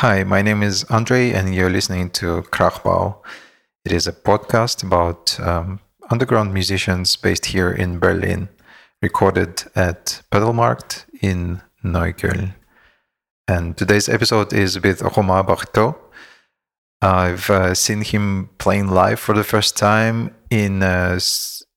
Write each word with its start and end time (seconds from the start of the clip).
Hi, 0.00 0.24
my 0.24 0.42
name 0.42 0.62
is 0.62 0.84
Andre, 0.90 1.32
and 1.32 1.54
you're 1.54 1.70
listening 1.70 2.10
to 2.10 2.42
Krachbau. 2.52 3.16
It 3.82 3.92
is 3.92 4.06
a 4.06 4.12
podcast 4.12 4.84
about 4.84 5.40
um, 5.40 5.80
underground 6.10 6.52
musicians 6.52 7.16
based 7.16 7.46
here 7.46 7.70
in 7.70 7.98
Berlin, 7.98 8.50
recorded 9.00 9.64
at 9.74 10.20
Pedalmarkt 10.30 11.06
in 11.22 11.62
Neukölln. 11.82 12.54
And 13.48 13.74
today's 13.74 14.06
episode 14.06 14.52
is 14.52 14.78
with 14.78 15.00
Romain 15.00 15.46
Bertheau. 15.46 15.96
I've 17.00 17.48
uh, 17.48 17.72
seen 17.72 18.02
him 18.02 18.50
playing 18.58 18.88
live 18.88 19.18
for 19.18 19.34
the 19.34 19.44
first 19.44 19.78
time 19.78 20.34
in 20.50 20.82
a, 20.82 21.18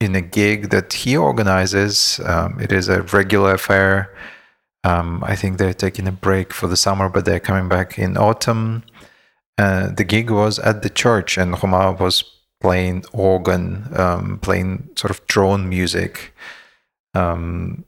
in 0.02 0.14
a 0.16 0.22
gig 0.22 0.72
that 0.72 0.92
he 0.92 1.16
organizes. 1.16 2.20
Um, 2.26 2.60
it 2.60 2.74
is 2.74 2.90
a 2.90 3.02
regular 3.04 3.54
affair. 3.54 4.14
Um, 4.84 5.24
I 5.26 5.36
think 5.36 5.58
they're 5.58 5.74
taking 5.74 6.08
a 6.08 6.12
break 6.12 6.54
for 6.54 6.68
the 6.68 6.78
summer, 6.78 7.10
but 7.10 7.26
they're 7.26 7.40
coming 7.40 7.68
back 7.68 8.00
in 8.00 8.18
autumn. 8.18 8.84
Uh, 9.58 9.90
the 9.90 10.06
gig 10.06 10.30
was 10.30 10.58
at 10.60 10.84
the 10.84 10.90
church, 10.90 11.38
and 11.38 11.62
Romain 11.62 11.98
was 11.98 12.24
playing 12.62 13.04
organ, 13.12 13.88
um, 13.96 14.40
playing 14.40 14.90
sort 14.96 15.12
of 15.12 15.26
drone 15.28 15.68
music 15.68 16.34
um, 17.14 17.84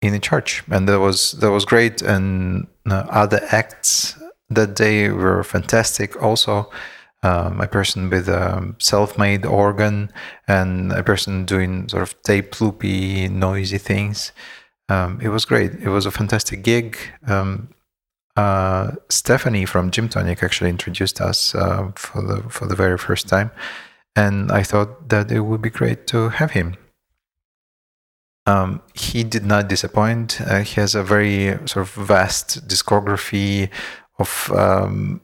in 0.00 0.12
the 0.12 0.18
church, 0.18 0.62
and 0.70 0.88
that 0.88 1.00
was 1.00 1.32
that 1.32 1.50
was 1.50 1.64
great. 1.64 2.00
And 2.00 2.66
uh, 2.88 3.04
other 3.10 3.40
acts 3.50 4.16
that 4.48 4.74
day 4.74 5.10
were 5.10 5.44
fantastic. 5.44 6.22
Also, 6.22 6.70
um, 7.22 7.60
a 7.60 7.66
person 7.66 8.10
with 8.10 8.28
a 8.28 8.74
self-made 8.78 9.46
organ 9.46 10.10
and 10.46 10.92
a 10.92 11.02
person 11.02 11.44
doing 11.44 11.88
sort 11.88 12.02
of 12.02 12.22
tape 12.22 12.60
loopy, 12.60 13.28
noisy 13.28 13.78
things. 13.78 14.32
Um, 14.88 15.20
it 15.22 15.28
was 15.28 15.44
great. 15.44 15.72
It 15.74 15.88
was 15.88 16.06
a 16.06 16.10
fantastic 16.10 16.62
gig. 16.62 16.98
Um, 17.26 17.70
uh, 18.36 18.92
Stephanie 19.08 19.64
from 19.64 19.90
Gymtonic 19.90 20.42
actually 20.42 20.70
introduced 20.70 21.20
us 21.20 21.54
uh, 21.54 21.90
for 21.94 22.22
the 22.22 22.42
for 22.50 22.66
the 22.66 22.74
very 22.74 22.98
first 22.98 23.28
time, 23.28 23.50
and 24.16 24.50
I 24.50 24.62
thought 24.62 25.08
that 25.08 25.30
it 25.30 25.40
would 25.40 25.62
be 25.62 25.70
great 25.70 26.06
to 26.08 26.30
have 26.30 26.50
him. 26.50 26.76
Um, 28.46 28.82
he 28.94 29.24
did 29.24 29.46
not 29.46 29.68
disappoint. 29.68 30.40
Uh, 30.40 30.60
he 30.60 30.80
has 30.80 30.94
a 30.94 31.02
very 31.02 31.56
sort 31.66 31.86
of 31.86 31.90
vast 31.92 32.68
discography 32.68 33.70
of 34.18 34.52
um, 34.54 35.20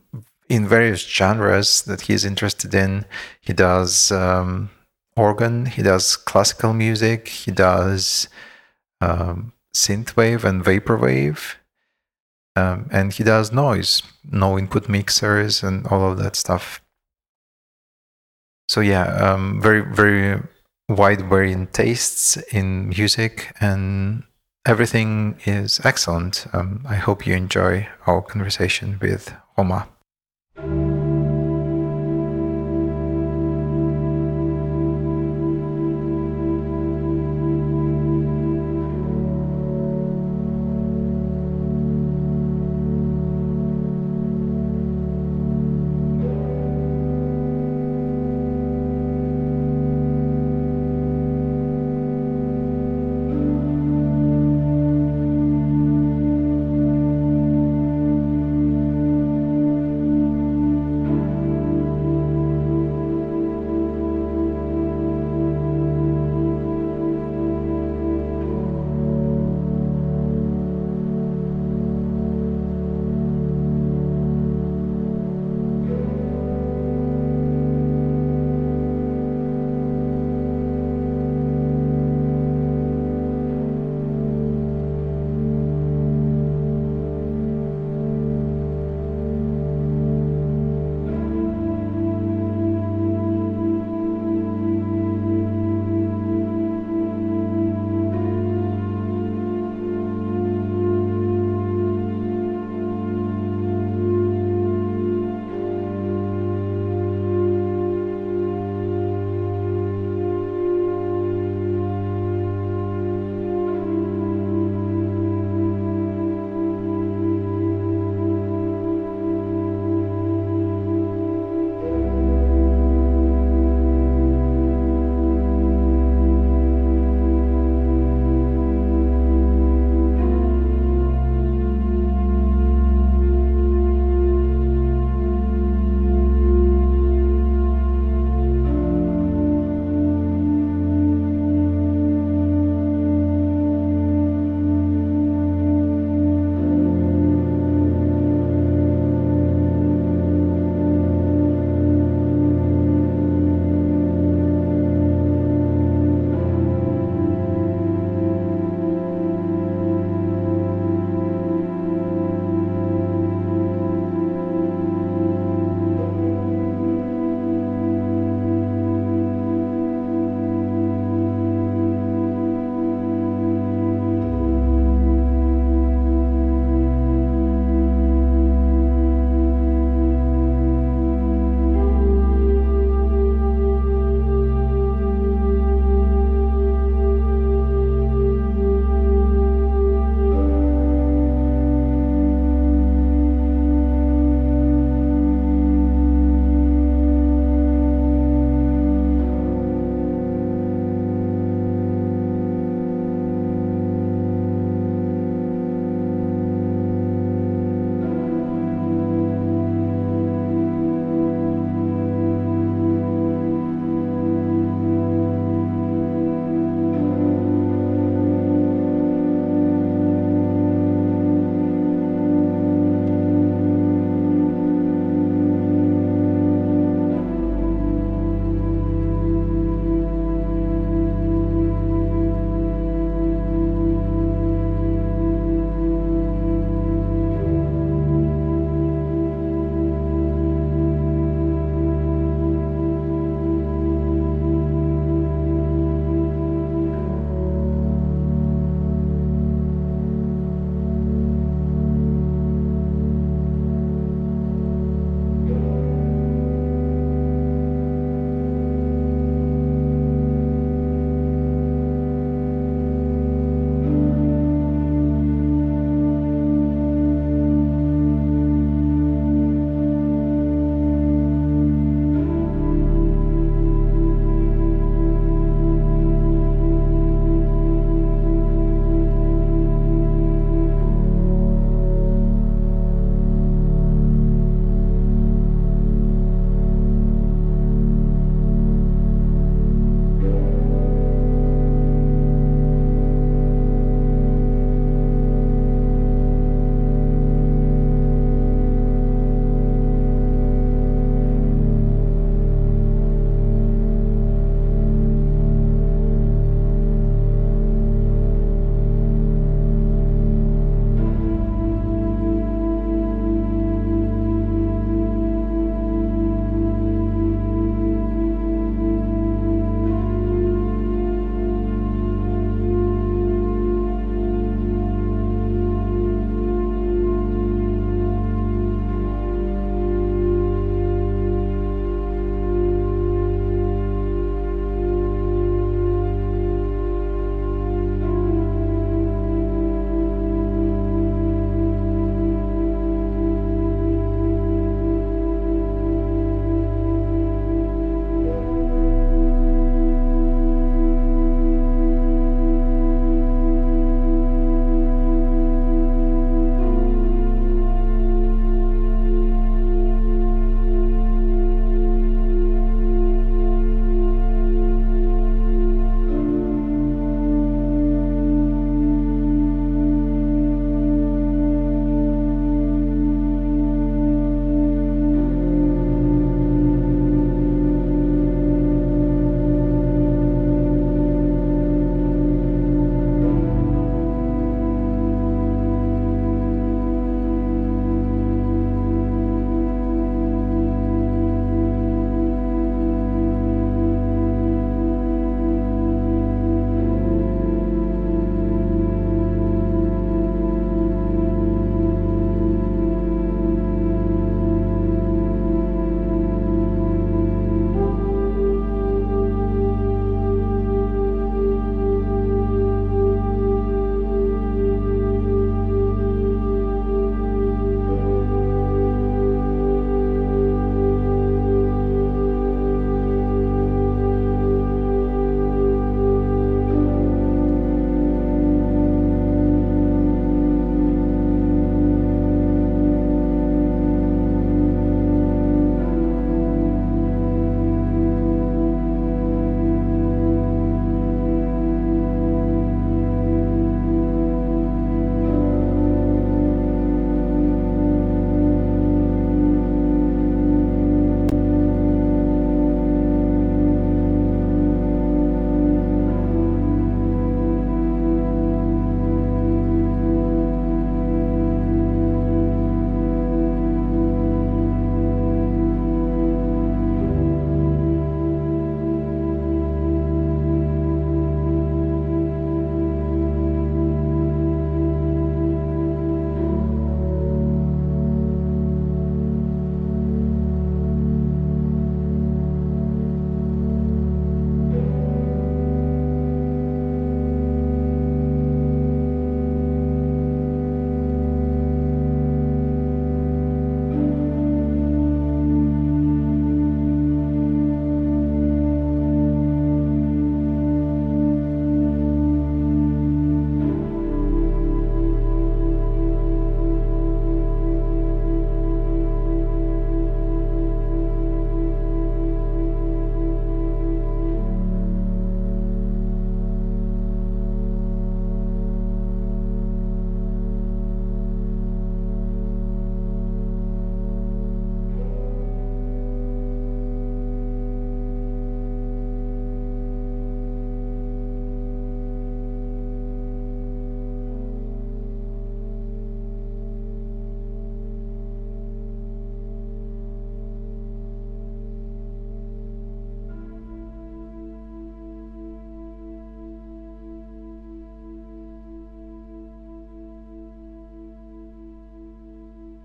in 0.48 0.66
various 0.66 1.00
genres 1.06 1.82
that 1.82 2.02
he's 2.02 2.24
interested 2.24 2.74
in. 2.74 3.04
He 3.40 3.52
does 3.52 4.10
um, 4.10 4.70
organ, 5.16 5.66
he 5.66 5.82
does 5.82 6.16
classical 6.16 6.72
music, 6.72 7.28
he 7.28 7.50
does 7.50 8.28
um, 9.00 9.52
synthwave 9.74 10.44
and 10.44 10.64
vaporwave, 10.64 11.56
um, 12.56 12.88
and 12.92 13.12
he 13.12 13.24
does 13.24 13.52
noise, 13.52 14.02
no 14.30 14.58
input 14.58 14.88
mixers, 14.88 15.62
and 15.62 15.86
all 15.86 16.10
of 16.10 16.18
that 16.18 16.36
stuff. 16.36 16.82
So 18.68 18.80
yeah, 18.80 19.04
um, 19.16 19.60
very 19.60 19.80
very 19.80 20.42
wide 20.88 21.28
varying 21.28 21.68
tastes 21.68 22.36
in 22.52 22.88
music, 22.88 23.54
and 23.60 24.24
everything 24.66 25.38
is 25.44 25.80
excellent. 25.84 26.46
Um, 26.52 26.84
I 26.88 26.96
hope 26.96 27.26
you 27.26 27.34
enjoy 27.34 27.88
our 28.06 28.22
conversation 28.22 28.98
with 29.00 29.34
Romain. 29.56 29.84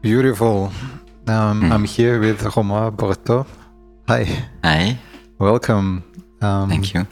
Beautiful. 0.05 0.71
Um, 1.25 1.63
Mm. 1.63 1.71
I'm 1.71 1.83
here 1.85 2.19
with 2.19 2.43
Romain 2.55 2.91
Bertheau. 2.91 3.47
Hi, 4.07 4.23
Hi, 4.63 4.99
welcome. 5.39 6.03
Um, 6.41 6.69
thank 6.69 6.93
you. 6.93 7.07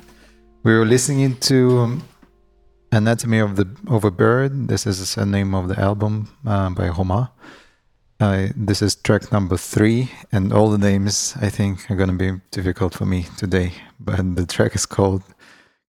We 0.63 0.77
were 0.77 0.85
listening 0.85 1.37
to 1.49 1.99
Anatomy 2.91 3.39
of 3.39 3.55
the 3.55 3.65
of 3.87 4.03
a 4.03 4.11
Bird. 4.11 4.67
This 4.67 4.85
is 4.85 5.15
the 5.15 5.25
name 5.25 5.55
of 5.55 5.69
the 5.69 5.79
album 5.79 6.27
uh, 6.45 6.69
by 6.69 6.89
Romain. 6.89 7.29
Uh, 8.19 8.49
this 8.55 8.83
is 8.83 8.93
track 8.93 9.31
number 9.31 9.57
three, 9.57 10.11
and 10.31 10.53
all 10.53 10.69
the 10.69 10.77
names 10.77 11.33
I 11.41 11.49
think 11.49 11.89
are 11.89 11.95
going 11.95 12.15
to 12.15 12.25
be 12.25 12.39
difficult 12.51 12.93
for 12.93 13.07
me 13.07 13.25
today. 13.37 13.71
But 13.99 14.35
the 14.35 14.45
track 14.45 14.75
is 14.75 14.85
called 14.85 15.23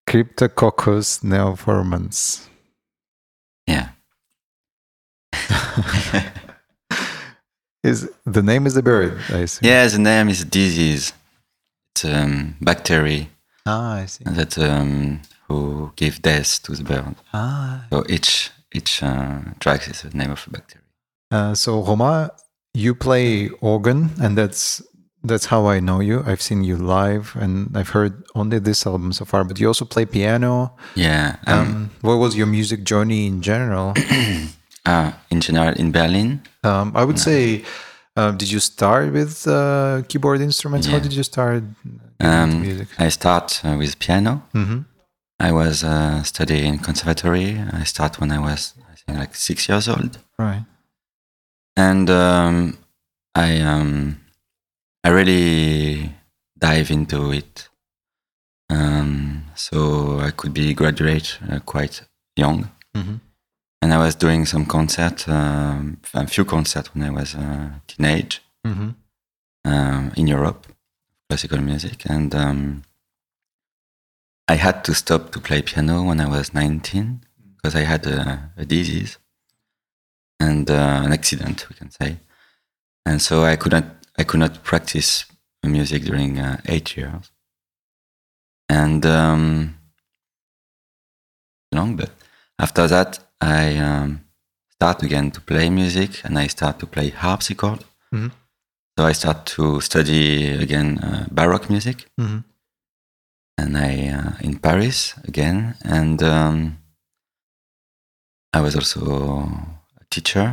Cryptococcus 0.09 1.21
neoformans. 1.23 2.49
Yeah. 3.67 3.89
Is 7.85 8.09
the 8.25 8.43
name 8.43 8.67
is 8.67 8.77
a 8.77 8.83
bird? 8.83 9.13
I 9.31 9.41
assume. 9.47 9.69
Yeah, 9.69 9.87
the 9.87 9.99
name 9.99 10.29
is 10.31 10.45
disease. 10.45 11.13
It's 11.93 12.05
a 12.05 12.23
um, 12.25 12.57
bacteria 12.61 13.27
Ah, 13.67 13.97
I 14.03 14.07
see. 14.07 14.25
that 14.25 14.59
um, 14.59 15.21
who 15.49 15.93
give 15.97 16.21
death 16.23 16.63
to 16.65 16.73
the 16.73 16.83
bird. 16.83 17.15
Ah. 17.33 17.85
So 17.93 18.05
each 18.09 18.51
each 18.73 19.03
uh, 19.03 19.39
track 19.61 19.87
is 19.89 20.03
the 20.03 20.17
name 20.17 20.31
of 20.33 20.43
a 20.47 20.51
bacteria. 20.51 20.85
Uh, 21.31 21.55
so 21.55 21.83
Roma, 21.83 22.31
you 22.73 22.95
play 22.95 23.51
organ, 23.61 24.11
and 24.21 24.37
that's 24.37 24.83
that's 25.23 25.47
how 25.47 25.67
I 25.67 25.79
know 25.81 26.01
you. 26.01 26.23
I've 26.27 26.43
seen 26.43 26.65
you 26.65 26.77
live, 26.77 27.37
and 27.43 27.77
I've 27.77 27.91
heard 27.91 28.13
only 28.35 28.59
this 28.61 28.87
album 28.87 29.13
so 29.13 29.25
far. 29.25 29.45
But 29.45 29.59
you 29.61 29.67
also 29.69 29.85
play 29.85 30.05
piano. 30.07 30.73
Yeah. 30.95 31.37
Um, 31.47 31.59
Um, 31.59 31.91
what 32.03 32.17
was 32.19 32.35
your 32.37 32.47
music 32.49 32.81
journey 32.85 33.27
in 33.27 33.41
general? 33.43 33.93
uh, 34.87 35.13
in 35.31 35.41
general, 35.41 35.75
in 35.77 35.93
Berlin, 35.93 36.41
Um, 36.65 36.93
I 36.95 37.05
would 37.05 37.19
say, 37.19 37.65
uh, 38.17 38.31
did 38.33 38.51
you 38.51 38.61
start 38.61 39.13
with 39.13 39.47
uh, 39.47 40.03
keyboard 40.09 40.41
instruments? 40.41 40.87
How 40.87 40.99
did 40.99 41.13
you 41.13 41.23
start 41.23 41.63
um, 42.21 42.61
music? 42.63 42.89
I 42.99 43.09
start 43.11 43.61
uh, 43.65 43.77
with 43.79 43.99
piano. 43.99 44.43
hmm 44.53 44.81
I 45.41 45.51
was 45.53 45.83
uh, 45.83 46.23
studying 46.23 46.79
conservatory. 46.79 47.61
I 47.73 47.83
start 47.85 48.21
when 48.21 48.31
I 48.31 48.39
was 48.39 48.75
I 48.93 48.95
think 48.95 49.19
like 49.19 49.35
six 49.35 49.69
years 49.69 49.89
old. 49.89 50.19
Right. 50.39 50.65
and 51.77 52.09
um, 52.09 52.79
I 53.35 53.61
um, 53.61 54.21
I 55.03 55.09
really 55.11 56.13
dive 56.59 56.91
into 56.91 57.33
it. 57.33 57.69
Um, 58.71 59.45
so 59.55 60.19
I 60.21 60.31
could 60.31 60.55
be 60.55 60.73
graduate 60.75 61.39
uh, 61.51 61.59
quite 61.61 62.03
young, 62.37 62.71
hmm 62.95 63.17
and 63.85 63.93
I 63.93 63.99
was 63.99 64.15
doing 64.15 64.47
some 64.47 64.65
concert, 64.65 65.29
um, 65.29 65.99
a 66.15 66.27
few 66.27 66.47
concerts 66.47 66.95
when 66.95 67.05
I 67.05 67.11
was 67.11 67.35
a 67.35 67.83
teenage 67.87 68.41
hmm 68.65 68.91
um, 69.67 70.13
in 70.17 70.27
Europe, 70.27 70.67
classical 71.29 71.61
music, 71.61 72.07
and 72.09 72.35
um, 72.35 72.83
I 74.49 74.55
had 74.55 74.85
to 74.85 74.95
stop 74.95 75.33
to 75.33 75.41
play 75.41 75.61
piano 75.63 76.03
when 76.03 76.21
I 76.21 76.29
was 76.29 76.55
19 76.55 77.21
because 77.57 77.75
I 77.75 77.81
had 77.81 78.07
a, 78.07 78.51
a 78.57 78.65
disease 78.65 79.19
and 80.41 80.71
uh, 80.71 81.03
an 81.05 81.13
accident, 81.13 81.67
we 81.69 81.77
can 81.77 81.91
say, 81.91 82.17
and 83.05 83.21
so 83.21 83.45
I 83.45 83.57
couldn't 83.57 83.87
I 84.19 84.25
could 84.25 84.41
not 84.41 84.63
practice 84.63 85.27
music 85.63 86.05
during 86.05 86.39
uh, 86.39 86.61
eight 86.67 86.97
years, 86.97 87.31
and 88.71 89.05
um, 89.05 89.77
long, 91.71 91.97
but 91.97 92.11
after 92.59 92.87
that 92.89 93.19
I 93.45 93.77
um, 93.79 94.21
start 94.71 95.03
again 95.03 95.31
to 95.33 95.41
play 95.41 95.69
music, 95.71 96.25
and 96.25 96.39
I 96.39 96.47
start 96.49 96.79
to 96.79 96.87
play 96.87 97.11
harpsichord. 97.11 97.85
Mhm. 98.13 98.31
So 98.99 99.05
I 99.11 99.13
start 99.13 99.47
to 99.57 99.81
study 99.81 100.49
again 100.65 100.99
uh, 100.99 101.27
Baroque 101.31 101.69
music, 101.71 102.07
hmm 102.19 102.39
and 103.59 103.77
I 103.77 104.09
uh, 104.19 104.33
in 104.41 104.59
Paris 104.59 105.15
again, 105.29 105.75
and 105.85 106.23
um, 106.23 106.79
I 108.57 108.61
was 108.61 108.75
also 108.75 109.01
a 110.01 110.05
teacher 110.11 110.47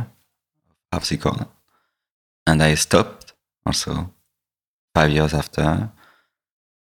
of 0.70 0.76
harpsichord, 0.92 1.46
and 2.46 2.62
I 2.62 2.74
stopped 2.76 3.32
also 3.66 4.12
five 4.94 5.10
years 5.10 5.34
after, 5.34 5.90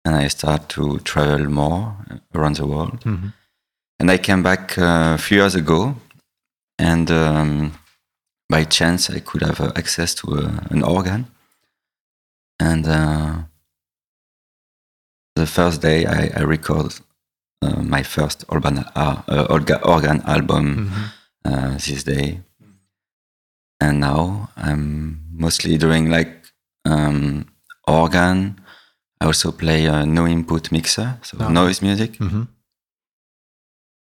and 0.05 0.15
I 0.15 0.27
start 0.29 0.69
to 0.69 0.99
travel 0.99 1.45
more 1.49 1.97
around 2.33 2.55
the 2.55 2.65
world, 2.67 3.03
hmm 3.03 3.29
and 3.99 4.11
I 4.11 4.17
came 4.17 4.43
back 4.43 4.77
uh, 4.77 5.15
a 5.15 5.17
few 5.17 5.37
years 5.37 5.55
ago, 5.55 5.95
and 6.79 7.09
um, 7.11 7.73
by 8.49 8.63
chance 8.65 9.09
I 9.09 9.19
could 9.19 9.41
have 9.43 9.59
uh, 9.59 9.71
access 9.75 10.13
to 10.15 10.33
a, 10.35 10.63
an 10.69 10.83
organ, 10.83 11.27
and 12.59 12.85
uh, 12.87 13.33
the 15.35 15.45
first 15.45 15.81
day 15.81 16.05
I, 16.05 16.29
I 16.35 16.41
recorded 16.43 16.99
uh, 17.61 17.81
my 17.81 18.03
first 18.03 18.45
organ, 18.49 18.79
uh, 18.95 19.21
uh, 19.27 19.79
organ 19.83 20.21
album 20.25 20.87
hmm 20.87 21.05
uh, 21.45 21.73
this 21.77 22.03
day, 22.03 22.41
and 23.79 23.99
now 24.01 24.49
I'm 24.57 25.21
mostly 25.31 25.77
doing 25.77 26.09
like 26.09 26.43
um, 26.85 27.45
organ. 27.87 28.59
I 29.21 29.25
also 29.25 29.51
play 29.51 29.85
a 29.85 30.05
no 30.05 30.27
input 30.27 30.71
mixer, 30.71 31.17
so 31.23 31.37
Oh. 31.39 31.49
noise 31.49 31.81
music. 31.81 32.17
Hmm 32.17 32.43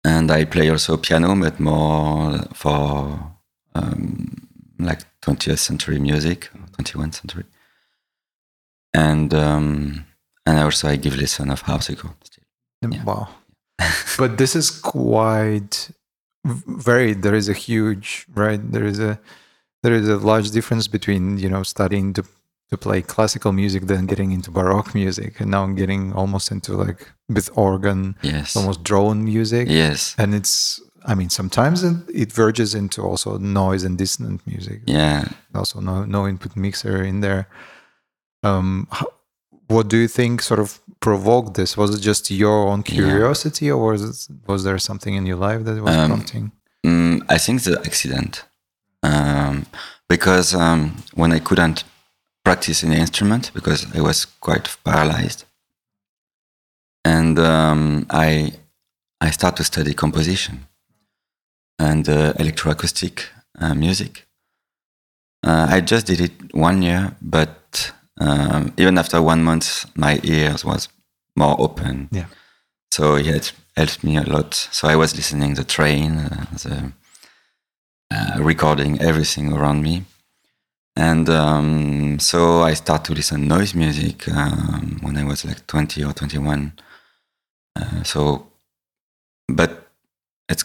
and 0.05 0.31
I 0.31 0.45
play 0.45 0.71
also 0.71 0.97
piano, 0.97 1.35
but 1.37 1.59
more 1.61 2.39
for 2.55 3.33
um, 3.75 4.49
like 4.79 5.01
20th 5.23 5.59
century 5.59 5.99
music, 5.99 6.51
21st 6.79 7.15
century. 7.15 7.45
And 8.95 9.35
um, 9.35 10.07
and 10.47 10.59
also 10.59 10.89
I 10.89 10.97
give 10.97 11.17
lesson 11.17 11.51
of 11.51 11.63
harpsichord. 11.63 12.15
Still. 12.25 12.45
Yeah. 12.83 13.05
Wow. 13.05 13.29
but 14.19 14.39
this 14.39 14.57
is 14.57 14.71
quite 14.71 15.91
v- 16.45 16.63
very 16.67 17.13
there 17.13 17.35
is 17.35 17.49
a 17.49 17.53
huge 17.53 18.27
right 18.35 18.61
there 18.73 18.85
is 18.85 18.99
a 18.99 19.21
there 19.83 19.93
is 19.93 20.09
a 20.09 20.17
large 20.17 20.51
difference 20.51 20.89
between 20.89 21.39
you 21.39 21.49
know 21.49 21.63
studying 21.63 22.13
to 22.15 22.25
to 22.71 22.77
play 22.77 23.01
classical 23.03 23.53
music 23.53 23.83
then 23.87 24.07
getting 24.07 24.31
into 24.33 24.51
baroque 24.51 24.95
music 24.95 25.41
and 25.41 25.51
now 25.51 25.63
I'm 25.65 25.75
getting 25.75 26.13
almost 26.13 26.51
into 26.51 26.73
like 26.87 27.01
with 27.29 27.49
organ 27.55 28.17
Yes. 28.23 28.57
almost 28.57 28.83
drone 28.83 29.25
music 29.25 29.69
Yes. 29.69 30.15
and 30.19 30.35
it's 30.35 30.81
i 31.11 31.15
mean 31.15 31.31
sometimes 31.31 31.83
it, 31.83 31.97
it 32.23 32.31
verges 32.33 32.75
into 32.75 33.01
also 33.03 33.39
noise 33.39 33.83
and 33.87 33.97
dissonant 33.97 34.41
music 34.47 34.81
Yeah. 34.87 35.25
also 35.55 35.81
no 35.81 36.05
no 36.05 36.27
input 36.29 36.57
mixer 36.57 37.03
in 37.11 37.21
there 37.21 37.47
um 38.43 38.87
how, 38.91 39.07
what 39.69 39.89
do 39.89 39.97
you 39.97 40.09
think 40.09 40.43
sort 40.43 40.61
of 40.61 40.81
provoked 41.01 41.55
this 41.55 41.77
was 41.77 41.91
it 41.97 42.01
just 42.01 42.31
your 42.31 42.59
own 42.71 42.81
Yeah. 42.87 42.95
curiosity 42.95 43.71
or 43.71 43.93
was 43.93 44.03
it, 44.11 44.19
was 44.51 44.61
there 44.65 44.79
something 44.79 45.15
in 45.15 45.25
your 45.27 45.39
life 45.49 45.65
that 45.65 45.77
was 45.83 45.97
Um, 45.97 46.11
prompting 46.11 46.53
Mm, 46.87 47.23
I 47.29 47.39
think 47.39 47.63
the 47.65 47.77
accident, 47.85 48.45
um, 49.03 49.67
because 50.09 50.55
um, 50.55 50.81
when 51.21 51.33
I 51.33 51.41
couldn't 51.41 51.83
practice 52.49 52.83
any 52.83 52.97
instrument 52.97 53.51
because 53.53 53.87
I 53.95 54.01
was 54.01 54.25
quite 54.41 54.67
paralyzed, 54.83 55.45
and 57.05 57.39
um, 57.39 58.07
I 58.09 58.53
I 59.21 59.31
start 59.33 59.57
to 59.57 59.65
study 59.65 59.93
composition 59.93 60.67
and 61.79 62.09
uh, 62.09 62.33
electroacoustic 62.43 63.15
uh, 63.61 63.75
music. 63.75 64.27
Uh, 65.47 65.67
I 65.77 65.83
just 65.83 66.07
did 66.07 66.21
it 66.21 66.33
one 66.55 66.81
year, 66.81 67.17
but 67.21 67.93
um, 68.19 68.73
even 68.79 68.97
after 68.97 69.21
one 69.21 69.43
month, 69.45 69.85
my 69.95 70.19
ears 70.23 70.65
was 70.65 70.89
more 71.37 71.55
open. 71.61 72.09
Yeah. 72.11 72.29
So 72.91 73.17
yeah, 73.17 73.37
it 73.37 73.53
helped 73.77 74.03
me 74.03 74.17
a 74.17 74.23
lot. 74.23 74.55
So 74.55 74.89
I 74.89 74.97
was 74.97 75.15
listening 75.15 75.55
the 75.55 75.65
train, 75.65 76.13
uh, 76.17 76.47
the 76.65 76.93
uh, 78.11 78.43
recording 78.43 79.01
everything 79.03 79.53
around 79.53 79.83
me, 79.83 80.05
and 80.99 81.31
um, 81.31 82.19
so 82.19 82.63
I 82.63 82.75
start 82.75 83.05
to 83.05 83.15
listen 83.15 83.47
noise 83.47 83.73
music 83.73 84.29
um, 84.29 84.99
when 85.01 85.17
I 85.17 85.23
was 85.23 85.45
like 85.45 85.65
twenty 85.69 86.03
or 86.03 86.13
twenty-one. 86.13 86.73
Uh, 87.77 88.03
so, 88.03 88.49
but 89.47 89.87
it's 90.49 90.65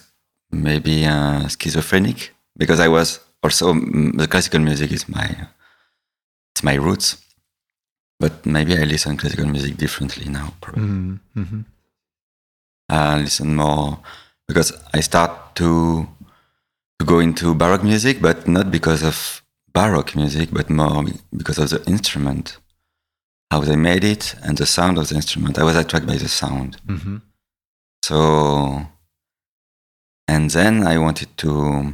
maybe 0.52 1.06
uh, 1.06 1.48
schizophrenic 1.48 2.34
because 2.58 2.80
I 2.80 2.88
was 2.88 3.20
also 3.44 3.74
the 3.74 4.28
classical 4.28 4.60
music 4.60 4.92
is 4.92 5.08
my 5.08 5.30
it's 6.56 6.64
my 6.64 6.76
roots, 6.76 7.18
but 8.20 8.44
maybe 8.44 8.76
I 8.76 8.86
listen 8.86 9.18
classical 9.18 9.46
music 9.46 9.78
differently 9.78 10.30
now. 10.30 10.54
Probably. 10.60 10.84
mm 10.84 11.20
hmm 11.34 11.62
I 12.90 13.22
listen 13.22 13.56
more 13.56 14.00
because 14.48 14.74
I 14.94 15.00
start 15.00 15.56
to 15.56 16.08
to 17.00 17.06
go 17.06 17.20
into 17.20 17.54
baroque 17.54 17.84
music, 17.84 18.20
but 18.22 18.48
not 18.48 18.72
because 18.72 19.04
of 19.04 19.43
baroque 19.74 20.16
music, 20.16 20.50
but 20.52 20.70
more 20.70 21.04
because 21.36 21.58
of 21.60 21.70
the 21.70 21.84
instrument, 21.90 22.58
how 23.52 23.62
they 23.62 23.76
made 23.76 24.04
it, 24.04 24.36
and 24.44 24.58
the 24.58 24.66
sound 24.66 24.98
of 24.98 25.08
the 25.10 25.16
instrument. 25.16 25.58
I 25.58 25.64
was 25.64 25.76
attracted 25.76 26.08
by 26.08 26.18
the 26.18 26.30
sound. 26.30 26.78
hmm 26.88 27.18
So, 28.04 28.88
and 30.28 30.50
then 30.52 30.86
I 30.86 30.98
wanted 30.98 31.30
to 31.38 31.94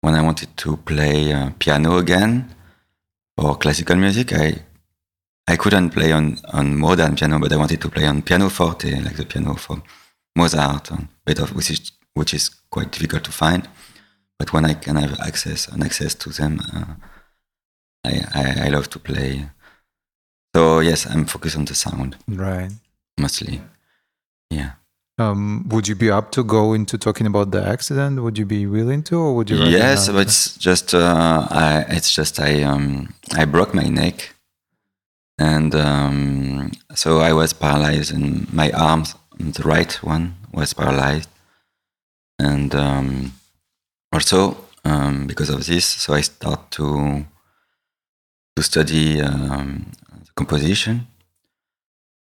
when 0.00 0.14
I 0.14 0.22
wanted 0.22 0.56
to 0.58 0.76
play 0.76 1.32
uh, 1.32 1.50
piano 1.58 1.96
again 1.98 2.54
or 3.36 3.56
classical 3.56 3.96
music, 3.96 4.32
I 4.32 4.62
I 5.48 5.56
couldn't 5.56 5.90
play 5.90 6.12
on, 6.12 6.38
on 6.52 6.76
modern 6.78 7.16
piano, 7.16 7.38
but 7.38 7.52
I 7.52 7.56
wanted 7.56 7.80
to 7.80 7.88
play 7.88 8.06
on 8.06 8.20
piano 8.22 8.50
forte, 8.50 8.90
like 9.00 9.16
the 9.16 9.24
piano 9.24 9.54
for 9.54 9.82
Mozart 10.36 10.92
or 10.92 10.98
Beethoven, 11.24 11.56
which 11.56 11.70
is 11.70 11.92
which 12.14 12.34
is 12.34 12.50
quite 12.70 12.90
difficult 12.92 13.24
to 13.24 13.32
find. 13.32 13.66
But 14.38 14.52
when 14.52 14.64
I 14.64 14.74
can 14.74 14.96
have 14.96 15.18
access 15.20 15.66
and 15.68 15.82
access 15.82 16.14
to 16.14 16.30
them, 16.30 16.60
uh, 16.72 16.94
I, 18.04 18.24
I, 18.34 18.66
I 18.66 18.68
love 18.68 18.88
to 18.90 18.98
play. 18.98 19.50
So 20.54 20.80
yes, 20.80 21.06
I'm 21.06 21.24
focused 21.26 21.56
on 21.56 21.64
the 21.64 21.74
sound 21.74 22.16
Right. 22.28 22.70
mostly. 23.18 23.60
Yeah. 24.50 24.72
Um, 25.18 25.68
would 25.70 25.88
you 25.88 25.96
be 25.96 26.10
up 26.12 26.30
to 26.32 26.44
go 26.44 26.72
into 26.74 26.96
talking 26.96 27.26
about 27.26 27.50
the 27.50 27.66
accident? 27.66 28.22
Would 28.22 28.38
you 28.38 28.46
be 28.46 28.66
willing 28.66 29.02
to, 29.04 29.18
or 29.18 29.34
would 29.34 29.50
you? 29.50 29.56
Yes, 29.64 30.08
but 30.08 30.20
it's 30.28 30.56
just 30.56 30.94
uh, 30.94 31.48
I, 31.50 31.84
it's 31.88 32.14
just 32.14 32.38
I 32.38 32.62
um, 32.62 33.12
I 33.36 33.44
broke 33.44 33.74
my 33.74 33.88
neck, 33.88 34.36
and 35.36 35.74
um, 35.74 36.70
so 36.94 37.18
I 37.18 37.32
was 37.32 37.52
paralyzed, 37.52 38.14
and 38.14 38.50
my 38.52 38.70
arms, 38.70 39.16
the 39.36 39.64
right 39.64 39.92
one, 40.04 40.36
was 40.52 40.72
paralyzed, 40.72 41.28
and 42.38 42.72
um, 42.76 43.32
also 44.12 44.56
um, 44.84 45.26
because 45.26 45.50
of 45.50 45.64
this, 45.66 45.84
so 45.86 46.14
I 46.14 46.22
start 46.22 46.70
to 46.72 47.24
to 48.56 48.62
study 48.62 49.20
um, 49.20 49.86
composition. 50.34 51.06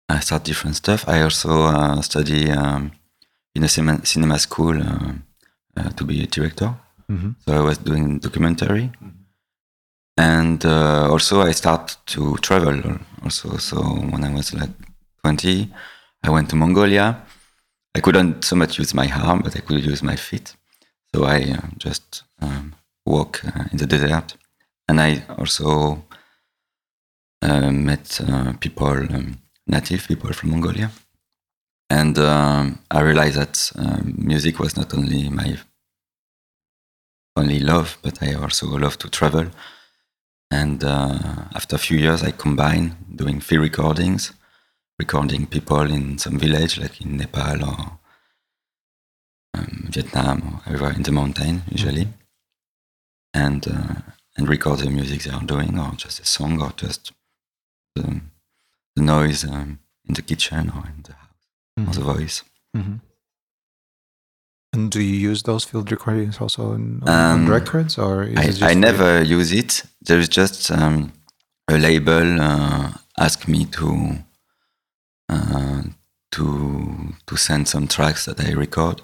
I 0.09 0.19
start 0.19 0.43
different 0.43 0.75
stuff. 0.75 1.07
I 1.07 1.21
also 1.21 1.63
uh, 1.63 2.01
study 2.01 2.51
um, 2.51 2.91
in 3.55 3.63
a 3.63 3.67
cinema, 3.67 4.05
cinema 4.05 4.37
school 4.39 4.77
uh, 4.81 5.13
uh, 5.77 5.89
to 5.97 6.03
be 6.05 6.23
a 6.23 6.27
director. 6.27 6.73
Mhm. 7.09 7.35
So 7.45 7.53
I 7.53 7.61
was 7.61 7.77
doing 7.79 8.19
documentary, 8.19 8.91
and 10.17 10.63
uh, 10.65 11.09
also 11.11 11.41
I 11.41 11.51
start 11.53 11.97
to 12.07 12.37
travel. 12.37 12.99
Also, 13.23 13.57
so 13.57 13.77
when 14.11 14.23
I 14.23 14.33
was 14.33 14.53
like 14.53 14.71
twenty, 15.21 15.69
I 16.23 16.29
went 16.29 16.49
to 16.49 16.55
Mongolia. 16.55 17.21
I 17.95 17.99
couldn't 18.01 18.43
so 18.43 18.55
much 18.55 18.79
use 18.79 18.93
my 18.93 19.07
arm, 19.11 19.41
but 19.43 19.55
I 19.55 19.59
could 19.59 19.83
use 19.85 20.01
my 20.03 20.15
feet. 20.15 20.55
So 21.13 21.25
I 21.25 21.41
uh, 21.41 21.67
just 21.77 22.23
um, 22.41 22.73
walk 23.05 23.45
uh, 23.45 23.65
in 23.71 23.77
the 23.77 23.85
desert, 23.85 24.35
and 24.87 24.99
I 24.99 25.23
also 25.37 26.03
uh, 27.43 27.69
met 27.71 28.19
people, 28.59 28.87
um, 28.87 29.37
native 29.67 30.07
people 30.07 30.33
from 30.33 30.51
Mongolia, 30.51 30.89
and 31.89 32.17
um, 32.17 32.79
I 32.89 33.01
realized 33.01 33.37
that 33.37 33.71
um, 33.75 34.15
music 34.17 34.57
was 34.59 34.75
not 34.75 34.93
only 34.95 35.29
my 35.29 35.59
only 37.35 37.59
love, 37.59 37.97
but 38.01 38.23
I 38.23 38.33
also 38.33 38.67
love 38.77 38.97
to 38.99 39.09
travel. 39.09 39.47
And 40.49 40.83
uh, 40.83 41.45
after 41.53 41.75
a 41.75 41.79
few 41.79 41.97
years, 41.97 42.23
I 42.23 42.31
combine 42.31 42.95
doing 43.15 43.39
field 43.39 43.63
recordings, 43.63 44.33
recording 44.99 45.45
people 45.45 45.81
in 45.91 46.17
some 46.17 46.37
village, 46.39 46.79
like 46.79 47.01
in 47.01 47.17
Nepal 47.17 47.63
or 47.65 47.99
um, 49.53 49.87
Vietnam 49.89 50.41
or 50.65 50.73
everywhere 50.73 50.93
in 50.93 51.03
the 51.03 51.11
mountain, 51.11 51.63
usually, 51.69 52.07
and 53.33 53.67
uh, 53.67 53.95
and 54.37 54.49
record 54.49 54.79
the 54.79 54.89
music 54.89 55.23
they 55.23 55.31
are 55.31 55.45
doing, 55.45 55.79
or 55.79 55.91
just 55.95 56.19
a 56.19 56.25
song, 56.25 56.61
or 56.61 56.71
just 56.75 57.11
the, 57.95 58.21
the 58.95 59.01
noise 59.01 59.43
um, 59.43 59.79
in 60.07 60.13
the 60.15 60.21
kitchen 60.21 60.71
or 60.75 60.83
in 60.87 61.03
the 61.03 61.13
house, 61.13 61.87
or 61.87 61.93
the 61.93 62.13
voice. 62.13 62.43
Mhm. 62.75 62.99
And 64.73 64.91
do 64.91 64.99
you 64.99 65.29
use 65.29 65.43
those 65.43 65.63
field 65.63 65.91
recordings 65.91 66.41
also 66.41 66.73
in, 66.73 67.07
Um, 67.07 67.47
records, 67.47 67.97
or 67.99 68.23
is 68.23 68.57
it 68.57 68.63
I, 68.63 68.71
I 68.71 68.73
never 68.73 69.21
use 69.21 69.51
it. 69.51 69.83
There 70.01 70.17
is 70.19 70.27
just 70.27 70.71
um, 70.71 71.13
a 71.67 71.77
label 71.77 72.41
uh, 72.41 72.93
ask 73.19 73.47
me 73.47 73.65
to 73.65 74.17
uh, 75.29 75.83
to 76.31 77.13
to 77.27 77.37
send 77.37 77.67
some 77.67 77.87
tracks 77.87 78.25
that 78.25 78.39
I 78.39 78.51
record. 78.53 79.01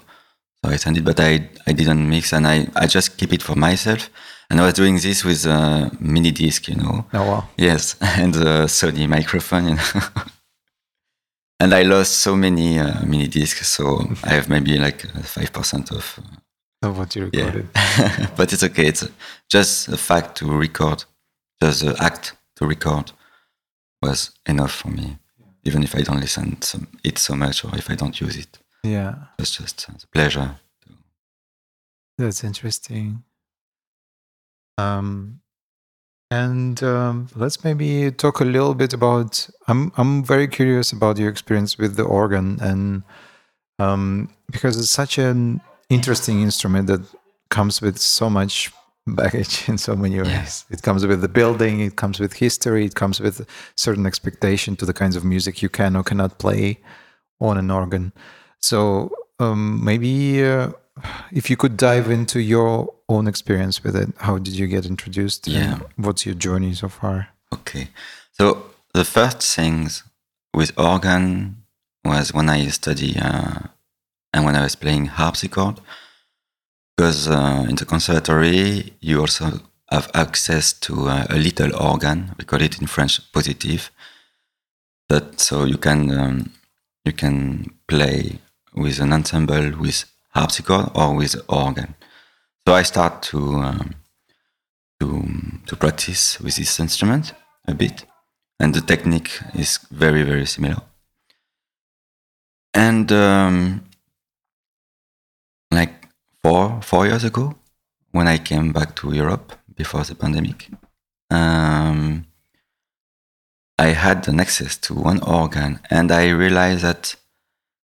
So 0.64 0.70
I 0.70 0.76
send 0.76 0.96
it, 0.98 1.04
but 1.04 1.18
I 1.20 1.48
I 1.66 1.72
didn't 1.72 2.08
mix, 2.08 2.32
and 2.32 2.46
I 2.46 2.66
I 2.76 2.86
just 2.86 3.16
keep 3.16 3.32
it 3.32 3.42
for 3.42 3.56
myself. 3.56 4.10
And 4.50 4.60
I 4.60 4.64
was 4.64 4.74
doing 4.74 4.96
this 4.96 5.24
with 5.24 5.46
a 5.46 5.90
mini 6.00 6.32
disc, 6.32 6.68
you 6.68 6.74
know. 6.76 7.06
Oh 7.14 7.24
wow! 7.30 7.48
Yes, 7.56 7.96
and 8.00 8.34
a 8.36 8.66
Sony 8.66 9.08
microphone, 9.08 9.68
you 9.68 9.74
know. 9.76 10.00
and 11.60 11.72
I 11.74 11.82
lost 11.82 12.12
so 12.20 12.36
many 12.36 12.78
uh, 12.78 13.04
mini 13.06 13.26
discs, 13.28 13.68
so 13.68 14.06
I 14.24 14.30
have 14.30 14.48
maybe 14.48 14.76
like 14.78 15.00
five 15.24 15.52
percent 15.52 15.90
of 15.92 16.18
uh, 16.18 16.88
Of 16.88 16.98
what 16.98 17.14
you 17.16 17.24
recorded. 17.26 17.68
yeah. 17.74 18.30
but 18.36 18.52
it's 18.52 18.62
okay. 18.64 18.86
It's 18.86 19.06
just 19.48 19.88
a 19.88 19.96
fact 19.96 20.36
to 20.38 20.46
record, 20.50 21.04
just 21.62 21.80
the 21.84 21.96
act 22.02 22.34
to 22.56 22.66
record 22.66 23.12
was 24.02 24.30
enough 24.46 24.72
for 24.72 24.88
me. 24.88 25.18
Even 25.64 25.82
if 25.82 25.94
I 25.94 26.00
don't 26.02 26.20
listen 26.20 26.56
to 26.56 26.86
it 27.04 27.18
so 27.18 27.34
much 27.34 27.64
or 27.64 27.76
if 27.76 27.90
I 27.90 27.94
don't 27.94 28.18
use 28.20 28.36
it, 28.38 28.58
Yeah, 28.82 29.14
it's 29.38 29.56
just 29.56 29.88
a 29.88 30.06
pleasure. 30.08 30.56
that's 32.18 32.44
interesting. 32.44 33.24
Um, 34.78 35.40
and 36.30 36.82
um, 36.82 37.28
let's 37.34 37.64
maybe 37.64 38.10
talk 38.12 38.40
a 38.40 38.44
little 38.44 38.74
bit 38.74 38.92
about. 38.92 39.48
I'm 39.68 39.92
I'm 39.96 40.24
very 40.24 40.48
curious 40.48 40.92
about 40.92 41.18
your 41.18 41.28
experience 41.28 41.76
with 41.76 41.96
the 41.96 42.04
organ, 42.04 42.58
and 42.60 43.02
um, 43.78 44.28
because 44.50 44.78
it's 44.78 44.90
such 44.90 45.18
an 45.18 45.60
interesting 45.88 46.40
instrument 46.40 46.86
that 46.86 47.02
comes 47.50 47.82
with 47.82 47.98
so 47.98 48.30
much 48.30 48.70
baggage 49.06 49.64
in 49.68 49.78
so 49.78 49.96
many 49.96 50.18
ways. 50.18 50.28
Yes. 50.28 50.64
It 50.70 50.82
comes 50.82 51.06
with 51.06 51.20
the 51.20 51.28
building, 51.28 51.80
it 51.80 51.96
comes 51.96 52.20
with 52.20 52.34
history, 52.34 52.84
it 52.86 52.94
comes 52.94 53.20
with 53.20 53.46
certain 53.76 54.06
expectation 54.06 54.76
to 54.76 54.86
the 54.86 54.92
kinds 54.92 55.16
of 55.16 55.24
music 55.24 55.62
you 55.62 55.68
can 55.68 55.96
or 55.96 56.04
cannot 56.04 56.38
play 56.38 56.78
on 57.40 57.58
an 57.58 57.70
organ. 57.70 58.12
So 58.62 59.10
um, 59.38 59.84
maybe 59.84 60.44
uh, 60.44 60.72
if 61.32 61.50
you 61.50 61.56
could 61.56 61.76
dive 61.76 62.10
into 62.10 62.40
your 62.40 62.92
own 63.08 63.26
experience 63.26 63.82
with 63.82 63.96
it, 63.96 64.08
how 64.18 64.38
did 64.38 64.54
you 64.54 64.66
get 64.66 64.86
introduced? 64.86 65.46
and 65.46 65.56
Yeah. 65.56 65.78
what's 65.96 66.26
your 66.26 66.34
journey 66.34 66.74
so 66.74 66.88
far? 66.88 67.28
Okay. 67.52 67.88
So 68.32 68.66
the 68.94 69.04
first 69.04 69.42
things 69.42 70.04
with 70.54 70.72
organ 70.78 71.56
was 72.04 72.32
when 72.32 72.48
I 72.48 72.68
study 72.68 73.16
uh, 73.18 73.60
and 74.32 74.44
when 74.44 74.56
I 74.56 74.62
was 74.62 74.76
playing 74.76 75.06
harpsichord, 75.06 75.80
because 76.96 77.28
uh, 77.28 77.66
in 77.68 77.76
the 77.76 77.84
conservatory 77.84 78.94
you 79.00 79.20
also 79.20 79.60
have 79.90 80.10
access 80.14 80.72
to 80.72 81.08
uh, 81.08 81.26
a 81.30 81.36
little 81.36 81.74
organ. 81.76 82.34
We 82.38 82.44
call 82.44 82.62
it 82.62 82.80
in 82.80 82.86
French 82.86 83.20
positive. 83.32 83.90
That 85.08 85.40
so 85.40 85.64
you 85.64 85.76
can 85.78 86.10
um, 86.18 86.52
you 87.04 87.12
can 87.12 87.74
play 87.88 88.38
with 88.74 89.00
an 89.00 89.12
ensemble 89.12 89.72
with 89.78 90.04
harpsichord 90.30 90.90
or 90.94 91.14
with 91.16 91.36
organ. 91.48 91.94
So 92.66 92.74
I 92.74 92.82
start 92.82 93.22
to 93.30 93.38
um, 93.38 93.94
to 95.00 95.24
to 95.66 95.76
practice 95.76 96.40
with 96.40 96.56
this 96.56 96.78
instrument 96.80 97.34
a 97.66 97.74
bit, 97.74 98.04
and 98.58 98.74
the 98.74 98.80
technique 98.80 99.40
is 99.54 99.78
very 99.90 100.22
very 100.22 100.46
similar. 100.46 100.82
And 102.74 103.10
um, 103.10 103.84
like 105.70 106.08
four 106.42 106.80
four 106.82 107.06
years 107.06 107.24
ago, 107.24 107.54
when 108.12 108.28
I 108.28 108.38
came 108.38 108.72
back 108.72 108.94
to 108.96 109.12
Europe 109.12 109.52
before 109.74 110.04
the 110.04 110.14
pandemic, 110.14 110.68
um, 111.30 112.26
I 113.78 113.88
had 113.88 114.28
an 114.28 114.40
access 114.40 114.76
to 114.78 114.94
one 114.94 115.20
organ, 115.22 115.80
and 115.90 116.12
I 116.12 116.28
realized 116.28 116.82
that 116.82 117.16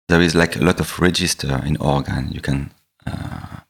there 0.08 0.20
is 0.20 0.34
like 0.34 0.56
a 0.56 0.64
lot 0.64 0.80
of 0.80 0.98
register 1.00 1.62
in 1.64 1.76
organ. 1.78 2.30
You 2.30 2.40
can 2.40 2.70
uh, 3.06 3.60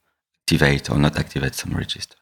activate 0.41 0.91
or 0.91 0.99
not 0.99 1.19
activate 1.19 1.55
some 1.55 1.73
register. 1.73 2.17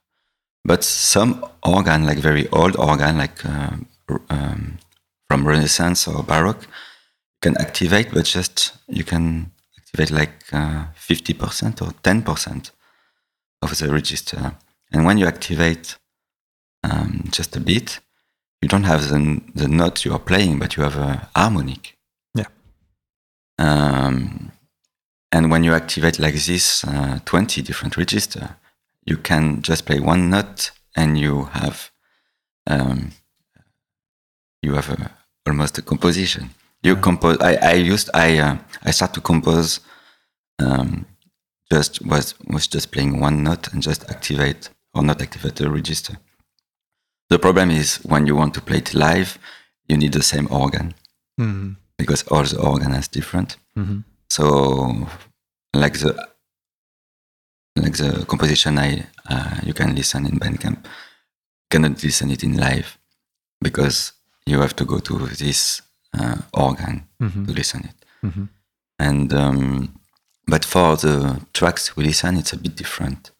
But 0.64 0.84
some 0.84 1.44
organ, 1.64 2.06
like 2.06 2.18
very 2.18 2.48
old 2.48 2.76
organ, 2.76 3.18
like 3.18 3.44
r- 3.44 3.80
um, 4.30 4.78
from 5.28 5.46
Renaissance 5.46 6.06
or 6.06 6.22
Baroque, 6.22 6.66
can 7.40 7.56
activate, 7.58 8.12
but 8.12 8.24
just 8.24 8.74
you 8.88 9.02
can 9.04 9.50
activate 9.76 10.10
like 10.10 10.44
uh, 10.52 10.86
50% 10.96 11.82
or 11.82 11.92
10% 12.02 12.70
of 13.62 13.78
the 13.78 13.92
register. 13.92 14.54
And 14.92 15.04
when 15.04 15.18
you 15.18 15.26
activate 15.26 15.96
um, 16.84 17.24
just 17.30 17.56
a 17.56 17.60
bit, 17.60 17.98
you 18.60 18.68
don't 18.68 18.84
have 18.84 19.08
the, 19.08 19.40
the 19.54 19.68
note 19.68 20.04
you 20.04 20.12
are 20.12 20.20
playing, 20.20 20.58
but 20.58 20.76
you 20.76 20.84
have 20.84 20.96
a 20.96 21.28
harmonic. 21.34 21.96
Yeah. 23.62 24.06
Um, 24.06 24.52
and 25.30 25.50
when 25.50 25.64
you 25.64 25.72
activate 25.72 26.18
like 26.18 26.34
this, 26.34 26.84
uh, 26.84 27.20
20 27.24 27.62
different 27.62 27.96
register, 27.96 28.56
you 29.04 29.16
can 29.16 29.62
just 29.62 29.86
play 29.86 29.98
one 29.98 30.28
note 30.30 30.72
and 30.96 31.18
you 31.18 31.44
have 31.44 31.90
um, 32.66 33.12
you 34.62 34.74
have 34.74 34.90
a, 34.90 35.10
almost 35.46 35.78
a 35.78 35.82
composition. 35.82 36.50
You 36.82 36.96
compose. 36.96 37.38
I, 37.40 37.56
I 37.56 37.72
used 37.74 38.10
I 38.14 38.38
uh, 38.38 38.58
I 38.84 38.90
start 38.90 39.14
to 39.14 39.20
compose 39.20 39.80
um, 40.58 41.06
just 41.70 42.04
was 42.04 42.34
was 42.46 42.66
just 42.66 42.92
playing 42.92 43.20
one 43.20 43.42
note 43.42 43.72
and 43.72 43.82
just 43.82 44.08
activate 44.10 44.68
or 44.94 45.02
not 45.02 45.22
activate 45.22 45.56
the 45.56 45.70
register. 45.70 46.18
The 47.30 47.38
problem 47.38 47.70
is 47.70 47.96
when 48.04 48.26
you 48.26 48.36
want 48.36 48.54
to 48.54 48.60
play 48.60 48.78
it 48.78 48.94
live, 48.94 49.38
you 49.88 49.96
need 49.96 50.12
the 50.12 50.22
same 50.22 50.48
organ 50.50 50.94
Mhm. 51.40 51.76
Because 51.98 52.24
all 52.30 52.44
the 52.44 52.58
organ 52.60 52.92
is 52.94 53.08
different. 53.08 53.56
Mhm. 53.76 54.04
So, 54.28 55.06
like 55.74 55.98
the 55.98 56.14
like 57.76 57.96
the 57.96 58.24
composition 58.26 58.78
I 58.78 59.06
uh, 59.30 59.60
you 59.62 59.72
can 59.74 59.94
listen 59.94 60.26
in 60.26 60.38
Bandcamp, 60.38 60.84
cannot 61.70 62.02
listen 62.02 62.30
it 62.30 62.42
in 62.42 62.56
live 62.56 62.98
because 63.60 64.12
you 64.46 64.60
have 64.60 64.74
to 64.76 64.84
go 64.84 64.98
to 64.98 65.18
this 65.28 65.82
uh, 66.18 66.36
organ 66.52 67.06
Mhm. 67.20 67.46
to 67.46 67.52
listen 67.52 67.84
it. 67.84 68.04
Mhm. 68.22 68.48
And 68.98 69.32
um, 69.32 70.00
but 70.46 70.64
for 70.64 70.96
the 70.96 71.40
tracks 71.52 71.96
we 71.96 72.04
listen, 72.04 72.36
it's 72.36 72.52
a 72.52 72.56
bit 72.58 72.76
different 72.76 73.30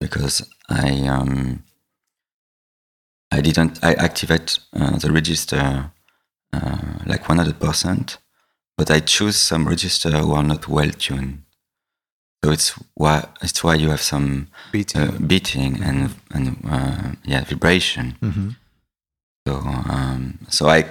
because 0.00 0.44
I 0.68 1.06
um, 1.08 1.62
I 3.32 3.40
didn't 3.40 3.78
I 3.82 3.94
activate 3.94 4.58
uh, 4.72 4.98
the 4.98 5.10
register 5.12 5.90
uh, 6.56 6.98
like 7.06 7.28
one 7.28 7.38
hundred 7.38 7.58
percent, 7.60 8.18
but 8.78 8.90
I 8.90 9.00
choose 9.00 9.36
some 9.36 9.68
register 9.68 10.10
who 10.10 10.32
are 10.32 10.42
not 10.52 10.68
well 10.68 10.90
tuned. 10.90 11.42
So 12.44 12.52
it's 12.52 12.70
why 12.94 13.16
it's 13.42 13.62
why 13.64 13.74
you 13.82 13.88
have 13.90 14.02
some 14.02 14.48
Beating. 14.72 15.00
uh, 15.02 15.18
beating 15.32 15.82
and 15.82 15.98
and 16.34 16.46
uh, 16.76 17.12
yeah 17.24 17.42
vibration. 17.44 18.16
Mhm. 18.20 18.56
So 19.46 19.54
um, 19.96 20.38
so 20.48 20.68
I 20.68 20.84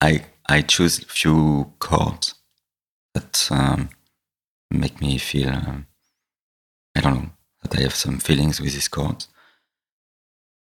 I 0.00 0.24
I 0.48 0.62
choose 0.62 1.04
few 1.08 1.72
chords 1.78 2.34
that 3.14 3.48
um, 3.50 3.88
make 4.70 5.00
me 5.00 5.18
feel 5.18 5.48
um, 5.50 5.86
I 6.96 7.00
don't 7.00 7.14
know 7.14 7.30
that 7.62 7.78
I 7.78 7.82
have 7.82 7.94
some 7.94 8.18
feelings 8.18 8.60
with 8.60 8.72
these 8.74 8.88
chords, 8.88 9.28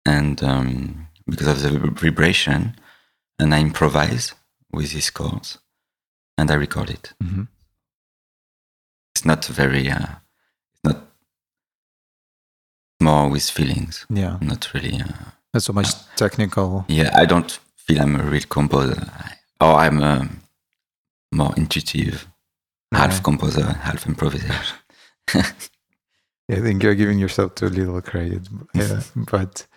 and 0.06 0.41
um, 0.43 1.08
because 1.26 1.47
of 1.47 1.62
the 1.62 1.80
vib- 1.80 2.00
vibration, 2.00 2.76
and 3.41 3.54
I 3.56 3.60
improvise 3.62 4.34
with 4.71 4.91
these 4.93 5.10
chords, 5.10 5.58
and 6.38 6.49
I 6.51 6.54
record 6.56 6.89
it. 6.89 7.13
Mhm. 7.23 7.47
It's 9.15 9.25
not 9.25 9.45
very 9.45 9.89
uh, 9.89 10.15
it's 10.73 10.84
not 10.84 10.97
more 13.01 13.30
with 13.30 13.49
feelings, 13.49 14.06
Yeah. 14.10 14.38
not 14.41 14.73
really. 14.73 15.01
Uh, 15.01 15.32
Not 15.54 15.63
so 15.63 15.73
much 15.73 15.89
technical. 16.15 16.86
Yeah, 16.88 17.10
I 17.13 17.25
don't 17.25 17.60
feel 17.75 18.01
I'm 18.01 18.15
a 18.15 18.23
real 18.23 18.45
composer, 18.47 19.01
or 19.60 19.73
I'm 19.86 20.01
a 20.01 20.30
more 21.34 21.54
intuitive, 21.58 22.25
half 22.93 23.21
composer, 23.23 23.65
half 23.73 24.06
improviser. 24.08 24.56
Yeah, 25.34 25.43
I 26.58 26.62
think 26.62 26.84
you're 26.84 26.95
giving 26.95 27.19
yourself 27.19 27.56
too 27.56 27.69
little 27.69 28.01
credit. 28.01 28.47
Yeah, 28.73 29.01
but 29.15 29.67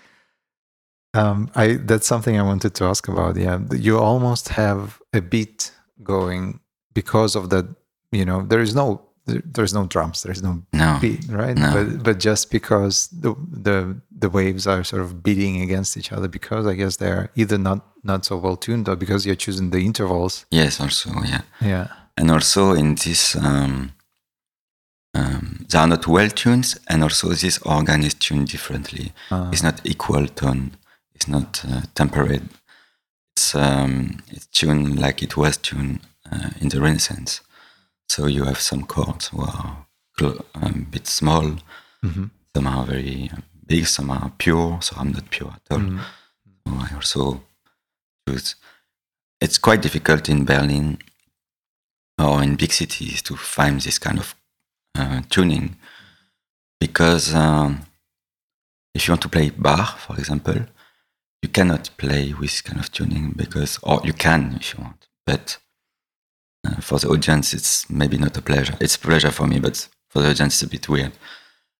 um, 1.14 1.50
I 1.54 1.78
that's 1.86 2.06
something 2.06 2.38
I 2.38 2.42
wanted 2.42 2.74
to 2.74 2.84
ask 2.84 3.08
about. 3.08 3.36
Yeah, 3.36 3.58
you 3.86 3.98
almost 3.98 4.48
have 4.50 4.98
a 5.12 5.20
beat 5.20 5.72
going 6.02 6.60
because 6.92 7.36
of 7.38 7.48
that. 7.50 7.66
You 8.12 8.24
know, 8.24 8.42
there 8.46 8.60
is 8.62 8.74
no 8.74 9.00
there's 9.26 9.72
no 9.72 9.86
drums, 9.86 10.22
there's 10.22 10.42
no 10.42 10.62
No, 10.72 10.98
beat, 11.00 11.24
right? 11.30 11.56
No. 11.56 11.72
But 11.72 12.02
but 12.02 12.18
just 12.24 12.50
because 12.50 13.08
the 13.08 13.34
the 13.64 13.96
the 14.20 14.28
waves 14.28 14.66
are 14.66 14.84
sort 14.84 15.02
of 15.02 15.22
beating 15.22 15.62
against 15.62 15.96
each 15.96 16.12
other, 16.12 16.28
because 16.28 16.66
I 16.66 16.74
guess 16.74 16.96
they're 16.96 17.30
either 17.34 17.58
not 17.58 17.80
not 18.02 18.24
so 18.24 18.36
well 18.36 18.56
tuned, 18.56 18.88
or 18.88 18.96
because 18.96 19.24
you're 19.26 19.34
choosing 19.46 19.70
the 19.70 19.78
intervals. 19.78 20.44
yes, 20.50 20.80
also, 20.80 21.10
yeah. 21.24 21.40
Yeah. 21.60 21.86
And 22.16 22.30
also 22.30 22.74
in 22.74 22.94
this, 22.94 23.34
um, 23.34 23.92
um, 25.14 25.64
they 25.68 25.78
are 25.78 25.86
not 25.88 26.06
well 26.06 26.28
tuned, 26.28 26.74
and 26.86 27.02
also 27.02 27.28
this 27.30 27.58
organ 27.62 28.02
is 28.04 28.14
tuned 28.14 28.48
differently. 28.48 29.12
Uh, 29.30 29.48
It's 29.52 29.62
not 29.62 29.80
equal 29.84 30.26
tone. 30.28 30.72
It's 31.14 31.28
not 31.28 31.64
uh, 31.68 31.82
temperate. 31.94 32.42
It's 33.36 33.54
um, 33.54 34.18
it's 34.28 34.46
tuned 34.46 34.98
like 35.00 35.22
it 35.22 35.36
was 35.36 35.56
tuned 35.56 36.00
uh, 36.30 36.50
in 36.60 36.68
the 36.68 36.80
Renaissance. 36.80 37.40
So 38.08 38.26
you 38.26 38.44
have 38.44 38.60
some 38.60 38.84
chords 38.84 39.28
who 39.28 39.42
are 39.42 39.86
cl- 40.18 40.44
um, 40.54 40.86
a 40.88 40.90
bit 40.90 41.06
small, 41.06 41.56
mhm. 42.02 42.30
some 42.54 42.66
are 42.66 42.84
very 42.84 43.30
uh, 43.32 43.40
big, 43.66 43.86
some 43.86 44.10
are 44.10 44.32
pure, 44.38 44.78
so 44.82 44.96
I'm 44.98 45.12
not 45.12 45.30
pure 45.30 45.50
at 45.50 45.62
all. 45.70 45.78
Mhm. 45.78 46.00
So 46.66 46.72
I 46.74 46.94
also 46.94 47.42
choose. 48.28 48.56
It's 49.40 49.58
quite 49.58 49.82
difficult 49.82 50.28
in 50.28 50.44
Berlin 50.44 50.98
or 52.18 52.42
in 52.42 52.56
big 52.56 52.72
cities 52.72 53.22
to 53.22 53.36
find 53.36 53.80
this 53.80 53.98
kind 53.98 54.18
of 54.18 54.34
uh, 54.96 55.22
tuning 55.28 55.76
because 56.80 57.34
um, 57.34 57.80
if 58.94 59.06
you 59.06 59.12
want 59.12 59.22
to 59.22 59.28
play 59.28 59.50
Bach, 59.50 59.98
for 59.98 60.16
example, 60.18 60.66
you 61.44 61.48
cannot 61.58 61.84
play 62.04 62.24
with 62.40 62.54
kind 62.64 62.80
of 62.82 62.88
tuning 62.96 63.26
because, 63.42 63.72
or 63.82 63.96
you 64.08 64.14
can 64.26 64.42
if 64.60 64.66
you 64.72 64.78
want, 64.84 65.00
but 65.30 65.46
uh, 66.66 66.80
for 66.80 66.98
the 66.98 67.08
audience, 67.14 67.46
it's 67.58 67.72
maybe 67.90 68.16
not 68.24 68.36
a 68.38 68.42
pleasure. 68.50 68.74
It's 68.80 68.96
a 68.96 69.04
pleasure 69.08 69.30
for 69.38 69.46
me, 69.46 69.56
but 69.60 69.76
for 70.10 70.22
the 70.22 70.30
audience, 70.30 70.54
it's 70.54 70.62
a 70.68 70.74
bit 70.76 70.88
weird, 70.88 71.12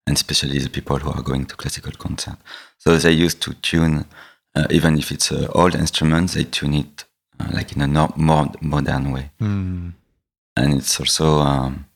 and 0.06 0.14
especially 0.16 0.58
the 0.58 0.68
people 0.78 0.98
who 1.02 1.10
are 1.16 1.22
going 1.30 1.46
to 1.46 1.56
classical 1.56 1.92
concert. 1.92 2.36
So 2.82 2.88
they 2.98 3.12
used 3.26 3.40
to 3.46 3.54
tune, 3.54 4.04
uh, 4.54 4.66
even 4.70 4.98
if 4.98 5.10
it's 5.10 5.30
an 5.30 5.46
old 5.54 5.74
instrument, 5.74 6.32
they 6.32 6.44
tune 6.44 6.74
it 6.74 7.04
uh, 7.40 7.48
like 7.52 7.72
in 7.74 7.80
a 7.82 7.86
no- 7.86 8.12
more 8.16 8.46
modern 8.60 9.10
way 9.12 9.30
Mm. 9.40 9.92
and 10.56 10.74
it's 10.78 11.00
also 11.00 11.26
um, 11.40 11.86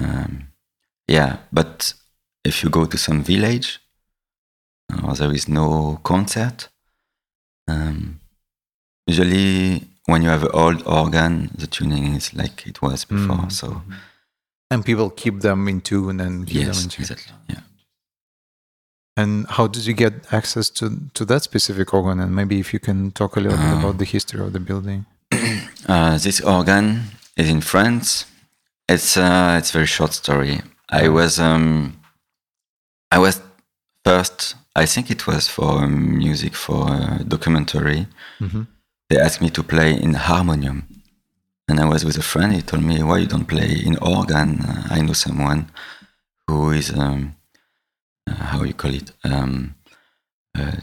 um, 0.00 0.48
yeah 1.06 1.36
but 1.52 1.94
if 2.44 2.62
you 2.62 2.70
go 2.70 2.84
to 2.86 2.98
some 2.98 3.22
village 3.22 3.68
or 5.04 5.14
there 5.14 5.32
is 5.34 5.48
no 5.48 5.98
concert 6.02 6.68
um, 7.68 8.20
usually 9.06 9.82
when 10.06 10.22
you 10.22 10.28
have 10.28 10.42
an 10.42 10.50
old 10.52 10.82
organ 10.86 11.50
the 11.56 11.66
tuning 11.66 12.14
is 12.14 12.34
like 12.34 12.66
it 12.66 12.80
was 12.82 13.04
before 13.04 13.36
Mm. 13.46 13.52
so 13.52 13.82
And 14.70 14.84
people 14.84 15.10
keep 15.10 15.40
them 15.40 15.68
in 15.68 15.80
tune 15.80 16.18
and 16.20 16.46
keep 16.46 16.66
them 16.66 16.82
in 16.84 16.88
tune. 16.88 17.02
exactly 17.04 17.32
yeah 17.48 17.60
And 19.16 19.46
how 19.56 19.66
did 19.68 19.84
you 19.86 19.94
get 19.94 20.12
access 20.32 20.70
to 20.78 20.84
to 21.16 21.24
that 21.26 21.42
specific 21.42 21.92
organ? 21.94 22.18
And 22.20 22.30
maybe 22.34 22.56
if 22.64 22.72
you 22.74 22.80
can 22.80 23.10
talk 23.12 23.36
a 23.36 23.40
little 23.40 23.58
bit 23.58 23.78
about 23.78 23.96
the 23.98 24.06
history 24.06 24.40
of 24.46 24.52
the 24.52 24.60
building. 24.60 25.04
Uh, 25.94 26.16
this 26.26 26.40
organ 26.40 26.86
is 27.36 27.48
in 27.48 27.60
France. 27.60 28.24
It's 28.88 29.16
uh, 29.16 29.56
it's 29.58 29.70
a 29.70 29.72
very 29.78 29.86
short 29.96 30.12
story. 30.14 30.60
I 31.02 31.08
was 31.08 31.38
um, 31.38 31.96
I 33.10 33.18
was 33.18 33.40
first. 34.06 34.56
I 34.74 34.86
think 34.86 35.10
it 35.10 35.26
was 35.26 35.48
for 35.48 35.86
music 35.86 36.54
for 36.54 36.86
a 36.88 37.24
documentary. 37.24 38.06
Mhm. 38.40 38.66
They 39.10 39.18
asked 39.20 39.40
me 39.42 39.50
to 39.50 39.62
play 39.62 39.90
in 40.00 40.14
harmonium, 40.14 40.86
and 41.68 41.78
I 41.80 41.84
was 41.84 42.04
with 42.04 42.16
a 42.18 42.22
friend. 42.22 42.52
He 42.54 42.62
told 42.62 42.82
me, 42.82 43.02
"Why 43.02 43.18
you 43.18 43.26
don't 43.26 43.46
play 43.48 43.70
in 43.88 43.96
organ? 43.98 44.48
Uh, 44.60 44.82
I 44.96 45.00
know 45.02 45.12
someone 45.14 45.70
who 46.48 46.70
is 46.72 46.90
um, 46.90 47.34
uh, 48.30 48.34
how 48.52 48.62
you 48.64 48.74
call 48.74 48.94
it." 48.94 49.12
Um, 49.24 49.74
uh, 50.58 50.76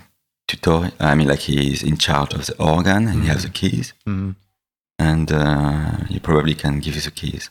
tutor. 0.48 0.92
I 1.00 1.16
mean, 1.16 1.28
like 1.28 1.40
he 1.50 1.74
is 1.74 1.82
in 1.84 1.98
charge 1.98 2.34
of 2.36 2.46
the 2.46 2.56
organ 2.58 3.08
and 3.08 3.22
he 3.24 3.28
has 3.30 3.44
the 3.44 3.50
keys 3.50 3.94
Mhm. 4.08 4.36
and 5.00 5.32
uh, 5.32 6.06
he 6.10 6.20
probably 6.20 6.56
can 6.56 6.80
give 6.80 6.96
you 6.96 7.02
the 7.02 7.12
keys. 7.12 7.50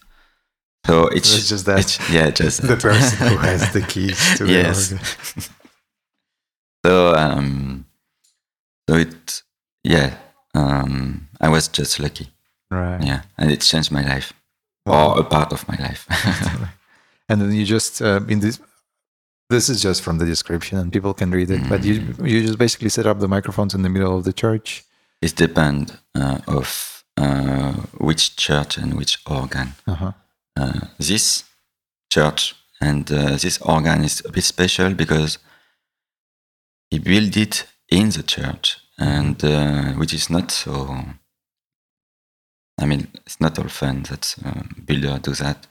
So 0.87 1.09
it's, 1.09 1.33
it's 1.37 1.49
just 1.49 1.65
that. 1.67 1.79
it's- 1.81 2.11
yeah, 2.11 2.31
just 2.31 2.63
the 2.73 2.77
person 2.77 3.29
who 3.29 3.37
has 3.39 3.73
the 3.73 3.83
keys 3.93 4.19
to 4.37 4.45
the 4.47 4.67
organ. 4.67 5.01
so 6.85 7.15
um, 7.15 7.85
so 8.89 8.97
it 8.97 9.43
yeah, 9.85 10.15
um, 10.55 11.29
I 11.41 11.49
was 11.49 11.69
just 11.69 11.99
lucky, 12.01 12.29
Right. 12.71 13.03
yeah, 13.05 13.23
and 13.39 13.51
it 13.51 13.61
changed 13.61 13.91
my 13.93 14.03
life 14.03 14.33
Wow. 14.87 15.15
or 15.15 15.21
a 15.21 15.25
part 15.25 15.53
of 15.53 15.67
my 15.69 15.77
life. 15.77 16.07
and 17.29 17.41
then 17.41 17.53
you 17.53 17.65
just 17.65 18.01
uh, 18.03 18.21
in 18.29 18.41
this. 18.41 18.61
This 19.51 19.71
is 19.71 19.81
just 19.81 20.03
from 20.03 20.19
the 20.19 20.27
description, 20.27 20.77
and 20.79 20.93
people 20.93 21.15
can 21.15 21.31
read 21.31 21.51
it. 21.51 21.67
But 21.71 21.83
you 21.83 22.01
Mm. 22.01 22.29
you 22.31 22.43
just 22.47 22.59
basically 22.59 22.91
set 22.91 23.07
up 23.07 23.19
the 23.19 23.29
microphones 23.29 23.75
in 23.75 23.81
the 23.83 23.89
middle 23.89 24.17
of 24.19 24.25
the 24.25 24.33
church. 24.33 24.85
it 25.23 25.35
depends 25.37 25.93
uh, 26.15 26.39
of 26.47 27.03
uh, 27.17 27.73
which 27.99 28.37
church 28.37 28.77
and 28.79 28.95
which 28.95 29.19
organ. 29.27 29.69
Uh-huh. 29.87 30.13
uh, 30.61 30.81
this 30.99 31.45
church 32.13 32.55
and 32.81 33.11
uh, 33.11 33.37
this 33.45 33.59
organ 33.63 34.05
is 34.05 34.23
a 34.25 34.31
bit 34.31 34.45
special 34.45 34.95
because 34.95 35.39
he 36.91 36.99
built 36.99 37.37
it 37.37 37.67
in 37.89 38.11
the 38.11 38.23
church 38.23 38.79
and 38.99 39.43
uh, 39.45 39.93
which 39.99 40.13
is 40.15 40.29
not 40.31 40.51
so 40.51 40.73
i 42.81 42.85
mean 42.87 43.09
it's 43.27 43.41
not 43.41 43.59
often 43.59 44.03
that 44.05 44.35
uh, 44.45 44.63
builder 44.87 45.19
do 45.19 45.33
that 45.33 45.67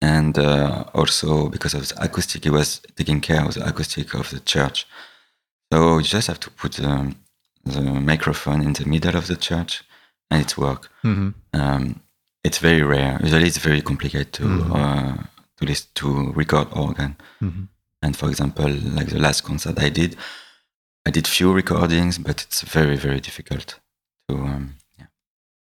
and 0.00 0.36
uh, 0.38 0.84
also 0.94 1.48
because 1.48 1.74
of 1.74 1.88
the 1.88 2.02
acoustic 2.02 2.44
he 2.44 2.50
was 2.50 2.80
taking 2.96 3.20
care 3.20 3.44
of 3.44 3.54
the 3.54 3.64
acoustic 3.66 4.14
of 4.14 4.30
the 4.30 4.40
church 4.40 4.86
so 5.72 5.98
you 5.98 6.04
just 6.04 6.26
have 6.28 6.40
to 6.40 6.50
put 6.50 6.78
um, 6.80 7.14
the 7.64 7.80
microphone 7.80 8.62
in 8.62 8.72
the 8.72 8.84
middle 8.86 9.16
of 9.16 9.26
the 9.26 9.36
church 9.36 9.82
and 10.30 10.40
it 10.42 10.56
works 10.58 10.88
hmm 11.02 11.30
um, 11.54 12.00
it's 12.44 12.58
very 12.58 12.82
rare. 12.82 13.20
Usually, 13.22 13.46
it's 13.46 13.58
very 13.58 13.82
complicated 13.82 14.32
to 14.32 14.42
Mhm. 14.42 14.72
uh, 14.74 15.16
to 15.58 15.64
listen 15.64 15.86
to 15.94 16.32
record 16.32 16.66
organ. 16.72 17.14
Mhm. 17.40 17.68
And 18.02 18.16
for 18.16 18.28
example, 18.28 18.68
like 18.68 19.08
the 19.08 19.18
last 19.18 19.42
concert 19.44 19.78
I 19.80 19.88
did, 19.88 20.16
I 21.06 21.10
did 21.10 21.26
few 21.26 21.52
recordings, 21.52 22.18
but 22.18 22.42
it's 22.42 22.62
very 22.62 22.96
very 22.96 23.20
difficult 23.20 23.78
to. 24.28 24.34
Um, 24.36 24.74
yeah. 24.98 25.06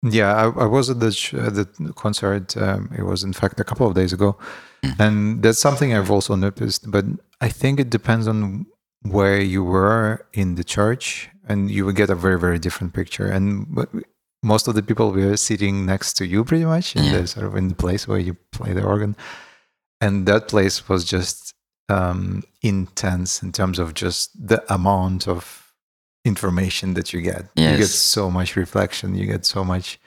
Yeah, 0.02 0.34
I, 0.34 0.44
I 0.64 0.66
was 0.66 0.88
at 0.90 1.00
the 1.00 1.12
sh- 1.12 1.34
at 1.34 1.54
the 1.54 1.92
concert. 1.94 2.56
Um, 2.56 2.90
it 2.96 3.02
was 3.04 3.22
in 3.24 3.32
fact 3.32 3.60
a 3.60 3.64
couple 3.64 3.86
of 3.86 3.94
days 3.94 4.12
ago, 4.12 4.36
Mm. 4.82 4.96
and 5.00 5.42
that's 5.42 5.58
something 5.58 5.92
I've 5.92 6.10
also 6.10 6.34
noticed. 6.36 6.90
But 6.90 7.04
I 7.42 7.50
think 7.50 7.78
it 7.80 7.90
depends 7.90 8.26
on 8.26 8.64
where 9.02 9.40
you 9.40 9.62
were 9.62 10.26
in 10.32 10.54
the 10.54 10.64
church, 10.64 11.28
and 11.48 11.70
you 11.70 11.84
will 11.84 11.92
get 11.92 12.08
a 12.10 12.14
very 12.14 12.38
very 12.38 12.58
different 12.58 12.94
picture. 12.94 13.26
And 13.26 13.66
most 14.42 14.68
of 14.68 14.74
the 14.74 14.82
people 14.82 15.12
were 15.12 15.36
sitting 15.36 15.84
next 15.84 16.14
to 16.18 16.24
you, 16.26 16.44
pretty 16.44 16.64
much, 16.64 16.96
in 16.96 17.04
Yeah. 17.04 17.20
the 17.20 17.26
sort 17.26 17.46
of 17.46 17.54
in 17.56 17.68
the 17.68 17.74
place 17.74 18.08
where 18.08 18.18
you 18.26 18.34
play 18.52 18.72
the 18.72 18.82
organ, 18.82 19.16
and 20.00 20.24
that 20.26 20.48
place 20.48 20.88
was 20.88 21.04
just 21.04 21.49
um, 21.90 22.42
intense 22.62 23.42
in 23.42 23.52
terms 23.52 23.78
of 23.78 23.94
just 23.94 24.30
the 24.48 24.62
amount 24.72 25.28
of 25.28 25.72
information 26.24 26.94
that 26.94 27.12
you 27.12 27.20
get. 27.20 27.46
You 27.72 27.78
get 27.78 27.86
so 27.86 28.30
much 28.30 28.56
reflection. 28.56 29.14
You 29.14 29.26
get 29.26 29.44
so 29.44 29.64
much 29.64 29.98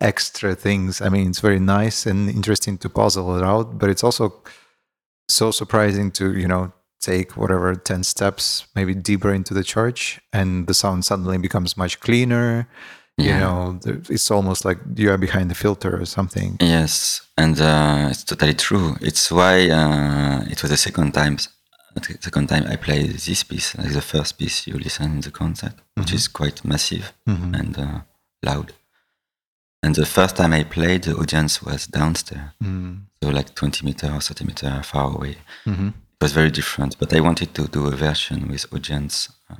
extra 0.00 0.54
things. 0.54 1.00
I 1.00 1.08
mean, 1.08 1.28
it's 1.28 1.40
very 1.40 1.60
nice 1.60 2.06
and 2.06 2.28
interesting 2.28 2.78
to 2.78 2.88
puzzle 2.88 3.36
it 3.36 3.44
out, 3.44 3.78
but 3.78 3.90
it's 3.90 4.04
also 4.04 4.42
so 5.28 5.50
surprising 5.50 6.10
to 6.10 6.36
you 6.36 6.48
know 6.48 6.72
take 7.00 7.36
whatever 7.36 7.74
10 7.74 8.02
steps 8.02 8.66
maybe 8.74 8.94
deeper 8.94 9.32
into 9.32 9.54
the 9.54 9.62
church 9.62 10.20
and 10.32 10.66
the 10.66 10.74
sound 10.74 11.04
suddenly 11.04 11.38
becomes 11.38 11.76
much 11.76 12.00
cleaner 12.00 12.68
you 13.18 13.34
know 13.42 13.78
it's 14.14 14.30
almost 14.30 14.64
like 14.64 14.78
you 14.96 15.10
are 15.12 15.18
behind 15.18 15.50
the 15.50 15.54
filter 15.64 15.92
or 16.00 16.06
something 16.06 16.50
Yes, 16.60 16.92
and 17.36 17.56
uh, 17.60 18.08
it's 18.12 18.24
totally 18.24 18.54
true. 18.54 18.88
It's 19.00 19.30
why 19.38 19.54
uh, 19.80 20.44
it 20.52 20.58
was 20.62 20.70
the 20.70 20.76
second 20.88 21.10
time, 21.20 21.36
the 21.94 22.02
second 22.20 22.46
time 22.48 22.64
I 22.74 22.76
played 22.76 23.10
this 23.26 23.42
piece, 23.50 23.68
like 23.78 23.92
the 23.92 24.06
first 24.14 24.38
piece 24.38 24.66
you 24.68 24.76
listen 24.78 25.06
in 25.16 25.20
the 25.20 25.30
concert, 25.42 25.74
which 25.98 26.10
Mhm. 26.12 26.18
is 26.18 26.28
quite 26.40 26.58
massive 26.64 27.06
Mhm. 27.26 27.50
and 27.60 27.72
uh, 27.78 28.00
loud. 28.48 28.68
And 29.82 29.94
the 29.94 30.06
first 30.06 30.34
time 30.36 30.52
I 30.52 30.64
played, 30.64 31.02
the 31.04 31.14
audience 31.16 31.62
was 31.62 31.86
downstairs, 31.86 32.50
Mm. 32.62 33.02
so 33.22 33.28
like 33.30 33.54
20 33.54 33.84
meter 33.84 34.08
or 34.12 34.20
30 34.20 34.44
meter 34.44 34.82
far 34.82 35.08
away. 35.16 35.36
Mhm. 35.66 35.88
It 35.88 36.20
was 36.24 36.32
very 36.32 36.50
different, 36.50 36.98
but 36.98 37.12
I 37.12 37.20
wanted 37.20 37.54
to 37.54 37.68
do 37.68 37.86
a 37.86 37.96
version 37.96 38.48
with 38.48 38.66
audience 38.72 39.28
uh, 39.50 39.54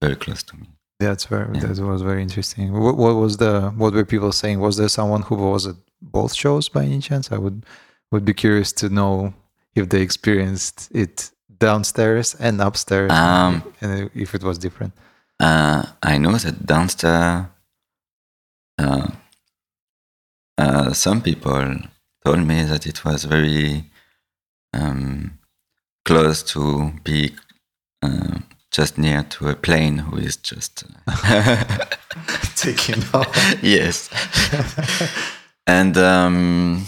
very 0.00 0.16
close 0.16 0.42
to 0.44 0.56
me. 0.56 0.66
That's 1.00 1.24
very. 1.26 1.58
Yeah. 1.58 1.66
That 1.66 1.82
was 1.84 2.02
very 2.02 2.22
interesting. 2.22 2.72
What, 2.72 2.96
what 2.96 3.14
was 3.16 3.36
the? 3.36 3.70
What 3.76 3.92
were 3.94 4.04
people 4.04 4.32
saying? 4.32 4.60
Was 4.60 4.76
there 4.76 4.88
someone 4.88 5.22
who 5.22 5.34
was 5.36 5.66
at 5.66 5.76
both 6.00 6.34
shows 6.34 6.68
by 6.68 6.84
any 6.84 7.00
chance? 7.00 7.32
I 7.32 7.38
would 7.38 7.64
would 8.12 8.24
be 8.24 8.34
curious 8.34 8.72
to 8.72 8.88
know 8.88 9.34
if 9.74 9.88
they 9.88 10.00
experienced 10.00 10.88
it 10.94 11.30
downstairs 11.58 12.34
and 12.36 12.60
upstairs, 12.60 13.10
Um, 13.10 13.62
and 13.80 14.10
if 14.14 14.34
it 14.34 14.42
was 14.42 14.58
different. 14.58 14.92
Uh, 15.40 15.82
I 16.02 16.18
know 16.18 16.36
that 16.36 16.64
downstairs, 16.64 17.46
uh, 18.78 19.08
uh, 20.58 20.92
some 20.92 21.20
people 21.22 21.76
told 22.24 22.46
me 22.46 22.62
that 22.64 22.86
it 22.86 23.04
was 23.04 23.24
very 23.24 23.90
um, 24.72 25.38
close 26.04 26.42
to 26.52 26.92
be 27.02 27.34
uh, 28.02 28.38
just 28.76 28.98
near 28.98 29.22
to 29.22 29.48
a 29.48 29.54
plane 29.54 29.98
who 29.98 30.16
is 30.16 30.36
just. 30.36 30.84
uh, 31.06 31.74
Taking 32.56 33.02
off. 33.14 33.28
yes. 33.62 34.08
and 35.66 35.96
um, 35.96 36.86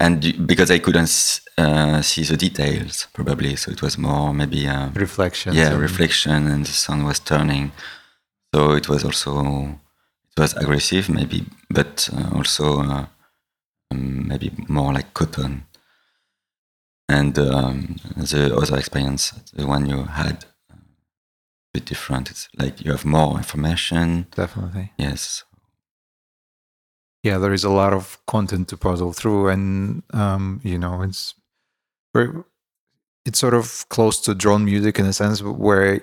and 0.00 0.46
because 0.46 0.70
I 0.70 0.78
couldn't 0.78 1.40
uh, 1.58 2.02
see 2.02 2.22
the 2.24 2.36
details, 2.36 3.08
probably, 3.12 3.56
so 3.56 3.70
it 3.72 3.82
was 3.82 3.98
more 3.98 4.32
maybe. 4.32 4.68
Um, 4.68 4.92
reflections. 4.94 5.56
yeah 5.56 5.70
and- 5.72 5.80
reflection 5.80 6.46
and 6.46 6.64
the 6.66 6.72
sun 6.72 7.04
was 7.04 7.18
turning 7.20 7.72
so 8.54 8.72
it 8.72 8.88
was 8.88 9.04
also 9.04 9.78
it 10.36 10.40
was 10.40 10.54
aggressive 10.56 11.08
maybe 11.12 11.44
but 11.70 12.08
uh, 12.16 12.36
also 12.36 12.80
uh, 12.80 13.06
um, 13.92 14.28
maybe 14.28 14.50
more 14.68 14.92
like 14.92 15.12
cotton 15.14 15.66
and 17.08 17.38
um, 17.38 17.96
the 18.16 18.54
other 18.56 18.78
experience 18.78 19.32
the 19.52 19.66
one 19.66 19.86
you 19.86 20.04
had 20.04 20.36
uh, 20.36 20.46
a 20.46 20.57
bit 21.74 21.84
different 21.84 22.30
it's 22.30 22.48
like 22.58 22.84
you 22.84 22.90
have 22.90 23.04
more 23.04 23.36
information 23.36 24.26
Definitely. 24.34 24.92
yes 24.98 25.44
yeah 27.22 27.38
there 27.38 27.52
is 27.52 27.64
a 27.64 27.70
lot 27.70 27.92
of 27.92 28.18
content 28.26 28.68
to 28.68 28.76
puzzle 28.76 29.12
through 29.12 29.48
and 29.48 30.02
um 30.14 30.60
you 30.64 30.78
know 30.78 31.02
it's 31.02 31.34
very 32.14 32.30
it's 33.26 33.38
sort 33.38 33.54
of 33.54 33.86
close 33.90 34.20
to 34.22 34.34
drone 34.34 34.64
music 34.64 34.98
in 34.98 35.06
a 35.06 35.12
sense 35.12 35.42
where 35.42 36.00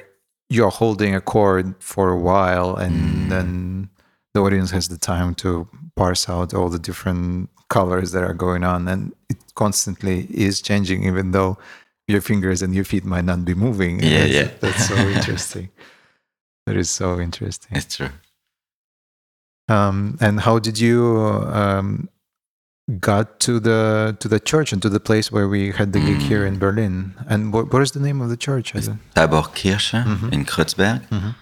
you're 0.50 0.70
holding 0.70 1.16
a 1.16 1.22
chord 1.22 1.74
for 1.80 2.10
a 2.10 2.20
while 2.20 2.76
and 2.76 2.96
Mm. 2.96 3.30
then 3.30 3.90
the 4.36 4.42
audience 4.42 4.70
has 4.72 4.88
the 4.90 4.98
time 4.98 5.34
to 5.36 5.68
parse 5.96 6.30
out 6.30 6.54
all 6.54 6.70
the 6.70 6.78
different 6.80 7.50
colors 7.70 8.12
that 8.12 8.24
are 8.24 8.36
going 8.36 8.64
on 8.64 8.88
and 8.88 9.14
it 9.30 9.38
constantly 9.56 10.28
is 10.30 10.62
changing 10.62 11.04
even 11.04 11.32
though 11.32 11.58
your 12.08 12.22
fingers 12.22 12.62
and 12.62 12.74
your 12.76 12.86
feet 12.86 13.04
might 13.06 13.26
not 13.26 13.44
be 13.46 13.54
moving 13.56 14.00
Yeah, 14.00 14.20
that's, 14.20 14.34
yeah. 14.34 14.50
that's 14.62 14.88
so 14.88 14.96
interesting 15.18 15.70
that 16.66 16.76
is 16.78 16.90
so 16.90 17.20
interesting 17.20 17.78
it's 17.78 17.96
true 17.98 18.10
um, 19.68 20.18
and 20.22 20.42
how 20.42 20.60
did 20.60 20.80
you 20.80 21.18
um, 21.52 22.08
got 23.00 23.40
to 23.40 23.60
the 23.60 24.16
to 24.20 24.28
the 24.28 24.40
church 24.40 24.72
and 24.72 24.80
to 24.84 24.90
the 24.90 25.00
place 25.00 25.32
where 25.32 25.48
we 25.50 25.72
had 25.72 25.92
the 25.92 26.00
gig 26.00 26.22
here 26.22 26.46
in 26.46 26.60
Berlin? 26.60 27.16
And 27.28 27.52
what, 27.52 27.74
what 27.74 27.82
is 27.82 27.92
the 27.94 28.00
name 28.00 28.22
of 28.22 28.30
the 28.30 28.38
church? 28.38 28.76
It's 28.76 28.90
Taborkirche 29.16 30.04
Mhm. 30.06 30.32
in 30.32 30.46
Kreuzberg 30.46 31.02
Mhm. 31.10 31.34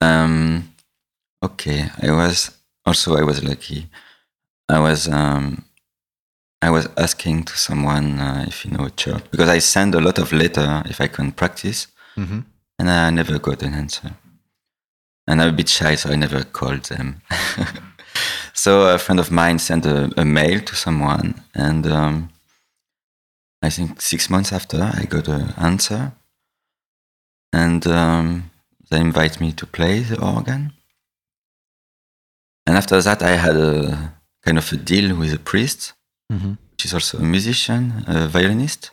Um, 0.00 0.70
okay, 1.42 1.90
I 2.00 2.12
was 2.12 2.52
also 2.84 3.16
I 3.16 3.24
was 3.24 3.42
lucky. 3.42 3.90
I 4.68 4.78
was 4.78 5.08
um, 5.08 5.64
I 6.62 6.70
was 6.70 6.88
asking 6.96 7.44
to 7.44 7.56
someone 7.56 8.18
uh, 8.18 8.44
if 8.48 8.64
you 8.64 8.70
know 8.72 8.84
a 8.86 8.90
church 8.90 9.24
because 9.30 9.48
I 9.48 9.58
send 9.60 9.94
a 9.94 10.00
lot 10.00 10.18
of 10.18 10.32
letter 10.32 10.82
if 10.86 11.00
I 11.00 11.06
can 11.08 11.32
practice, 11.32 11.86
Mhm. 12.16 12.44
and 12.78 12.90
I 12.90 13.10
never 13.10 13.38
got 13.38 13.62
an 13.62 13.74
answer. 13.74 14.10
And 15.28 15.42
I'm 15.42 15.48
a 15.48 15.52
bit 15.56 15.68
shy, 15.68 15.96
so 15.96 16.10
I 16.10 16.16
never 16.16 16.44
called 16.44 16.84
them. 16.84 17.20
so 18.54 18.94
a 18.94 18.98
friend 18.98 19.20
of 19.20 19.30
mine 19.30 19.58
sent 19.58 19.84
a, 19.86 20.10
a 20.16 20.24
mail 20.24 20.60
to 20.60 20.74
someone, 20.74 21.42
and 21.54 21.86
um, 21.86 22.30
I 23.62 23.70
think 23.70 24.00
six 24.00 24.30
months 24.30 24.52
after 24.52 24.78
I 24.82 25.04
got 25.04 25.28
an 25.28 25.52
answer, 25.56 26.12
and 27.52 27.86
um, 27.86 28.50
they 28.90 29.00
invite 29.00 29.40
me 29.40 29.52
to 29.52 29.66
play 29.66 30.00
the 30.00 30.20
organ. 30.20 30.72
And 32.66 32.76
after 32.76 33.00
that, 33.02 33.22
I 33.22 33.36
had 33.36 33.56
a 33.56 34.14
kind 34.44 34.58
of 34.58 34.72
a 34.72 34.76
deal 34.76 35.16
with 35.16 35.32
a 35.34 35.38
priest, 35.38 35.92
Mhm. 36.32 36.58
which 36.72 36.84
is 36.86 36.94
also 36.94 37.18
a 37.18 37.22
musician, 37.22 38.04
a 38.06 38.26
violinist. 38.28 38.90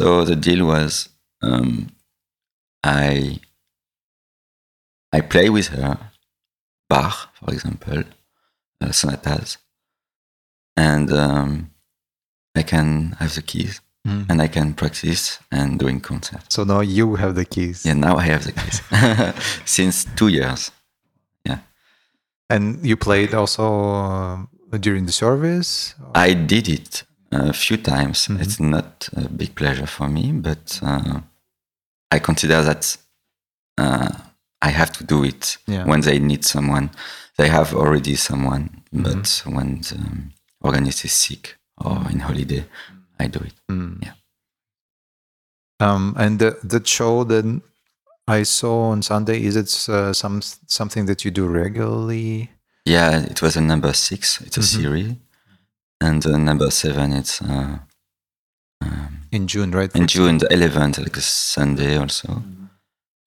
So 0.00 0.24
the 0.24 0.36
deal 0.36 0.66
was 0.66 1.08
um, 1.42 1.88
I 2.84 3.40
I 5.12 5.20
play 5.20 5.48
with 5.50 5.68
her 5.68 5.98
Bach, 6.88 7.34
for 7.34 7.52
example, 7.52 8.02
uh, 8.80 8.92
sonatas, 8.92 9.58
and 10.76 11.10
um, 11.12 11.70
I 12.54 12.62
can 12.62 13.12
have 13.18 13.34
the 13.34 13.42
keys 13.42 13.80
Mhm. 14.06 14.26
and 14.30 14.42
I 14.42 14.48
can 14.48 14.74
practice 14.74 15.38
and 15.50 15.78
doing 15.78 16.00
concerts. 16.00 16.54
So 16.54 16.64
now 16.64 16.80
you 16.80 17.14
have 17.16 17.34
the 17.34 17.44
keys. 17.44 17.84
Yeah, 17.86 17.94
now 17.94 18.16
I 18.16 18.24
have 18.24 18.44
the 18.44 18.52
keys 18.52 18.82
since 19.64 20.04
two 20.16 20.28
years. 20.28 20.70
Yeah, 21.44 21.60
and 22.50 22.84
you 22.84 22.96
played 22.96 23.32
also 23.34 24.48
during 24.78 25.06
the 25.06 25.12
service? 25.12 25.94
I 26.14 26.34
did 26.34 26.68
it 26.68 27.04
a 27.30 27.52
few 27.52 27.76
times. 27.76 28.28
Mhm. 28.28 28.40
It's 28.40 28.60
not 28.60 29.08
a 29.16 29.28
big 29.28 29.54
pleasure 29.54 29.86
for 29.86 30.08
me, 30.08 30.32
but 30.32 30.80
uh, 30.82 31.20
I 32.10 32.18
consider 32.18 32.62
that 32.62 32.96
uh, 33.78 34.10
I 34.60 34.68
have 34.70 34.92
to 34.92 35.04
do 35.04 35.24
it 35.24 35.58
Yeah. 35.66 35.84
when 35.86 36.00
they 36.02 36.18
need 36.18 36.44
someone. 36.44 36.90
They 37.36 37.48
have 37.48 37.74
already 37.74 38.16
someone, 38.16 38.68
Mm-hmm. 38.92 39.02
but 39.02 39.42
when 39.46 39.80
the 39.80 39.96
um, 39.96 40.32
organist 40.60 41.04
is 41.04 41.12
sick 41.12 41.56
or 41.78 41.96
in 42.10 42.20
holiday, 42.20 42.64
I 43.18 43.26
do 43.28 43.38
it. 43.40 43.54
Mm. 43.70 44.02
Yeah. 44.02 44.12
Um, 45.80 46.14
and 46.18 46.38
the 46.38 46.58
the 46.62 46.80
show 46.84 47.24
that 47.24 47.44
I 48.28 48.44
saw 48.44 48.90
on 48.92 49.02
Sunday 49.02 49.42
is 49.42 49.56
it 49.56 49.88
uh, 49.88 50.12
some 50.12 50.40
something 50.66 51.06
that 51.06 51.24
you 51.24 51.30
do 51.30 51.46
regularly? 51.48 52.50
Yeah, 52.84 53.20
it 53.20 53.40
was 53.42 53.56
a 53.56 53.60
number 53.60 53.92
six. 53.92 54.40
It's 54.40 54.56
a 54.56 54.60
Mhm. 54.60 54.76
series, 54.82 55.14
and 56.00 56.26
uh, 56.26 56.36
number 56.36 56.70
seven. 56.70 57.12
It's 57.12 57.40
uh, 57.42 57.78
um, 58.82 59.18
In 59.30 59.46
June, 59.46 59.70
right? 59.70 59.94
in 59.94 60.06
June 60.06 60.38
the 60.38 60.48
11th, 60.52 60.98
like 60.98 61.16
a 61.16 61.20
Sunday 61.20 61.96
also. 61.96 62.42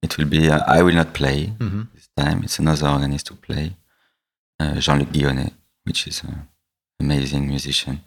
It 0.01 0.17
will 0.17 0.25
be. 0.25 0.49
Uh, 0.49 0.59
I 0.67 0.81
will 0.81 0.95
not 0.95 1.13
play 1.13 1.53
Mhm. 1.59 1.87
this 1.93 2.09
time. 2.17 2.43
It's 2.43 2.59
another 2.59 2.87
organist 2.89 3.27
to 3.27 3.35
play, 3.35 3.75
uh, 4.59 4.79
Jean-Luc 4.79 5.11
Guionnet, 5.13 5.53
which 5.85 6.07
is 6.07 6.23
a, 6.23 6.27
a 6.27 6.47
amazing 6.99 7.47
musician. 7.47 8.01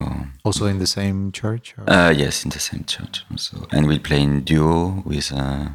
So, 0.00 0.06
Also 0.44 0.66
in 0.66 0.78
the 0.78 0.86
same 0.86 1.30
church? 1.32 1.74
Uh, 1.86 2.12
yes, 2.16 2.44
in 2.44 2.50
the 2.50 2.58
same 2.60 2.84
church 2.84 3.24
also. 3.30 3.66
And 3.70 3.86
we'll 3.86 3.98
play 4.08 4.22
in 4.22 4.42
duo 4.44 5.02
with 5.04 5.32
uh, 5.32 5.68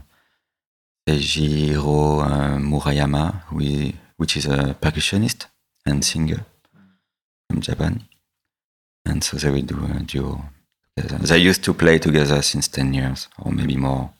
Seijiro 1.07 2.59
Murayama, 2.59 3.43
who 3.47 3.59
is, 3.61 3.93
which 4.21 4.37
is 4.37 4.45
a 4.45 4.75
percussionist 4.83 5.39
and 5.87 6.05
singer 6.05 6.41
from 7.49 7.59
Japan. 7.61 7.93
And 9.09 9.23
so 9.23 9.37
they 9.37 9.49
will 9.49 9.67
do 9.73 9.79
a 9.83 9.99
duo 10.11 10.43
together. 10.95 11.17
They 11.29 11.39
used 11.49 11.63
to 11.63 11.73
play 11.73 11.97
together 11.97 12.39
since 12.43 12.67
10 12.67 12.93
years 12.93 13.27
or 13.39 13.51
maybe 13.51 13.75
more. 13.77 14.13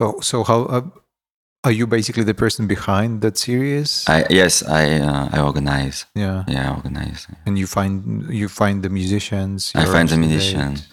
So, 0.00 0.20
so 0.20 0.44
how 0.44 0.60
uh, 0.66 0.82
are 1.64 1.72
you 1.72 1.86
basically 1.88 2.22
the 2.22 2.34
person 2.34 2.68
behind 2.68 3.20
that 3.22 3.36
series? 3.36 4.04
I, 4.06 4.24
yes, 4.30 4.62
I 4.62 5.00
uh, 5.00 5.28
I 5.32 5.40
organize. 5.40 6.06
yeah, 6.14 6.44
Yeah, 6.46 6.70
I 6.70 6.74
organize. 6.76 7.26
and 7.46 7.58
you 7.58 7.66
find 7.66 7.92
you 8.30 8.48
find 8.48 8.82
the 8.84 8.88
musicians. 9.00 9.72
I 9.74 9.84
find 9.84 10.08
the 10.08 10.16
musicians. 10.16 10.86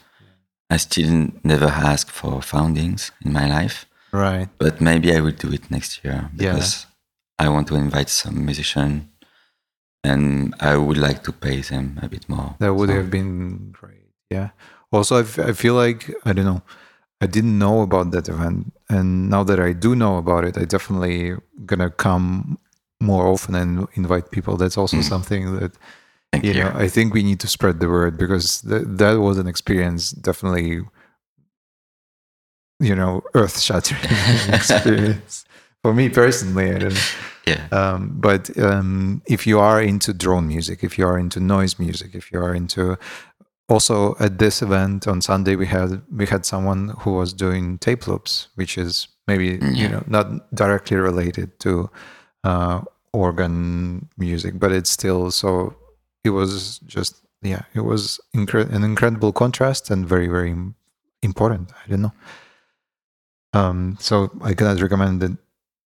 I 0.72 0.78
still 0.78 1.30
never 1.44 1.68
ask 1.68 2.10
for 2.10 2.42
foundings 2.42 3.12
in 3.24 3.32
my 3.32 3.48
life, 3.48 3.86
Right. 4.12 4.50
but 4.58 4.82
maybe 4.82 5.16
I 5.16 5.20
will 5.22 5.38
do 5.46 5.54
it 5.54 5.70
next 5.70 6.04
year 6.04 6.32
Yeah. 6.34 6.54
because 6.56 6.85
I 7.40 7.50
want 7.50 7.68
to 7.68 7.76
invite 7.76 8.10
some 8.10 8.46
musician, 8.46 9.10
and 10.04 10.54
I 10.60 10.78
would 10.78 10.98
like 10.98 11.24
to 11.24 11.32
pay 11.32 11.62
them 11.62 12.00
a 12.02 12.08
bit 12.08 12.28
more. 12.30 12.56
That 12.60 12.74
would 12.74 12.90
So, 12.90 12.96
have 12.96 13.10
been 13.12 13.72
great. 13.72 14.08
Yeah. 14.30 14.50
Also, 14.92 15.18
I, 15.18 15.22
f- 15.22 15.40
I 15.40 15.52
feel 15.54 15.74
like 15.76 16.14
I 16.26 16.34
don't 16.34 16.46
know. 16.46 16.62
I 17.22 17.28
didn't 17.28 17.58
know 17.58 17.82
about 17.82 18.12
that 18.12 18.28
event, 18.30 18.74
and 18.90 19.30
now 19.30 19.44
that 19.44 19.60
I 19.60 19.74
do 19.74 19.96
know 19.96 20.18
about 20.18 20.44
it, 20.46 20.58
I 20.58 20.66
definitely 20.66 21.36
gonna 21.66 21.90
come 21.90 22.58
more 23.02 23.28
often 23.28 23.56
and 23.56 23.88
invite 23.96 24.32
people. 24.32 24.58
That's 24.58 24.78
also 24.78 24.98
Mm. 24.98 25.04
something 25.04 25.60
that 25.60 25.74
you 26.44 26.54
you. 26.54 26.64
know. 26.64 26.72
I 26.76 26.88
think 26.88 27.14
we 27.14 27.24
need 27.24 27.40
to 27.42 27.48
spread 27.48 27.80
the 27.80 27.90
word 27.90 28.18
because 28.18 28.62
th- 28.62 28.84
that 29.02 29.20
was 29.20 29.38
an 29.38 29.48
experience, 29.48 30.12
definitely, 30.12 30.82
you 32.80 32.96
know, 32.96 33.22
earth-shattering 33.34 34.02
experience 34.54 35.46
for 35.86 35.94
me 35.94 36.10
personally. 36.10 36.74
I 36.74 36.80
don't 36.80 36.96
know. 36.96 37.10
yeah. 37.46 37.68
Um, 37.72 38.02
but 38.28 38.44
um, 38.58 39.22
if 39.28 39.46
you 39.46 39.60
are 39.60 39.80
into 39.80 40.16
drone 40.16 40.48
music, 40.48 40.84
if 40.84 40.98
you 40.98 41.06
are 41.06 41.20
into 41.20 41.40
noise 41.40 41.78
music, 41.78 42.16
if 42.16 42.32
you 42.32 42.40
are 42.40 42.56
into 42.56 42.98
also 43.70 44.16
at 44.20 44.40
this 44.40 44.64
event 44.64 45.08
on 45.08 45.22
Sunday 45.22 45.56
we 45.56 45.68
had 45.68 46.02
we 46.12 46.26
had 46.26 46.44
someone 46.44 46.82
who 47.02 47.12
was 47.14 47.34
doing 47.34 47.78
tape 47.78 48.08
loops, 48.08 48.48
which 48.56 48.80
is 48.80 49.08
maybe 49.28 49.60
you 49.82 49.88
know 49.88 50.04
not 50.08 50.26
directly 50.56 50.98
related 50.98 51.60
to 51.60 51.88
uh, 52.44 52.82
organ 53.14 54.10
music, 54.18 54.54
but 54.60 54.72
it's 54.72 54.90
still 54.90 55.30
so. 55.30 55.76
It 56.24 56.32
was 56.32 56.80
just 56.88 57.14
yeah, 57.44 57.64
it 57.76 57.82
was 57.82 58.20
incre- 58.36 58.74
an 58.74 58.84
incredible 58.84 59.32
contrast 59.32 59.92
and 59.92 60.10
very 60.10 60.28
very 60.28 60.56
important. 61.22 61.74
I 61.84 61.90
don't 61.90 62.02
know. 62.02 62.16
Um, 63.54 63.98
so 64.00 64.32
I 64.42 64.56
cannot 64.56 64.82
recommend 64.82 65.22
it 65.24 65.38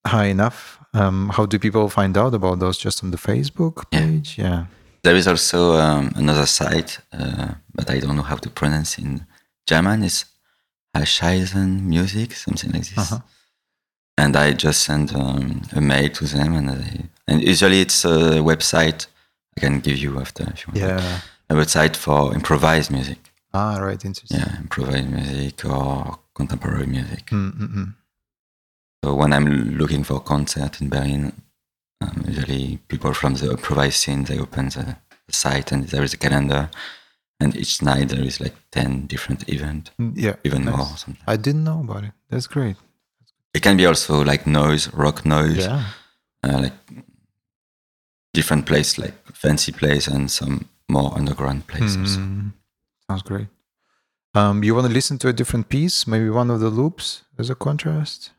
high 0.06 0.26
enough. 0.26 0.80
Um, 0.94 1.30
how 1.30 1.46
do 1.46 1.60
people 1.60 1.90
find 1.90 2.18
out 2.18 2.34
about 2.34 2.60
those? 2.60 2.78
Just 2.78 3.04
on 3.04 3.12
the 3.12 3.18
Facebook 3.18 3.90
page? 3.92 4.38
Yeah. 4.38 4.66
There 5.04 5.16
is 5.16 5.28
also 5.28 5.74
um, 5.74 6.12
another 6.16 6.46
site, 6.46 7.00
uh, 7.14 7.54
but 7.74 7.90
I 7.90 8.00
don't 8.00 8.16
know 8.16 8.24
how 8.24 8.36
to 8.36 8.50
pronounce 8.50 8.98
in 8.98 9.26
German. 9.66 10.04
It's 10.04 10.26
Hascheisen 10.96 11.84
Music, 11.84 12.34
something 12.34 12.72
like 12.72 12.88
this. 12.90 13.12
Uh-huh. 13.12 13.22
And 14.18 14.36
I 14.36 14.52
just 14.52 14.84
send 14.84 15.16
um, 15.16 15.62
a 15.74 15.80
mail 15.80 16.10
to 16.10 16.26
them, 16.26 16.56
and 16.56 16.70
they, 16.70 17.06
and 17.28 17.42
usually 17.42 17.82
it's 17.82 18.04
a 18.04 18.42
website 18.42 19.08
I 19.56 19.62
can 19.62 19.80
give 19.80 19.98
you 19.98 20.20
after 20.20 20.44
if 20.44 20.68
you 20.68 20.74
want. 20.74 21.02
Yeah. 21.02 21.22
A 21.50 21.56
website 21.56 21.96
for 21.96 22.34
improvised 22.34 22.92
music. 22.92 23.32
Ah, 23.54 23.78
right. 23.78 24.04
Interesting. 24.04 24.40
Yeah, 24.40 24.58
improvised 24.58 25.10
music 25.10 25.64
or 25.66 26.20
contemporary 26.36 26.88
music. 26.88 27.28
Mm-mm-mm. 27.28 27.96
So 29.04 29.16
when 29.16 29.32
I'm 29.34 29.78
looking 29.78 30.04
for 30.04 30.16
a 30.16 30.20
concert 30.20 30.82
in 30.82 30.90
Berlin, 30.90 31.32
um, 32.02 32.24
usually 32.28 32.78
people 32.88 33.14
from 33.14 33.36
the 33.36 33.52
improvised 33.52 33.98
scene 33.98 34.24
they 34.26 34.40
open 34.40 34.70
the, 34.70 34.98
the 35.28 35.34
site 35.34 35.72
and 35.72 35.88
there 35.88 36.04
is 36.04 36.14
a 36.14 36.18
calendar, 36.18 36.70
and 37.40 37.56
each 37.56 37.82
night 37.82 38.10
there 38.10 38.24
is 38.24 38.40
like 38.42 38.56
ten 38.72 39.06
different 39.08 39.48
events, 39.50 39.92
Mm, 40.00 40.14
Yeah. 40.18 40.36
even 40.44 40.66
nice. 40.66 40.78
more. 40.78 40.98
Sometimes. 40.98 41.24
I 41.28 41.38
didn't 41.38 41.64
know 41.64 41.80
about 41.80 42.04
it. 42.04 42.12
That's 42.30 42.48
great. 42.48 42.76
It 43.54 43.62
can 43.64 43.78
be 43.78 43.86
also 43.86 44.24
like 44.24 44.46
noise, 44.46 44.94
rock 44.94 45.26
noise, 45.26 45.66
Yeah. 45.66 45.84
uh, 46.44 46.60
like 46.64 46.74
different 48.34 48.66
place, 48.66 48.98
like 48.98 49.16
fancy 49.34 49.72
place, 49.72 50.08
and 50.08 50.30
some 50.30 50.66
more 50.90 51.14
underground 51.18 51.68
places. 51.68 52.18
Mm, 52.18 52.52
sounds 53.10 53.24
great. 53.24 53.48
Um, 54.36 54.64
you 54.64 54.76
want 54.76 54.88
to 54.88 54.94
listen 54.94 55.18
to 55.20 55.28
a 55.30 55.34
different 55.34 55.70
piece? 55.70 56.06
Maybe 56.06 56.30
one 56.30 56.52
of 56.52 56.60
the 56.60 56.70
loops 56.70 57.24
as 57.38 57.50
a 57.50 57.56
contrast? 57.56 58.32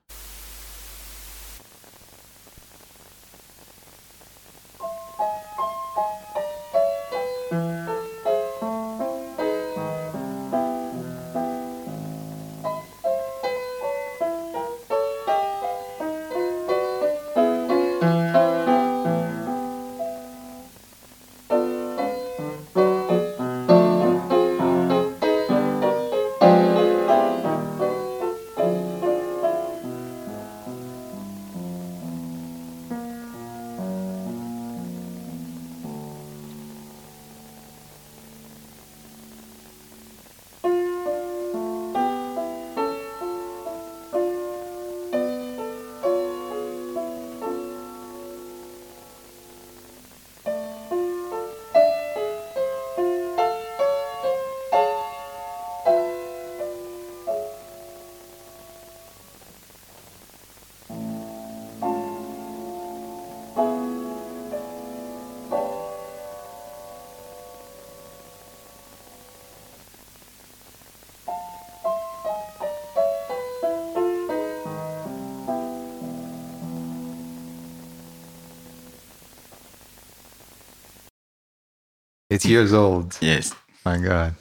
It's 82.40 82.46
years 82.48 82.72
old. 82.72 83.18
Yes, 83.20 83.54
My 83.84 83.98
God. 83.98 84.34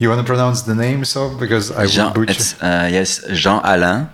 You 0.00 0.08
want 0.08 0.20
to 0.20 0.26
pronounce 0.26 0.62
the 0.62 0.74
name 0.74 1.04
so? 1.04 1.36
Because 1.38 1.70
I 1.70 1.86
Jean, 1.86 2.06
will 2.06 2.12
butcher. 2.24 2.32
it's, 2.32 2.62
uh, 2.62 2.88
yes, 2.90 3.22
Jehan 3.42 3.60
Alain, 3.62 4.08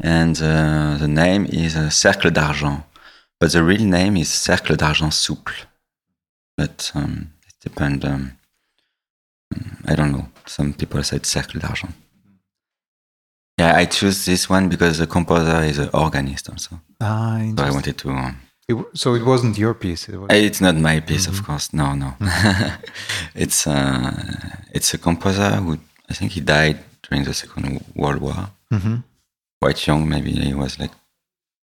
and 0.00 0.36
uh, 0.40 0.96
the 0.98 1.08
name 1.08 1.44
is 1.46 1.74
uh, 1.76 1.90
Cercle 1.90 2.30
d'Argent, 2.30 2.82
but 3.40 3.50
the 3.52 3.62
real 3.64 3.84
name 3.84 4.16
is 4.16 4.30
Cercle 4.32 4.76
d'Argent 4.76 5.12
Souple. 5.12 5.54
But 6.56 6.92
um, 6.94 7.32
it 7.48 7.54
depends. 7.60 8.04
Um, 8.04 8.38
mm, 9.52 9.90
I 9.90 9.94
don't 9.96 10.12
know. 10.12 10.28
Some 10.46 10.72
people 10.72 11.02
said 11.02 11.26
Cercle 11.26 11.60
d'Argent. 11.60 11.92
Yeah, 13.58 13.76
I 13.76 13.84
choose 13.86 14.24
this 14.24 14.48
one 14.48 14.68
because 14.68 14.98
the 14.98 15.06
composer 15.08 15.62
is 15.64 15.78
an 15.78 15.90
organist 15.92 16.48
also. 16.48 16.80
Ah, 17.00 17.38
So 17.58 17.64
I 17.64 17.70
wanted 17.70 17.98
to. 17.98 18.08
Um, 18.10 18.36
It 18.68 18.76
so 18.94 19.14
it 19.14 19.24
wasn't 19.24 19.58
your 19.58 19.74
piece. 19.74 20.08
It 20.08 20.16
was, 20.16 20.28
it's 20.30 20.60
not 20.60 20.76
my 20.76 21.00
piece, 21.00 21.26
Mhm. 21.26 21.32
of 21.32 21.44
course. 21.46 21.72
No, 21.72 21.94
no. 21.94 22.14
it's 23.34 23.66
uh, 23.66 24.12
it's 24.72 24.94
a 24.94 24.98
composer 24.98 25.50
who 25.56 25.78
I 26.10 26.14
think 26.14 26.32
he 26.32 26.40
died 26.40 26.78
during 27.02 27.24
the 27.24 27.34
Second 27.34 27.84
World 27.94 28.20
War. 28.20 28.50
Mhm. 28.70 29.02
Quite 29.60 29.86
young, 29.86 30.08
maybe 30.08 30.30
he 30.32 30.54
was 30.54 30.78
like 30.78 30.92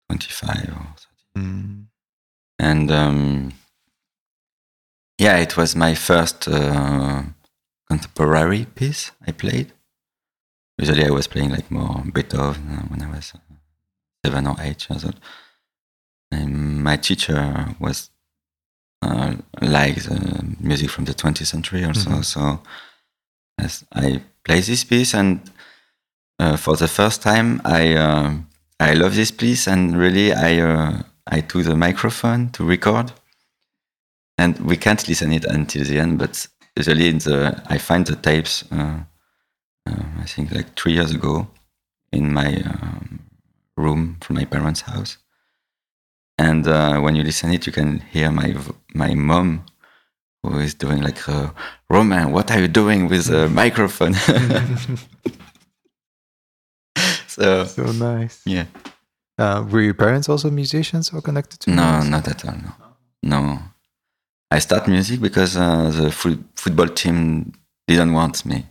twenty-five 0.10 0.70
or 0.70 0.88
something. 1.04 1.38
Mm. 1.38 1.86
And 2.60 2.92
um, 2.92 3.52
yeah, 5.18 5.38
it 5.38 5.56
was 5.58 5.76
my 5.76 5.96
first 5.96 6.48
uh, 6.48 7.24
contemporary 7.89 8.66
piece 8.66 9.12
I 9.28 9.32
played. 9.32 9.72
Usually, 10.78 11.06
I 11.06 11.12
was 11.12 11.28
playing 11.28 11.52
like 11.52 11.70
more 11.72 12.04
Beethoven 12.14 12.68
uh, 12.78 12.82
when 12.89 13.02
I 13.02 13.10
was 13.16 13.34
uh, 13.36 13.39
seven 14.26 14.48
or 14.48 14.56
eight 14.60 14.89
years 14.89 15.06
old. 15.06 15.20
And 16.32 16.84
my 16.84 16.98
teacher 16.98 17.76
was 17.80 18.10
uh, 19.02 19.36
like 19.62 19.96
the 20.04 20.56
music 20.60 20.90
from 20.90 21.06
the 21.06 21.14
20th 21.14 21.48
century 21.48 21.84
or 21.84 21.94
Mhm. 21.94 22.04
so. 22.04 22.22
So 22.22 22.60
as 23.58 23.84
I 23.94 24.22
play 24.44 24.62
this 24.62 24.84
piece, 24.84 25.14
and 25.14 25.40
uh, 26.40 26.58
for 26.58 26.76
the 26.78 26.88
first 26.88 27.22
time, 27.22 27.62
I 27.66 27.96
uh, 27.96 28.34
I 28.80 28.94
love 28.94 29.16
this 29.16 29.32
piece, 29.32 29.68
and 29.68 29.98
really 29.98 30.34
I 30.34 30.60
uh, 30.62 31.02
I 31.28 31.42
took 31.42 31.64
the 31.66 31.76
microphone 31.76 32.50
to 32.52 32.64
record, 32.64 33.12
and 34.38 34.58
we 34.60 34.78
can't 34.78 35.08
listen 35.08 35.32
it 35.34 35.46
until 35.46 35.84
the 35.84 36.00
end. 36.00 36.18
But 36.20 36.48
usually, 36.76 37.10
in 37.10 37.18
the 37.20 37.62
I 37.68 37.78
find 37.78 38.06
the 38.06 38.16
tapes. 38.16 38.64
Uh, 38.72 39.04
uh, 39.90 40.04
I 40.20 40.26
think 40.26 40.52
like 40.52 40.76
three 40.76 40.94
years 40.94 41.12
ago, 41.12 41.48
in 42.12 42.32
my 42.34 42.56
um, 42.64 43.20
room 43.76 44.18
from 44.22 44.36
my 44.36 44.46
parents' 44.46 44.82
house. 44.82 45.18
And 46.48 46.64
uh, 46.68 47.00
when 47.04 47.14
you 47.18 47.24
listen 47.24 47.54
it, 47.54 47.66
you 47.68 47.74
can 47.80 47.89
hear 48.14 48.32
my 48.32 48.50
my 48.94 49.14
mom, 49.30 49.48
who 50.44 50.60
is 50.60 50.74
doing 50.84 51.02
like, 51.08 51.22
uh, 51.30 51.48
"Romain, 51.89 52.32
what 52.36 52.50
are 52.52 52.60
you 52.64 52.68
doing 52.82 53.10
with 53.12 53.30
a 53.30 53.48
microphone?" 53.64 54.14
so 57.28 57.66
so 57.66 57.84
nice. 57.92 58.42
yeah, 58.46 58.66
Uh, 59.38 59.64
were 59.72 59.82
your 59.82 59.94
parents 59.96 60.30
also 60.30 60.50
musicians 60.52 61.14
or 61.14 61.22
connected 61.22 61.60
to 61.60 61.70
no, 61.72 61.84
music? 61.92 62.12
not 62.12 62.28
at 62.28 62.46
all. 62.46 62.58
No, 63.24 63.42
no. 63.42 63.60
I 64.56 64.60
start 64.60 64.88
music 64.88 65.20
because 65.22 65.56
uh, 65.58 65.89
the 65.92 66.12
fo- 66.12 66.44
football 66.56 66.88
team 66.89 67.52
didn't 67.88 68.14
want 68.14 68.46
me. 68.46 68.66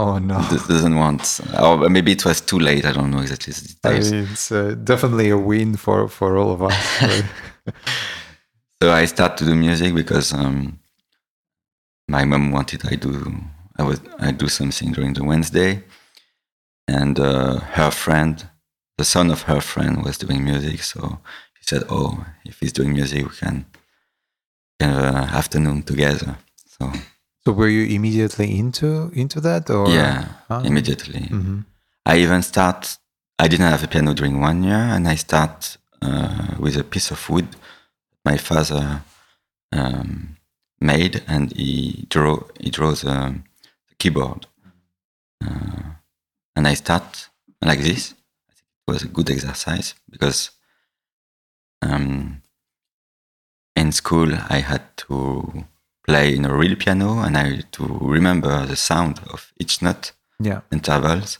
Oh 0.00 0.18
no. 0.18 0.36
D- 0.50 0.56
doesn't 0.68 0.96
want, 1.04 1.40
or 1.60 1.88
maybe 1.88 2.12
it 2.12 2.24
was 2.24 2.40
too 2.40 2.58
late. 2.58 2.84
I 2.84 2.92
don't 2.92 3.10
know 3.10 3.20
exactly 3.20 3.52
the 3.52 3.88
I 3.88 4.00
mean, 4.00 4.28
it's 4.32 4.52
uh, 4.52 4.74
definitely 4.92 5.30
a 5.30 5.38
win 5.38 5.76
for, 5.76 6.08
for 6.08 6.36
all 6.38 6.50
of 6.52 6.62
us. 6.62 6.76
So 8.80 8.92
I 8.92 9.06
start 9.06 9.36
to 9.38 9.44
do 9.44 9.56
music 9.56 9.92
because 9.92 10.32
um, 10.32 10.78
my 12.06 12.24
mom 12.24 12.52
wanted 12.52 12.86
I 12.86 12.94
do 12.94 13.10
I 13.76 13.82
was 13.82 14.00
I 14.20 14.30
do 14.30 14.46
something 14.48 14.92
during 14.92 15.14
the 15.14 15.24
Wednesday, 15.24 15.82
and 16.86 17.18
uh, 17.18 17.58
her 17.58 17.90
friend, 17.90 18.48
the 18.96 19.04
son 19.04 19.30
of 19.32 19.42
her 19.42 19.60
friend, 19.60 20.04
was 20.04 20.16
doing 20.18 20.44
music. 20.44 20.82
So 20.84 21.18
she 21.54 21.64
said, 21.64 21.82
"Oh, 21.90 22.24
if 22.44 22.60
he's 22.60 22.72
doing 22.72 22.92
music, 22.92 23.24
we 23.28 23.34
can 23.34 23.66
can 24.78 24.90
have 24.90 25.14
an 25.14 25.28
afternoon 25.40 25.82
together." 25.82 26.38
So 26.78 26.92
so 27.48 27.52
were 27.54 27.68
you 27.68 27.86
immediately 27.96 28.58
into 28.58 29.10
into 29.14 29.40
that 29.40 29.70
or 29.70 29.88
yeah, 29.88 30.24
Ah. 30.50 30.60
immediately. 30.64 31.20
Mhm. 31.30 31.64
I 32.04 32.18
even 32.18 32.42
start. 32.42 32.98
I 33.38 33.48
didn't 33.48 33.70
have 33.70 33.82
a 33.84 33.88
piano 33.88 34.12
during 34.14 34.38
one 34.40 34.62
year, 34.62 34.84
and 34.94 35.08
I 35.08 35.16
start 35.16 35.78
uh, 36.02 36.56
with 36.58 36.76
a 36.76 36.84
piece 36.84 37.10
of 37.10 37.30
wood 37.30 37.48
my 38.24 38.36
father 38.36 39.00
um, 39.72 40.36
made, 40.80 41.22
and 41.26 41.52
he 41.56 42.04
draw 42.10 42.36
he 42.60 42.70
draws 42.70 43.04
a 43.04 43.34
the 43.88 43.94
keyboard, 43.98 44.46
uh, 45.46 45.82
and 46.56 46.66
I 46.68 46.74
start 46.74 47.30
like 47.62 47.80
this. 47.82 48.14
I 48.50 48.52
think 48.52 48.68
it 48.86 48.92
was 48.92 49.02
a 49.04 49.08
good 49.08 49.30
exercise 49.30 49.94
because 50.10 50.50
um, 51.82 52.42
in 53.74 53.92
school 53.92 54.30
I 54.50 54.58
had 54.60 54.82
to 55.08 55.64
play 56.08 56.34
in 56.34 56.44
a 56.44 56.54
real 56.54 56.76
piano, 56.76 57.08
and 57.24 57.36
I 57.36 57.56
had 57.56 57.72
to 57.72 57.84
remember 58.16 58.66
the 58.66 58.76
sound 58.76 59.20
of 59.34 59.52
each 59.60 59.82
note 59.82 60.12
Yeah. 60.40 60.60
intervals. 60.72 61.38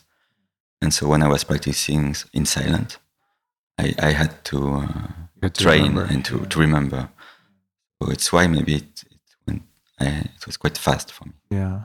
And 0.83 0.93
so 0.93 1.09
when 1.09 1.23
I 1.23 1.29
was 1.29 1.45
practicing 1.45 2.15
in 2.33 2.45
silent, 2.47 2.99
I, 3.79 3.95
I 4.09 4.11
had 4.13 4.33
to, 4.45 4.59
uh, 4.83 5.09
to 5.43 5.51
train 5.51 5.83
remember. 5.83 6.05
and 6.13 6.25
to, 6.27 6.47
to 6.47 6.61
remember. 6.61 7.09
So 8.01 8.11
it's 8.11 8.33
why 8.33 8.47
maybe 8.47 8.75
it, 8.75 9.05
it, 9.11 9.21
went, 9.47 9.63
uh, 10.01 10.23
it 10.37 10.47
was 10.47 10.57
quite 10.57 10.79
fast 10.79 11.11
for 11.13 11.25
me. 11.25 11.33
Yeah. 11.51 11.81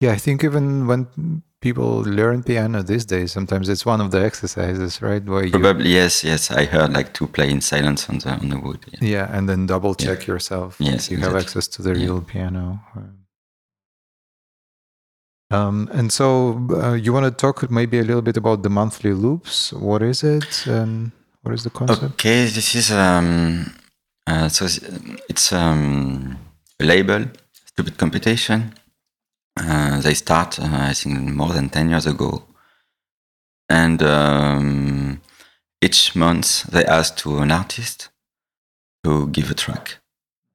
Yeah, 0.00 0.12
I 0.12 0.18
think 0.18 0.44
even 0.44 0.86
when 0.86 1.42
people 1.60 2.02
learn 2.02 2.42
piano 2.42 2.82
these 2.82 3.04
days, 3.04 3.32
sometimes 3.32 3.68
it's 3.68 3.84
one 3.84 4.00
of 4.00 4.10
the 4.10 4.24
exercises, 4.24 5.02
right? 5.02 5.24
Where 5.24 5.44
you 5.44 5.50
Probably 5.50 5.90
yes, 5.94 6.24
yes. 6.24 6.50
I 6.50 6.64
heard 6.64 6.92
like 6.92 7.12
to 7.14 7.26
play 7.26 7.50
in 7.50 7.60
silence 7.60 8.08
on 8.08 8.18
the 8.18 8.30
on 8.30 8.48
the 8.48 8.58
wood. 8.58 8.84
Yeah. 8.92 9.08
Yeah, 9.14 9.36
and 9.36 9.48
then 9.48 9.66
double 9.66 9.94
check 9.94 10.26
yourself. 10.26 10.76
Yes, 10.78 11.10
you 11.10 11.18
have 11.18 11.36
access 11.36 11.68
to 11.68 11.82
the 11.82 11.90
Yeah. 11.90 12.04
real 12.04 12.20
piano. 12.22 12.80
Um, 15.50 15.88
and 15.92 16.12
so 16.12 16.66
uh, 16.70 16.92
you 16.92 17.12
want 17.12 17.24
to 17.24 17.30
talk 17.30 17.70
maybe 17.70 17.98
a 17.98 18.02
little 18.04 18.20
bit 18.22 18.36
about 18.36 18.62
the 18.62 18.68
monthly 18.68 19.14
loops. 19.14 19.72
What 19.72 20.02
is 20.02 20.22
it, 20.22 20.66
and 20.66 21.10
what 21.42 21.54
is 21.54 21.62
the 21.64 21.70
concept? 21.70 22.02
Okay, 22.12 22.44
this 22.44 22.74
is 22.74 22.90
um, 22.90 23.72
uh, 24.26 24.48
so 24.50 24.66
it's 25.30 25.52
um, 25.52 26.36
a 26.78 26.84
label, 26.84 27.24
Stupid 27.64 27.96
Computation. 27.96 28.74
Uh, 29.60 30.00
they 30.00 30.14
start, 30.14 30.58
uh, 30.58 30.68
I 30.90 30.94
think, 30.94 31.18
more 31.34 31.52
than 31.52 31.68
ten 31.68 31.88
years 31.90 32.06
ago, 32.06 32.44
and 33.68 34.02
um, 34.02 35.20
each 35.82 36.14
month 36.16 36.64
they 36.64 36.84
ask 36.84 37.16
to 37.18 37.38
an 37.38 37.50
artist 37.50 38.08
to 39.04 39.26
give 39.28 39.50
a 39.50 39.54
track. 39.54 39.98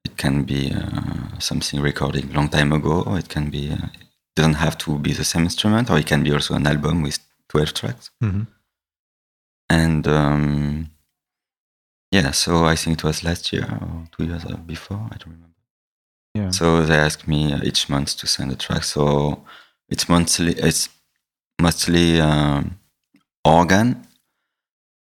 It 0.06 0.18
can 0.18 0.44
be 0.44 0.72
uh, 0.74 1.40
something 1.40 1.80
recorded 1.82 2.34
long 2.34 2.50
time 2.50 2.72
ago, 2.74 3.04
or 3.06 3.18
it 3.20 3.30
can 3.30 3.50
be. 3.50 3.72
Uh, 3.72 3.88
it 3.96 4.36
doesn't 4.36 4.56
have 4.56 4.78
to 4.80 4.98
be 5.00 5.14
the 5.14 5.24
same 5.24 5.44
instrument, 5.44 5.90
or 5.92 5.98
it 6.00 6.08
can 6.08 6.24
be 6.24 6.32
also 6.34 6.56
an 6.56 6.66
album 6.68 7.04
with 7.04 7.20
twelve 7.48 7.74
tracks 7.74 8.10
Mhm. 8.22 8.48
and 9.70 10.08
um, 10.08 10.90
yeah 12.12 12.32
so 12.32 12.66
i 12.66 12.76
think 12.76 12.98
it 13.00 13.04
was 13.04 13.24
last 13.24 13.54
year 13.54 13.66
or 13.82 14.08
two 14.12 14.26
years 14.26 14.44
before 14.66 14.98
i 15.12 15.18
don't 15.18 15.34
remember 15.38 15.53
Yeah. 16.34 16.50
so 16.52 16.84
they 16.84 16.96
ask 16.98 17.28
me 17.28 17.54
each 17.64 17.90
month 17.90 18.18
to 18.18 18.28
send 18.28 18.52
a 18.52 18.56
track. 18.56 18.84
So 18.84 19.44
it's 19.90 20.10
monthly 20.10 20.54
it's 20.54 20.90
mostly 21.62 22.20
um, 22.20 22.80
organ 23.46 24.08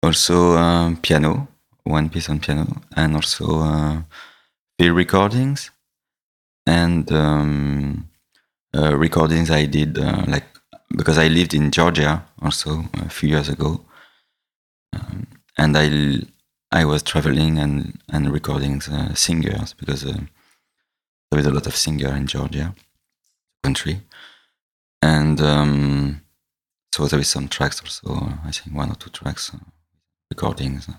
also 0.02 0.56
um, 0.56 0.96
piano 0.96 1.48
one 1.84 2.08
piece 2.08 2.28
on 2.28 2.40
piano 2.40 2.82
and 2.96 3.14
also 3.14 3.60
uh, 3.60 4.02
field 4.78 4.96
recordings. 4.96 5.70
And 6.66 7.10
um, 7.12 8.08
uh, 8.74 8.96
recordings 8.96 9.50
i 9.50 9.64
did 9.66 9.98
uh, 9.98 10.24
like 10.28 10.44
because 10.96 11.18
i 11.18 11.26
lived 11.28 11.54
in 11.54 11.70
georgia 11.70 12.24
also 12.42 12.84
a 12.94 13.08
few 13.08 13.28
years 13.30 13.48
ago. 13.48 13.84
Um, 14.92 15.26
and 15.58 15.76
I 15.76 16.20
I 16.72 16.84
was 16.84 17.02
traveling 17.02 17.58
and 17.58 17.98
and 18.08 18.32
recording 18.32 18.80
uh, 18.82 19.14
singers 19.14 19.74
because 19.74 20.04
uh, 20.06 20.20
there 21.30 21.40
is 21.40 21.46
a 21.46 21.50
lot 21.50 21.66
of 21.66 21.76
singer 21.76 22.14
in 22.16 22.26
Georgia 22.26 22.74
country, 23.62 24.00
and 25.02 25.40
um, 25.40 26.20
so 26.94 27.06
there 27.06 27.20
is 27.20 27.28
some 27.28 27.48
tracks 27.48 27.80
also. 27.82 28.38
I 28.44 28.50
think 28.50 28.76
one 28.76 28.90
or 28.90 28.94
two 28.96 29.10
tracks 29.10 29.52
uh, 29.54 29.58
recordings 30.30 30.88
uh, 30.88 30.92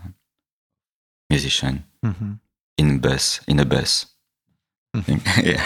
musician 1.29 1.83
Mhm. 2.05 2.39
in 2.77 2.99
bus 2.99 3.41
in 3.47 3.59
a 3.59 3.65
bus. 3.65 4.05
Mhm. 4.95 5.21
yeah, 5.43 5.65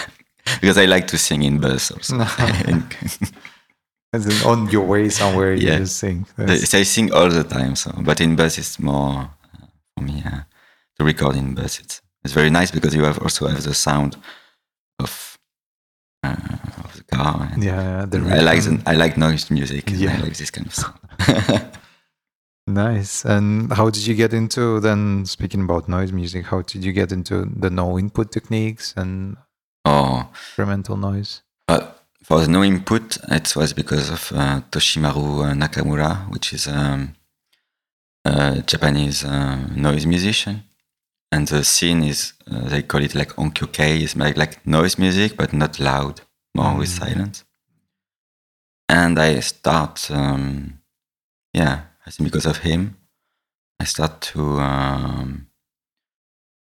because 0.60 0.78
I 0.78 0.84
like 0.86 1.06
to 1.08 1.18
sing 1.18 1.42
in 1.42 1.60
bus 1.60 1.90
also. 1.90 2.16
As 4.12 4.24
in 4.26 4.46
on 4.48 4.70
your 4.70 4.86
way 4.86 5.08
somewhere, 5.10 5.54
you 5.54 5.66
Yeah. 5.68 5.78
just 5.78 5.96
sing. 5.98 6.26
That's- 6.36 6.74
I 6.74 6.84
sing 6.84 7.12
all 7.12 7.28
the 7.30 7.44
time, 7.44 7.74
so 7.76 7.90
but 8.02 8.20
in 8.20 8.36
bus 8.36 8.58
it's 8.58 8.78
more 8.78 9.30
uh, 9.54 9.66
for 9.96 10.02
me 10.04 10.22
uh, 10.24 10.42
to 10.98 11.04
record 11.04 11.36
in 11.36 11.54
bus. 11.54 11.80
It's 11.80 12.00
it's 12.24 12.32
very 12.34 12.50
nice 12.50 12.70
because 12.72 12.94
you 12.96 13.04
have 13.04 13.18
also 13.18 13.46
have 13.48 13.62
the 13.62 13.74
sound 13.74 14.16
of 14.98 15.38
uh, 16.22 16.36
of 16.84 16.96
the 16.96 17.04
car. 17.16 17.50
And 17.52 17.62
yeah, 17.62 18.06
the 18.06 18.18
I 18.18 18.40
like 18.40 18.62
the, 18.62 18.82
I 18.86 18.94
like 18.94 19.16
noise 19.16 19.50
music. 19.50 19.90
and 19.90 20.00
Yeah. 20.00 20.16
I 20.16 20.20
like 20.22 20.36
this 20.36 20.50
kind 20.50 20.66
of 20.66 20.74
sound. 20.74 21.72
Nice. 22.66 23.24
And 23.24 23.72
how 23.72 23.90
did 23.90 24.06
you 24.06 24.14
get 24.14 24.34
into 24.34 24.80
then? 24.80 25.24
Speaking 25.24 25.62
about 25.62 25.88
noise 25.88 26.12
music, 26.12 26.46
how 26.46 26.62
did 26.62 26.84
you 26.84 26.92
get 26.92 27.12
into 27.12 27.44
the 27.44 27.70
no 27.70 27.96
input 27.96 28.32
techniques 28.32 28.92
and 28.96 29.36
oh, 29.84 30.28
experimental 30.32 30.96
noise? 30.96 31.42
but 31.68 32.04
for 32.24 32.40
the 32.40 32.48
no 32.48 32.64
input, 32.64 33.18
it 33.28 33.54
was 33.54 33.72
because 33.72 34.10
of 34.10 34.32
uh, 34.32 34.60
Toshimaru 34.72 35.44
uh, 35.44 35.54
Nakamura, 35.54 36.28
which 36.28 36.52
is 36.52 36.66
um, 36.66 37.14
a 38.24 38.62
Japanese 38.62 39.24
uh, 39.24 39.58
noise 39.76 40.06
musician. 40.06 40.64
And 41.32 41.48
the 41.48 41.64
scene 41.64 42.02
is, 42.02 42.32
uh, 42.50 42.68
they 42.68 42.82
call 42.82 43.02
it 43.02 43.14
like 43.14 43.34
onkyokei, 43.36 44.02
it's 44.02 44.16
like, 44.16 44.36
like 44.36 44.64
noise 44.66 44.98
music, 44.98 45.36
but 45.36 45.52
not 45.52 45.78
loud, 45.80 46.20
more 46.54 46.76
with 46.76 46.88
Mm. 46.88 46.98
silence. 46.98 47.44
And 48.88 49.18
I 49.18 49.40
start, 49.40 50.10
um, 50.10 50.80
yeah, 51.52 51.82
I 52.06 52.10
think 52.10 52.30
because 52.30 52.46
of 52.46 52.58
him, 52.58 52.96
I 53.80 53.84
start 53.84 54.20
to 54.32 54.60
um, 54.60 55.48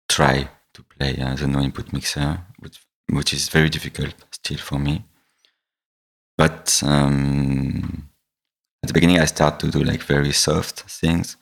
try 0.08 0.48
to 0.74 0.82
play 0.82 1.16
uh, 1.20 1.34
the 1.34 1.46
no 1.46 1.60
input 1.60 1.92
mixer, 1.92 2.38
which, 2.60 2.80
which 3.12 3.32
is 3.32 3.48
very 3.48 3.68
difficult 3.68 4.14
still 4.30 4.58
for 4.58 4.78
me. 4.78 5.04
But 6.38 6.82
um, 6.84 8.08
at 8.82 8.88
the 8.88 8.92
beginning, 8.94 9.18
I 9.18 9.24
start 9.24 9.58
to 9.60 9.70
do 9.70 9.82
like 9.82 10.02
very 10.02 10.32
soft 10.32 10.82
things, 10.82 11.36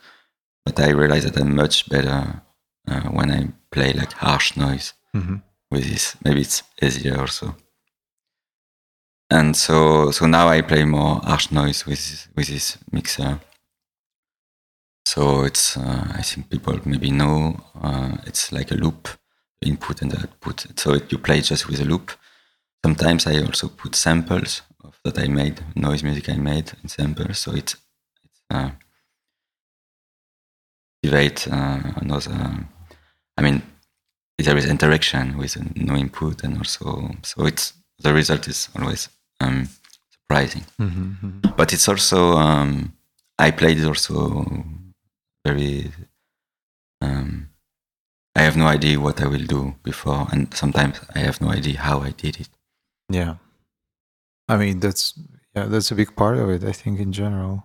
but 0.65 0.81
I 0.81 0.91
realized 0.91 1.27
that 1.27 1.41
I'm 1.41 1.55
much 1.55 1.89
better 1.91 2.41
uh, 2.89 3.09
when 3.11 3.31
I 3.31 3.49
play 3.71 3.93
like 3.93 4.13
harsh 4.13 4.57
noise 4.57 4.95
hmm 5.13 5.37
with 5.71 5.85
this. 5.91 6.17
Maybe 6.25 6.43
it's 6.43 6.63
easier 6.81 7.19
also. 7.19 7.57
And 9.31 9.57
so, 9.57 10.11
so 10.13 10.27
now 10.27 10.49
I 10.49 10.61
play 10.63 10.85
more 10.85 11.17
harsh 11.25 11.51
noise 11.51 11.87
with 11.87 12.29
with 12.37 12.49
this 12.49 12.79
mixer. 12.93 13.41
So 15.07 15.45
it's, 15.45 15.77
uh, 15.77 16.07
I 16.15 16.23
think 16.23 16.51
people 16.51 16.81
maybe 16.85 17.11
know, 17.11 17.61
uh, 17.81 18.17
it's 18.27 18.53
like 18.53 18.71
a 18.71 18.75
loop, 18.75 19.09
input 19.61 20.03
and 20.03 20.15
output. 20.15 20.67
So 20.79 20.95
it, 20.95 21.13
you 21.13 21.19
play 21.19 21.41
just 21.41 21.69
with 21.69 21.81
a 21.81 21.85
loop. 21.85 22.13
Sometimes 22.85 23.27
I 23.27 23.41
also 23.41 23.69
put 23.69 23.95
samples 23.95 24.63
of 24.83 24.99
that 25.05 25.19
I 25.19 25.29
made, 25.29 25.63
noise 25.77 26.03
music 26.03 26.29
I 26.29 26.37
made 26.37 26.73
in 26.83 26.89
samples. 26.89 27.39
So 27.39 27.53
it's, 27.55 27.77
it's 28.25 28.41
uh, 28.51 28.71
activate 31.03 31.49
uh, 31.49 31.93
another. 31.97 32.67
I 33.37 33.43
mean, 33.43 33.63
there 34.39 34.57
is 34.57 34.67
interaction 34.67 35.37
with 35.39 35.57
no 35.77 35.95
input, 35.97 36.45
and 36.45 36.59
also 36.59 37.11
so 37.23 37.47
it's 37.47 37.75
the 37.99 38.13
result 38.13 38.49
is 38.49 38.69
always 38.79 39.09
um, 39.41 39.69
surprising. 40.11 40.65
hmm 40.79 41.41
But 41.57 41.73
it's 41.73 41.89
also 41.89 42.33
um, 42.37 42.93
I 43.39 43.51
played 43.51 43.79
it 43.79 43.87
also 43.87 44.65
very. 45.45 45.91
Um, 47.01 47.49
I 48.37 48.43
have 48.43 48.57
no 48.57 48.67
idea 48.67 48.99
what 48.99 49.21
I 49.21 49.27
will 49.27 49.47
do 49.47 49.75
before, 49.83 50.27
and 50.33 50.53
sometimes 50.55 51.01
I 51.15 51.21
have 51.21 51.41
no 51.41 51.51
idea 51.51 51.79
how 51.79 52.01
I 52.01 52.11
did 52.11 52.41
it. 52.41 52.49
Yeah. 53.09 53.37
I 54.49 54.57
mean, 54.57 54.81
that's 54.81 55.15
yeah, 55.55 55.67
that's 55.67 55.91
a 55.91 55.95
big 55.95 56.17
part 56.17 56.37
of 56.39 56.51
it. 56.51 56.65
I 56.65 56.73
think 56.73 56.99
in 57.01 57.13
general. 57.13 57.65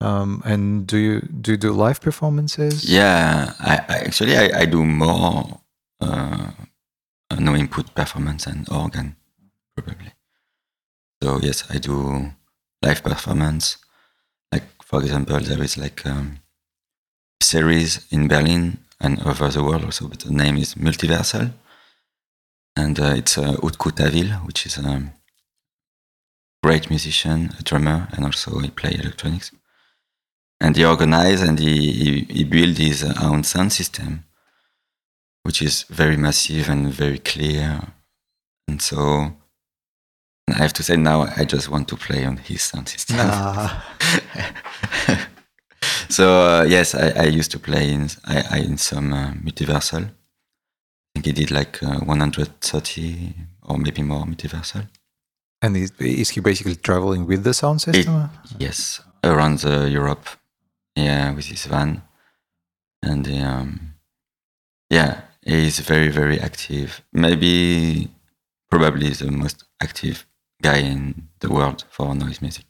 Um, 0.00 0.42
and 0.44 0.86
do 0.86 0.98
you 0.98 1.20
do 1.20 1.52
you 1.52 1.56
do 1.56 1.72
live 1.72 2.00
performances? 2.00 2.84
Yeah, 2.88 3.54
I, 3.60 3.74
I 3.88 3.96
actually 4.06 4.36
I, 4.36 4.60
I 4.60 4.64
do 4.66 4.84
more 4.84 5.60
uh, 6.00 6.50
no 7.38 7.54
input 7.54 7.94
performance 7.94 8.46
and 8.46 8.68
organ 8.70 9.16
probably. 9.76 10.12
So 11.22 11.38
yes, 11.40 11.64
I 11.70 11.78
do 11.78 12.32
live 12.82 13.02
performance. 13.02 13.78
Like 14.52 14.64
for 14.82 15.00
example, 15.00 15.40
there 15.40 15.62
is 15.62 15.78
like 15.78 16.04
um, 16.06 16.38
series 17.40 18.06
in 18.10 18.28
Berlin 18.28 18.78
and 19.00 19.20
over 19.26 19.48
the 19.48 19.62
world 19.62 19.84
also, 19.84 20.08
but 20.08 20.20
the 20.20 20.32
name 20.32 20.56
is 20.56 20.74
Multiversal, 20.74 21.52
and 22.76 22.98
uh, 23.00 23.14
it's 23.16 23.38
uh, 23.38 23.54
Utku 23.62 23.90
Tavil, 23.92 24.44
which 24.46 24.66
is 24.66 24.78
a 24.78 25.12
great 26.62 26.90
musician, 26.90 27.54
a 27.58 27.62
drummer, 27.62 28.08
and 28.12 28.24
also 28.24 28.58
he 28.58 28.70
play 28.70 28.94
electronics 28.94 29.50
and 30.60 30.76
he 30.76 30.84
organized 30.84 31.42
and 31.42 31.58
he, 31.58 31.92
he, 31.92 32.20
he 32.30 32.44
built 32.44 32.78
his 32.78 33.04
own 33.22 33.44
sound 33.44 33.72
system, 33.72 34.24
which 35.42 35.60
is 35.60 35.84
very 35.84 36.16
massive 36.16 36.68
and 36.68 36.92
very 36.92 37.18
clear. 37.18 37.82
And 38.68 38.80
so 38.80 39.32
I 40.48 40.54
have 40.54 40.72
to 40.74 40.82
say 40.82 40.96
now 40.96 41.22
I 41.36 41.44
just 41.44 41.68
want 41.68 41.88
to 41.88 41.96
play 41.96 42.24
on 42.24 42.36
his 42.36 42.62
sound 42.62 42.88
system. 42.88 43.16
Nah. 43.16 43.80
so 46.08 46.46
uh, 46.46 46.64
yes, 46.68 46.94
I, 46.94 47.10
I 47.10 47.24
used 47.24 47.50
to 47.52 47.58
play 47.58 47.92
in 47.92 48.08
I, 48.24 48.44
I 48.50 48.58
in 48.58 48.76
some 48.78 49.12
uh, 49.12 49.32
multiversal. 49.32 50.04
I 50.04 51.20
think 51.20 51.26
he 51.26 51.32
did 51.32 51.50
like 51.50 51.82
uh, 51.82 52.00
130 52.00 53.34
or 53.62 53.78
maybe 53.78 54.02
more 54.02 54.24
multiversal. 54.24 54.88
And 55.62 55.76
is, 55.76 55.92
is 55.98 56.30
he 56.30 56.40
basically 56.40 56.76
traveling 56.76 57.26
with 57.26 57.44
the 57.44 57.54
sound 57.54 57.80
system? 57.80 58.28
Yes, 58.58 59.00
around 59.22 59.60
the 59.60 59.88
Europe. 59.88 60.28
Yeah, 60.96 61.32
with 61.34 61.46
his 61.46 61.66
van, 61.66 62.02
and 63.02 63.26
um, 63.42 63.94
yeah, 64.90 65.22
he's 65.42 65.80
very 65.80 66.08
very 66.08 66.38
active. 66.40 67.02
Maybe, 67.12 68.08
probably 68.70 69.10
the 69.10 69.30
most 69.30 69.64
active 69.82 70.26
guy 70.62 70.78
in 70.78 71.28
the 71.40 71.50
world 71.50 71.84
for 71.90 72.14
noise 72.14 72.40
music. 72.40 72.66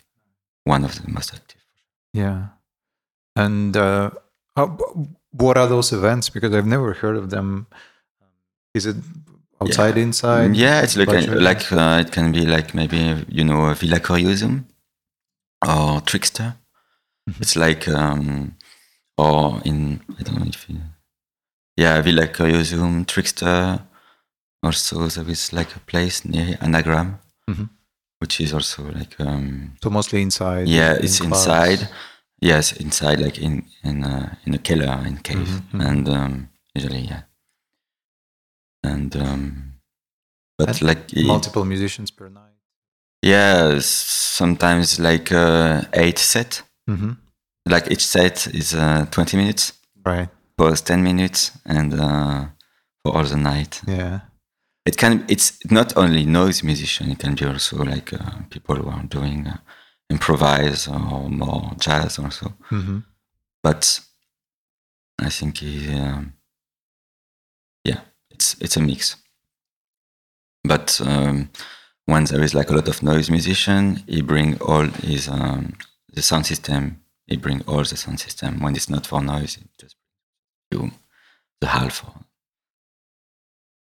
One 0.65 0.85
of 0.85 0.95
the 1.03 1.11
most 1.11 1.35
active. 1.35 1.61
yeah. 2.13 2.49
And 3.37 3.77
uh, 3.77 4.11
how, 4.57 4.79
what 5.33 5.59
are 5.59 5.67
those 5.67 5.93
events? 5.93 6.31
Because 6.31 6.55
I've 6.55 6.67
never 6.67 6.93
heard 6.95 7.17
of 7.17 7.31
them. 7.31 7.67
Is 8.75 8.87
it 8.87 8.97
outside, 9.61 9.99
inside? 9.99 10.55
Yeah, 10.57 10.83
it's 10.83 10.97
like 10.97 11.09
like 11.29 11.73
uh, 11.73 11.99
it 12.07 12.13
can 12.13 12.33
be 12.33 12.47
like 12.47 12.75
maybe 12.75 13.25
you 13.29 13.45
know 13.45 13.75
Villa 13.75 13.99
Curiosum 14.01 14.65
or 15.67 16.01
Trickster. 16.03 16.55
Mhm. 17.29 17.41
It's 17.41 17.57
like 17.57 17.89
um, 17.89 18.57
or 19.17 19.61
in 19.65 20.01
I 20.19 20.23
don't 20.23 20.39
know 20.41 20.47
if 20.47 20.69
you, 20.69 20.81
yeah 21.77 22.01
Villa 22.03 22.27
Curiosum 22.29 23.07
Trickster. 23.07 23.81
Also, 24.63 25.09
there 25.09 25.29
is 25.31 25.53
like 25.53 25.77
a 25.77 25.81
place 25.81 26.25
near 26.25 26.57
Anagram, 26.61 27.19
Mhm. 27.49 27.69
which 28.21 28.41
is 28.41 28.53
also 28.55 28.83
like 28.91 29.15
um, 29.21 29.77
So 29.83 29.91
mostly 29.91 30.23
inside. 30.23 30.69
yeah, 30.69 30.97
in 30.97 31.05
it's 31.05 31.19
clubs. 31.19 31.47
inside. 31.47 31.89
Yes, 32.41 32.73
inside, 32.73 33.21
like 33.21 33.39
in 33.39 33.65
in 33.83 34.05
uh, 34.05 34.35
in 34.47 34.55
a 34.55 34.59
keller, 34.59 35.03
in 35.07 35.19
cave, 35.19 35.49
Mhm, 35.49 35.63
mhm. 35.73 35.87
and 35.89 36.09
um, 36.09 36.49
usually 36.75 37.01
yeah, 37.09 37.23
and 38.83 39.17
um, 39.17 39.73
but 40.59 40.69
And 40.69 40.83
like 40.83 41.13
it- 41.13 41.27
Multiple 41.27 41.65
musicians 41.65 42.11
per 42.11 42.29
night. 42.29 42.57
yeah, 43.23 43.79
sometimes 43.81 44.99
like 44.99 45.33
uh, 45.33 45.83
eight 45.95 46.19
set. 46.19 46.63
Hmm 46.87 47.13
Like 47.67 47.91
each 47.91 48.07
set 48.07 48.47
is 48.55 48.75
uh, 48.75 49.07
twenty 49.11 49.37
minutes, 49.37 49.73
Right. 50.07 50.29
plus 50.57 50.83
ten 50.83 51.03
minutes, 51.03 51.53
and 51.65 51.93
uh, 51.95 52.47
for 53.03 53.17
all 53.17 53.25
the 53.25 53.37
night. 53.37 53.81
Yeah. 53.87 54.21
It 54.87 54.97
can. 54.99 55.25
It's 55.29 55.59
not 55.71 55.97
only 55.97 56.27
noise 56.27 56.63
musician. 56.63 57.11
It 57.11 57.19
can 57.19 57.35
be 57.35 57.47
also 57.47 57.83
like 57.85 58.13
uh, 58.13 58.43
people 58.51 58.77
who 58.77 58.89
are 58.91 59.03
doing 59.09 59.47
uh, 59.47 59.57
improvise 60.11 60.87
or 60.89 61.31
more 61.31 61.73
jazz 61.81 62.19
also. 62.19 62.53
hmm 62.69 62.99
but 63.63 64.01
I 65.19 65.31
think 65.31 65.57
he, 65.59 65.89
um, 65.95 66.35
yeah, 67.85 68.01
it's 68.31 68.57
it's 68.61 68.77
a 68.77 68.81
mix. 68.81 69.17
But 70.65 71.01
um, 71.05 71.49
when 72.07 72.25
there 72.25 72.43
is 72.45 72.55
like 72.55 72.71
a 72.71 72.75
lot 72.75 72.89
of 72.89 73.03
noise 73.03 73.31
musician, 73.31 74.03
he 74.07 74.21
bring 74.23 74.59
all 74.61 74.85
his 75.03 75.29
um, 75.29 75.73
the 76.15 76.23
sound 76.23 76.47
system. 76.47 77.01
it 77.27 77.41
bring 77.41 77.63
all 77.67 77.83
the 77.85 77.97
sound 77.97 78.21
system. 78.21 78.61
When 78.61 78.77
it's 78.77 78.91
not 78.91 79.07
for 79.07 79.21
noise, 79.23 79.57
it 79.57 79.69
just 79.81 79.97
you 80.71 80.91
the 81.61 81.69
half 81.69 81.93
for 82.01 82.13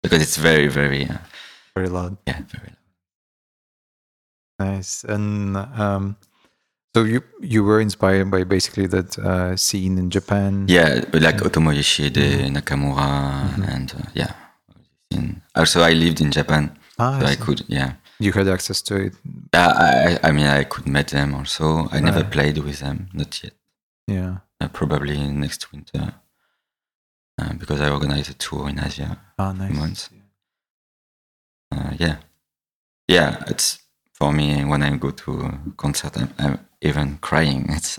because 0.02 0.22
it's 0.22 0.36
very 0.36 0.68
very 0.68 1.02
uh, 1.08 1.18
Very 1.74 1.88
loud. 1.88 2.16
yeah 2.26 2.40
very 2.54 2.70
loud. 2.70 2.78
Nice. 4.58 5.04
And 5.04 5.56
um, 5.56 6.16
so 6.94 7.02
you 7.04 7.22
you 7.40 7.64
were 7.64 7.80
inspired 7.80 8.30
by 8.30 8.44
basically 8.44 8.86
that 8.88 9.18
uh, 9.18 9.56
scene 9.56 9.98
in 9.98 10.10
Japan. 10.10 10.66
Yeah, 10.68 11.02
like 11.12 11.38
Otomo 11.42 11.72
Yoshihide, 11.74 12.50
Nakamura, 12.52 13.08
Mhm. 13.56 13.68
and 13.74 13.88
uh, 13.98 14.08
yeah. 14.14 14.32
Also, 15.54 15.82
I 15.82 15.92
lived 15.92 16.20
in 16.20 16.30
Japan, 16.32 16.72
Ah, 16.98 17.18
so 17.20 17.26
I 17.26 17.32
I 17.32 17.36
could, 17.36 17.64
yeah. 17.68 17.92
You 18.22 18.32
had 18.32 18.48
access 18.48 18.82
to 18.82 18.94
it. 18.96 19.14
Yeah, 19.54 19.68
I, 19.68 20.28
I 20.28 20.32
mean, 20.32 20.46
I 20.46 20.64
could 20.64 20.86
meet 20.86 21.08
them 21.08 21.34
also. 21.34 21.88
I 21.90 22.00
never 22.00 22.24
played 22.24 22.58
with 22.58 22.80
them, 22.80 23.08
not 23.12 23.42
yet. 23.42 23.54
Yeah. 24.06 24.38
Uh, 24.60 24.68
probably 24.68 25.18
next 25.30 25.72
winter, 25.72 26.14
uh, 27.40 27.52
because 27.54 27.80
I 27.80 27.90
organized 27.90 28.30
a 28.30 28.34
tour 28.34 28.68
in 28.68 28.78
Asia. 28.78 29.18
Ah, 29.38 29.52
nice. 29.52 29.74
months. 29.74 30.10
Uh, 31.72 31.92
yeah, 31.98 32.16
yeah. 33.08 33.42
It's 33.48 33.78
for 34.12 34.32
me 34.32 34.64
when 34.64 34.82
I 34.82 34.96
go 34.96 35.10
to 35.10 35.40
a 35.40 35.58
concert, 35.76 36.16
I'm, 36.16 36.30
I'm 36.38 36.58
even 36.80 37.18
crying. 37.18 37.66
It's, 37.70 37.98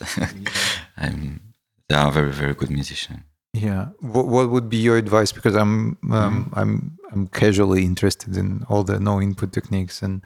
I'm. 0.98 1.42
They 1.90 1.96
are 1.96 2.12
very, 2.12 2.32
very 2.32 2.54
good 2.54 2.70
musicians. 2.70 3.24
Yeah. 3.54 3.90
What 4.00 4.28
what 4.28 4.50
would 4.50 4.68
be 4.70 4.78
your 4.78 4.98
advice? 4.98 5.32
Because 5.32 5.56
I'm 5.56 5.98
um, 6.12 6.46
Mm-hmm. 6.52 6.60
I'm 6.60 6.98
I'm 7.12 7.28
casually 7.28 7.84
interested 7.86 8.36
in 8.36 8.64
all 8.70 8.84
the 8.84 9.00
no 9.00 9.22
input 9.22 9.54
techniques, 9.54 10.02
and 10.02 10.22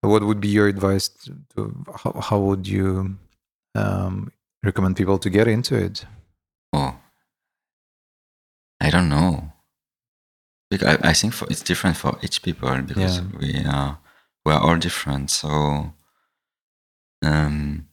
what 0.00 0.22
would 0.24 0.40
be 0.40 0.48
your 0.48 0.66
advice 0.68 1.08
to, 1.08 1.36
to 1.54 1.84
how, 1.94 2.12
how 2.20 2.38
would 2.40 2.66
you 2.66 3.16
um, 3.76 4.32
recommend 4.64 4.96
people 4.96 5.18
to 5.18 5.30
get 5.30 5.46
into 5.46 5.76
it? 5.76 6.04
Oh, 6.72 6.96
I 8.80 8.90
don't 8.90 9.08
know. 9.08 9.52
Because 10.68 10.96
I, 10.96 11.10
I 11.10 11.12
think 11.12 11.32
for, 11.34 11.46
it's 11.48 11.62
different 11.62 11.96
for 11.96 12.18
each 12.22 12.42
people 12.42 12.68
because 12.82 13.18
Yeah. 13.18 13.24
we 13.38 13.64
are 13.64 13.98
we 14.44 14.52
are 14.52 14.60
all 14.60 14.76
different. 14.76 15.30
So 15.30 15.94
um, 17.22 17.86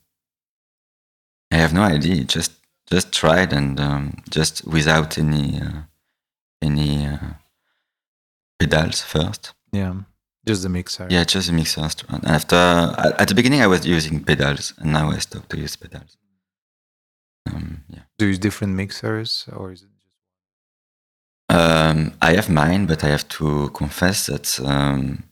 I 1.51 1.57
have 1.57 1.73
no 1.73 1.83
idea. 1.83 2.23
Just 2.23 2.51
just 2.93 3.11
tried 3.11 3.51
and 3.59 3.79
um, 3.79 4.03
just 4.37 4.53
without 4.77 5.17
any 5.17 5.45
uh, 5.67 5.81
any 6.61 6.91
uh, 7.13 7.33
pedals 8.59 9.01
first. 9.13 9.43
Yeah. 9.71 9.95
Just 10.45 10.61
the 10.63 10.69
mixer. 10.69 11.07
Yeah, 11.09 11.23
just 11.23 11.47
the 11.47 11.53
mixer. 11.53 11.89
And 12.13 12.23
after 12.37 12.55
at 13.03 13.11
at 13.21 13.27
the 13.29 13.35
beginning, 13.39 13.61
I 13.65 13.67
was 13.73 13.81
using 13.97 14.15
pedals, 14.29 14.73
and 14.79 14.91
now 14.97 15.05
I 15.15 15.19
stopped 15.27 15.49
to 15.51 15.57
use 15.65 15.75
pedals. 15.83 16.11
Um, 17.49 17.83
yeah. 17.95 18.03
Do 18.17 18.25
you 18.25 18.31
use 18.33 18.41
different 18.47 18.73
mixers 18.83 19.31
or 19.57 19.65
is 19.75 19.81
it 19.85 19.93
just 20.03 20.19
Um, 21.59 21.97
I 22.29 22.31
have 22.39 22.49
mine, 22.63 22.83
but 22.91 22.99
I 23.03 23.09
have 23.15 23.27
to 23.37 23.69
confess 23.81 24.17
that 24.31 24.47
um, 24.73 25.23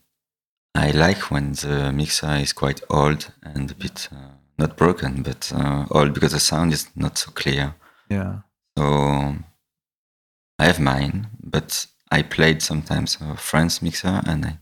I 0.74 0.90
like 1.04 1.22
when 1.32 1.46
the 1.64 1.76
mixer 2.00 2.34
is 2.46 2.52
quite 2.62 2.80
old 2.88 3.20
and 3.42 3.70
a 3.70 3.74
bit 3.74 4.08
uh, 4.12 4.41
not 4.58 4.76
broken, 4.76 5.22
but 5.22 5.52
uh, 5.54 5.86
old 5.90 6.12
because 6.14 6.32
the 6.32 6.40
sound 6.40 6.72
is 6.72 6.86
not 6.94 7.18
so 7.18 7.30
clear. 7.32 7.74
yeah? 8.10 8.40
So 8.76 9.34
I 10.58 10.64
have 10.66 10.80
mine, 10.80 11.26
but 11.42 11.86
I 12.10 12.22
played 12.22 12.62
sometimes 12.62 13.18
a 13.20 13.36
French 13.36 13.82
mixer, 13.82 14.20
and 14.26 14.44
I 14.46 14.58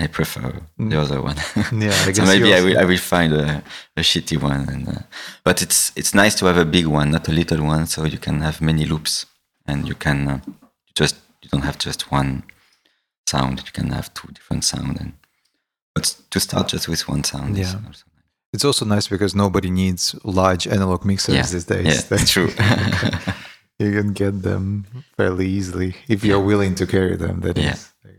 I 0.00 0.06
prefer 0.08 0.62
Mm. 0.78 0.90
the 0.90 1.00
other 1.00 1.20
one. 1.22 1.36
Yeah, 1.72 1.94
I 2.08 2.12
so 2.18 2.24
maybe 2.24 2.54
I 2.54 2.60
will 2.60 2.78
I 2.78 2.84
will 2.84 2.98
find 2.98 3.32
a, 3.32 3.62
a 3.96 4.00
shitty 4.02 4.36
one, 4.42 4.68
and 4.68 4.88
uh, 4.88 5.02
but 5.44 5.62
it's 5.62 5.92
it's 5.96 6.14
nice 6.14 6.34
to 6.36 6.46
have 6.46 6.58
a 6.60 6.64
big 6.64 6.86
one, 6.86 7.10
not 7.10 7.28
a 7.28 7.32
little 7.32 7.62
one, 7.64 7.86
so 7.86 8.04
you 8.04 8.18
can 8.18 8.40
have 8.40 8.60
many 8.60 8.84
loops, 8.84 9.26
and 9.66 9.86
you 9.88 9.94
can 9.94 10.28
uh, 10.28 10.40
just 10.94 11.16
you 11.42 11.48
don't 11.50 11.62
have 11.64 11.78
just 11.78 12.10
one 12.12 12.42
sound. 13.26 13.58
You 13.66 13.72
can 13.72 13.90
have 13.90 14.12
two 14.14 14.28
different 14.32 14.64
sound, 14.64 15.00
and 15.00 15.12
but 15.94 16.16
to 16.30 16.40
start 16.40 16.68
just 16.72 16.88
with 16.88 17.08
one 17.08 17.24
sound. 17.24 17.56
is 17.58 17.72
Yeah. 17.72 17.80
It's 18.52 18.64
also 18.64 18.84
nice 18.84 19.08
because 19.08 19.34
nobody 19.34 19.70
needs 19.70 20.14
large 20.24 20.66
analog 20.66 21.04
mixers 21.04 21.34
Yeah, 21.34 21.46
these 21.46 21.64
days. 21.64 21.86
yeah, 21.86 22.00
that's 22.08 22.30
true. 22.30 22.48
you 23.78 23.92
can 23.98 24.12
get 24.12 24.42
them 24.42 24.86
fairly 25.16 25.46
easily 25.48 25.94
if 26.08 26.22
you're 26.24 26.44
willing 26.44 26.74
to 26.76 26.86
carry 26.86 27.16
them. 27.16 27.40
That 27.40 27.56
is. 27.58 27.64
Yeah. 27.64 28.10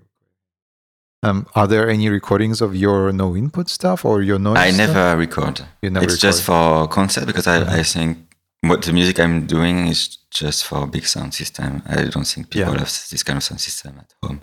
Um, 1.21 1.47
are 1.55 1.67
there 1.67 1.89
any 1.89 2.09
recordings 2.09 2.59
of 2.61 2.75
your 2.75 3.13
no 3.13 3.35
input 3.35 3.69
stuff 3.69 4.03
or 4.03 4.21
your 4.21 4.39
noise? 4.39 4.57
I 4.57 4.71
stuff? 4.71 4.87
never 4.87 5.17
record. 5.17 5.61
You 5.81 5.89
never 5.89 6.05
it's 6.05 6.17
just 6.17 6.43
for 6.43 6.87
concert 6.87 7.25
because 7.27 7.47
I. 7.47 7.79
I 7.79 7.83
think 7.83 8.17
what 8.61 8.81
the 8.81 8.91
music 8.91 9.19
I'm 9.19 9.45
doing 9.45 9.87
is 9.87 10.17
just 10.31 10.65
for 10.65 10.85
big 10.87 11.05
sound 11.05 11.33
system. 11.33 11.81
I 11.87 12.03
don't 12.05 12.25
think 12.27 12.49
people 12.49 12.73
Yeah. 12.73 12.79
have 12.79 12.91
this 13.11 13.23
kind 13.23 13.37
of 13.37 13.43
sound 13.43 13.61
system 13.61 13.99
at 13.99 14.13
home. 14.21 14.41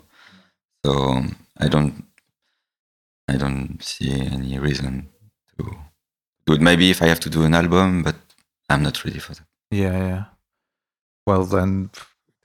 So 0.83 0.91
um, 0.93 1.35
I 1.59 1.67
don't 1.67 2.05
I 3.27 3.35
don't 3.37 3.77
see 3.83 4.11
any 4.11 4.57
reason 4.57 5.09
to 5.63 5.77
do 6.45 6.53
it. 6.53 6.61
Maybe 6.61 6.89
if 6.89 7.01
I 7.01 7.07
have 7.07 7.19
to 7.21 7.29
do 7.29 7.43
an 7.43 7.53
album, 7.53 8.03
but 8.03 8.15
I'm 8.69 8.83
not 8.83 9.03
ready 9.05 9.19
for 9.19 9.33
that. 9.33 9.45
Yeah, 9.71 9.97
yeah. 10.07 10.23
Well, 11.25 11.45
then 11.45 11.89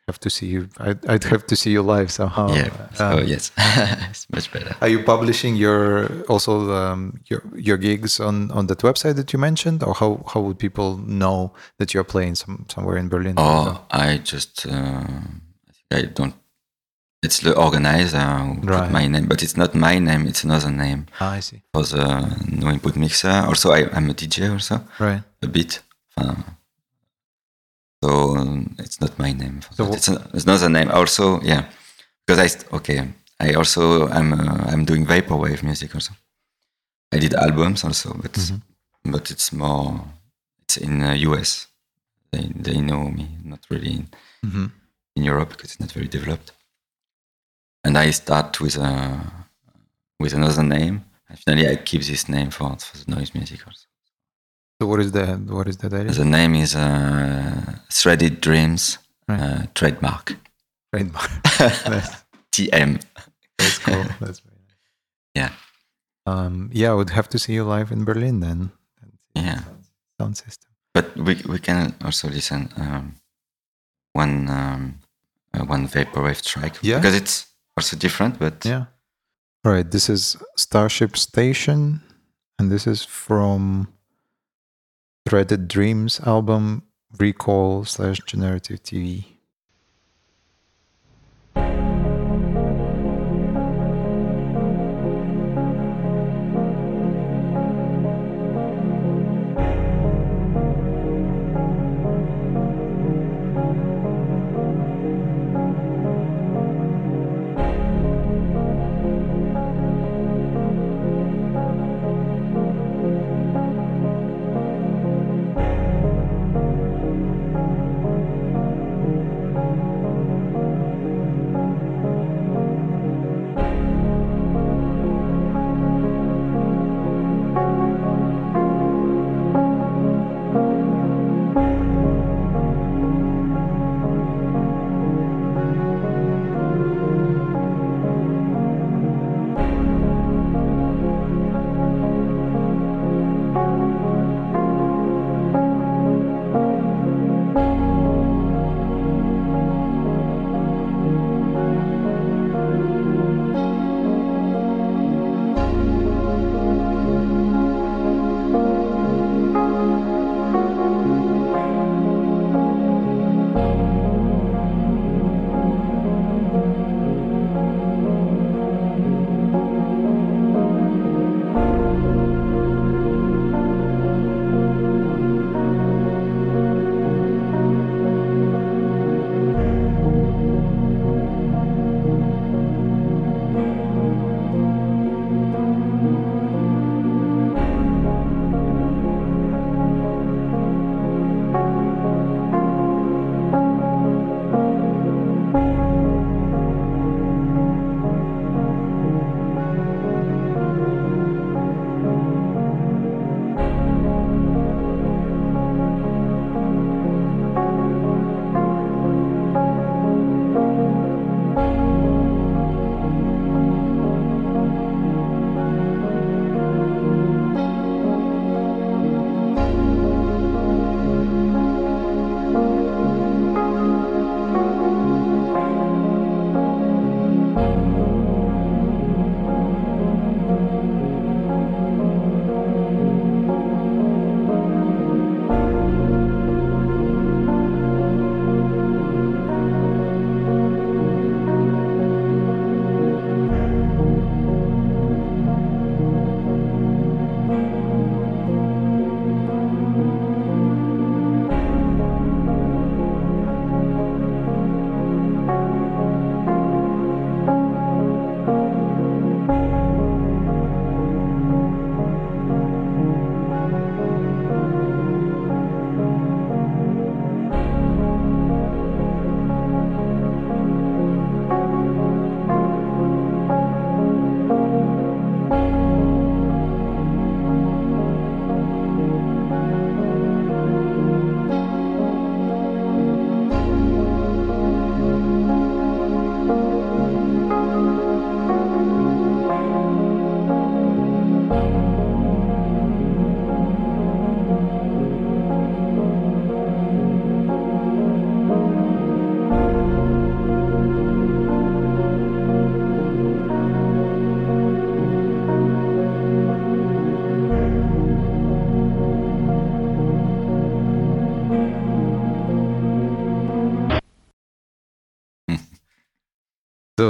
have 0.06 0.20
to 0.20 0.30
see 0.30 0.46
you. 0.46 0.68
I'd, 0.78 1.04
I'd 1.06 1.24
have 1.24 1.46
to 1.46 1.56
see 1.56 1.70
you 1.70 1.82
live 1.82 2.10
somehow. 2.10 2.54
yeah. 2.54 2.70
So 2.94 3.04
Um, 3.18 3.26
yes, 3.26 3.50
it's 4.10 4.26
much 4.30 4.52
better. 4.52 4.76
Are 4.80 4.88
you 4.88 5.02
publishing 5.02 5.56
your 5.56 6.22
also 6.28 6.70
um, 6.72 7.20
your 7.26 7.42
your 7.56 7.76
gigs 7.76 8.20
on 8.20 8.50
on 8.52 8.66
that 8.66 8.78
website 8.82 9.14
that 9.16 9.32
you 9.32 9.38
mentioned, 9.40 9.82
or 9.82 9.94
how 9.94 10.22
how 10.32 10.40
would 10.40 10.58
people 10.58 10.98
know 10.98 11.52
that 11.78 11.92
you're 11.92 12.04
playing 12.04 12.36
some 12.36 12.64
somewhere 12.68 12.96
in 12.98 13.08
Berlin? 13.08 13.34
Or 13.38 13.80
I 13.90 14.18
just 14.18 14.66
uh, 14.66 15.06
I 15.90 16.02
don't. 16.02 16.34
It's 17.26 17.40
the 17.40 17.52
organizer 17.66 18.26
who 18.44 18.52
Right. 18.62 18.82
put 18.82 18.90
my 18.98 19.06
name, 19.12 19.26
but 19.32 19.42
it's 19.42 19.56
not 19.62 19.74
my 19.74 19.98
name. 20.08 20.22
It's 20.30 20.44
another 20.44 20.70
name. 20.84 21.00
Ah, 21.20 21.32
I 21.38 21.40
see. 21.48 21.60
for 21.74 21.82
the 21.92 22.04
no 22.62 22.66
input 22.70 22.94
mixer. 22.96 23.36
Also, 23.50 23.66
I, 23.78 23.80
I'm 23.96 24.08
a 24.10 24.14
DJ 24.14 24.36
also 24.52 24.76
Right. 25.00 25.22
a 25.42 25.48
bit. 25.48 25.82
Uh, 26.20 26.42
so 28.02 28.36
um, 28.36 28.74
it's 28.78 29.00
not 29.00 29.18
my 29.18 29.32
name. 29.32 29.60
So 29.76 29.92
it's, 29.92 30.08
a, 30.08 30.14
it's 30.34 30.44
another 30.44 30.68
name. 30.68 30.90
Also, 30.90 31.40
yeah, 31.42 31.62
because 32.26 32.38
I 32.44 32.48
st- 32.48 32.72
okay. 32.72 32.98
I 33.40 33.54
also 33.54 34.08
I'm 34.08 34.32
uh, 34.32 34.64
I'm 34.72 34.84
doing 34.84 35.06
vaporwave 35.06 35.62
music 35.62 35.94
also. 35.94 36.12
I 37.14 37.18
did 37.18 37.34
albums 37.34 37.84
also, 37.84 38.14
but 38.22 38.32
Mhm. 38.32 38.60
but 39.14 39.30
it's 39.30 39.52
more 39.52 40.00
it's 40.62 40.76
in 40.76 41.02
uh, 41.02 41.14
US. 41.30 41.66
They 42.32 42.44
they 42.62 42.80
know 42.80 43.10
me, 43.10 43.26
not 43.44 43.60
really 43.70 43.92
in, 43.98 44.08
hmm 44.50 44.66
in 45.16 45.24
Europe 45.24 45.50
because 45.50 45.70
it's 45.72 45.80
not 45.80 45.92
very 45.92 46.08
developed. 46.08 46.52
And 47.86 47.96
I 47.96 48.10
start 48.12 48.60
with 48.60 48.76
a 48.76 49.20
with 50.22 50.32
another 50.34 50.62
name. 50.62 51.04
And 51.28 51.38
finally, 51.38 51.68
I 51.68 51.76
keep 51.76 52.02
this 52.02 52.28
name 52.28 52.50
for, 52.50 52.76
for 52.78 52.96
the 52.98 53.10
noise 53.16 53.32
music 53.34 53.60
also. 53.66 53.86
So 54.80 54.86
what 54.88 55.00
is 55.00 55.12
the 55.12 55.26
what 55.56 55.68
is 55.68 55.76
idea? 55.84 56.04
The 56.04 56.24
name 56.24 56.54
is 56.64 56.74
uh, 56.74 57.78
Threaded 57.90 58.40
Dreams 58.40 58.98
Right. 59.28 59.40
uh, 59.40 59.62
trademark. 59.74 60.36
Trademark. 60.92 61.30
TM. 62.52 62.90
that's 63.58 63.78
cool. 63.78 64.04
That's 64.20 64.40
very 64.40 64.56
nice. 64.68 64.76
Yeah. 65.34 65.50
Um, 66.26 66.70
yeah, 66.72 66.90
I 66.90 66.94
would 66.94 67.10
have 67.10 67.28
to 67.30 67.38
see 67.38 67.54
you 67.54 67.64
live 67.64 67.90
in 67.92 68.04
Berlin 68.04 68.40
then. 68.40 68.70
the 69.34 69.40
Yeah. 69.42 69.60
sound- 69.64 69.84
Sound 70.20 70.36
system. 70.36 70.70
But 70.94 71.14
we 71.16 71.34
we 71.52 71.58
can 71.58 71.94
also 72.04 72.28
listen 72.28 72.68
um, 72.76 73.14
one 74.14 74.48
um, 74.48 74.98
uh, 75.54 75.64
one 75.74 75.88
vaporwave 75.88 76.40
track 76.42 76.72
Yeah. 76.82 76.98
because 77.00 77.14
it's 77.22 77.45
also 77.76 77.96
different. 77.96 78.38
But 78.38 78.64
Yeah. 78.64 78.86
All 79.64 79.72
right. 79.72 79.90
This 79.90 80.08
is 80.08 80.36
Starship 80.56 81.16
Station, 81.16 82.02
and 82.58 82.70
this 82.70 82.86
is 82.86 83.04
from 83.04 83.92
Threaded 85.28 85.68
Dreams 85.68 86.20
album 86.20 86.84
Recall 87.18 87.84
slash 87.84 88.20
Generative 88.26 88.82
TV. 88.82 89.35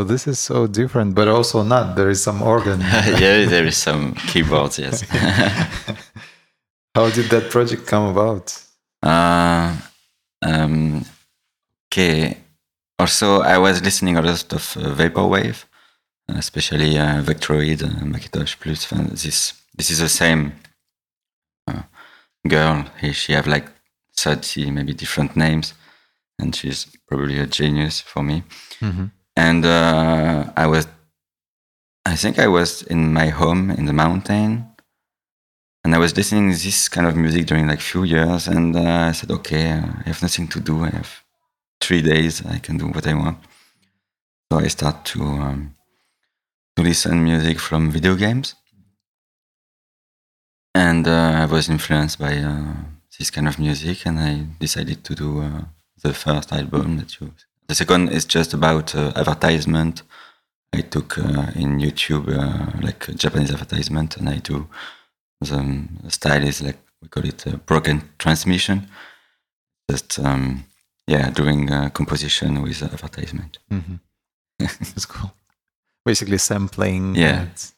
This 0.06 0.26
is 0.26 0.38
so 0.38 0.66
different, 0.66 1.14
but 1.14 1.28
also 1.28 1.62
not. 1.62 1.96
There 1.96 2.10
is 2.10 2.22
some 2.22 2.42
organ. 2.42 2.80
yeah, 3.24 3.44
there 3.44 3.66
is 3.66 3.76
some 3.76 4.14
keyboards. 4.14 4.78
Yes. 4.78 5.02
How 6.94 7.10
did 7.10 7.30
that 7.30 7.50
project 7.50 7.86
come 7.86 8.06
about? 8.06 8.58
Uh, 9.02 9.76
um, 10.42 11.04
okay. 11.88 12.38
Also, 12.98 13.40
I 13.42 13.58
was 13.58 13.82
listening 13.82 14.16
a 14.16 14.22
lot 14.22 14.52
of 14.52 14.76
uh, 14.76 14.94
vaporwave, 14.94 15.64
especially 16.28 16.98
uh, 16.98 17.22
Vektroid, 17.22 17.82
uh, 17.82 18.04
Macintosh 18.04 18.56
Plus. 18.58 18.86
This 19.22 19.52
this 19.76 19.90
is 19.90 19.98
the 20.00 20.08
same 20.08 20.52
uh, 21.68 21.82
girl. 22.48 22.86
He, 23.00 23.12
she 23.12 23.32
have 23.32 23.46
like 23.46 23.66
thirty 24.16 24.70
maybe 24.70 24.94
different 24.94 25.36
names, 25.36 25.74
and 26.38 26.54
she's 26.54 26.86
probably 27.06 27.38
a 27.38 27.46
genius 27.46 28.00
for 28.00 28.22
me. 28.22 28.42
Mm-hmm. 28.80 29.06
And 29.36 29.64
uh, 29.64 30.50
I 30.56 30.66
was, 30.66 30.86
I 32.04 32.16
think 32.16 32.38
I 32.38 32.48
was 32.48 32.82
in 32.82 33.12
my 33.12 33.28
home 33.28 33.70
in 33.70 33.84
the 33.86 33.92
mountain 33.92 34.76
and 35.86 35.94
I 35.94 35.98
was 35.98 36.16
listening 36.16 36.50
to 36.50 36.58
this 36.58 36.88
kind 36.88 37.06
of 37.06 37.14
music 37.14 37.46
during 37.46 37.68
like 37.68 37.80
few 37.80 38.02
years, 38.02 38.48
and 38.48 38.74
uh, 38.74 39.06
I 39.10 39.12
said, 39.12 39.30
okay, 39.30 39.70
uh, 39.70 39.86
I 40.00 40.02
have 40.10 40.20
nothing 40.20 40.48
to 40.48 40.58
do. 40.58 40.82
I 40.82 40.90
have 40.90 41.22
three 41.80 42.02
days. 42.02 42.44
I 42.44 42.58
can 42.58 42.76
do 42.76 42.88
what 42.88 43.06
I 43.06 43.14
want. 43.14 43.38
So 44.50 44.58
I 44.58 44.66
start 44.66 45.04
to 45.12 45.22
um, 45.22 45.76
to 46.74 46.82
listen 46.82 47.22
music 47.22 47.60
from 47.60 47.92
video 47.92 48.16
games, 48.16 48.56
and 50.74 51.06
uh, 51.06 51.42
I 51.42 51.46
was 51.46 51.68
influenced 51.68 52.18
by 52.18 52.34
uh, 52.36 52.74
this 53.16 53.30
kind 53.30 53.46
of 53.46 53.56
music, 53.60 54.06
and 54.06 54.18
I 54.18 54.32
decided 54.58 55.04
to 55.04 55.14
do 55.14 55.40
uh, 55.40 55.62
the 56.02 56.12
first 56.12 56.52
album 56.52 56.96
that 56.98 57.20
you. 57.20 57.32
The 57.68 57.74
second 57.74 58.10
is 58.10 58.24
just 58.24 58.54
about 58.54 58.94
uh, 58.94 59.12
advertisement. 59.16 60.02
I 60.72 60.82
took 60.82 61.16
in 61.16 61.78
YouTube 61.78 62.26
like 62.82 63.06
Japanese 63.16 63.50
advertisement, 63.50 64.16
and 64.16 64.28
I 64.28 64.38
do 64.38 64.68
the 65.40 66.10
style 66.10 66.44
is 66.44 66.62
like 66.62 66.78
we 67.02 67.08
call 67.08 67.24
it 67.24 67.46
a 67.46 67.56
broken 67.56 68.10
transmission. 68.18 68.88
Just 69.90 70.18
um, 70.18 70.64
yeah, 71.06 71.30
doing 71.30 71.70
uh, 71.70 71.90
composition 71.90 72.62
with 72.62 72.82
advertisement. 72.82 73.58
Mm-hmm. 73.70 73.96
That's 74.58 75.06
cool. 75.06 75.32
Basically 76.04 76.38
sampling. 76.38 77.14
Yeah. 77.14 77.42
And... 77.42 77.72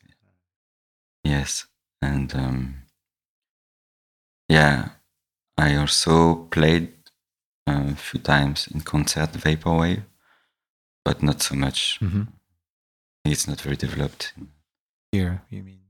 Yes, 1.24 1.66
and 2.00 2.34
um, 2.34 2.74
yeah, 4.48 4.90
I 5.58 5.76
also 5.76 6.46
played 6.50 6.97
a 7.68 7.94
few 7.96 8.20
times 8.20 8.68
in 8.72 8.80
concert 8.80 9.32
vaporwave, 9.32 10.02
but 11.04 11.22
not 11.22 11.42
so 11.42 11.54
much. 11.54 11.98
Mm-hmm. 12.00 12.22
It's 13.24 13.46
not 13.46 13.60
very 13.60 13.76
developed. 13.76 14.32
Here, 15.12 15.42
you 15.50 15.62
mean? 15.62 15.80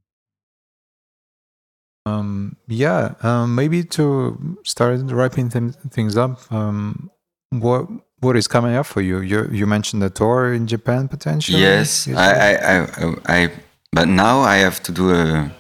Um, 2.07 2.57
yeah, 2.67 3.15
um, 3.23 3.55
maybe 3.55 3.85
to 3.85 4.59
start 4.65 5.01
wrapping 5.05 5.51
th- 5.51 5.75
things 5.91 6.17
up. 6.17 6.51
Um, 6.51 7.11
what 7.51 7.87
what 8.21 8.37
is 8.37 8.49
coming 8.49 8.75
up 8.75 8.87
for 8.87 9.01
you? 9.01 9.21
You 9.21 9.49
you 9.53 9.67
mentioned 9.67 10.03
a 10.03 10.11
tour 10.11 10.53
in 10.53 10.67
Japan 10.67 11.09
potentially. 11.09 11.61
Yes, 11.61 12.09
I, 12.09 12.13
I, 12.13 12.81
I, 12.81 13.15
I, 13.27 13.51
But 13.93 14.09
now 14.09 14.41
I 14.41 14.57
have 14.57 14.83
to 14.85 14.93
do 14.93 15.11
a. 15.11 15.51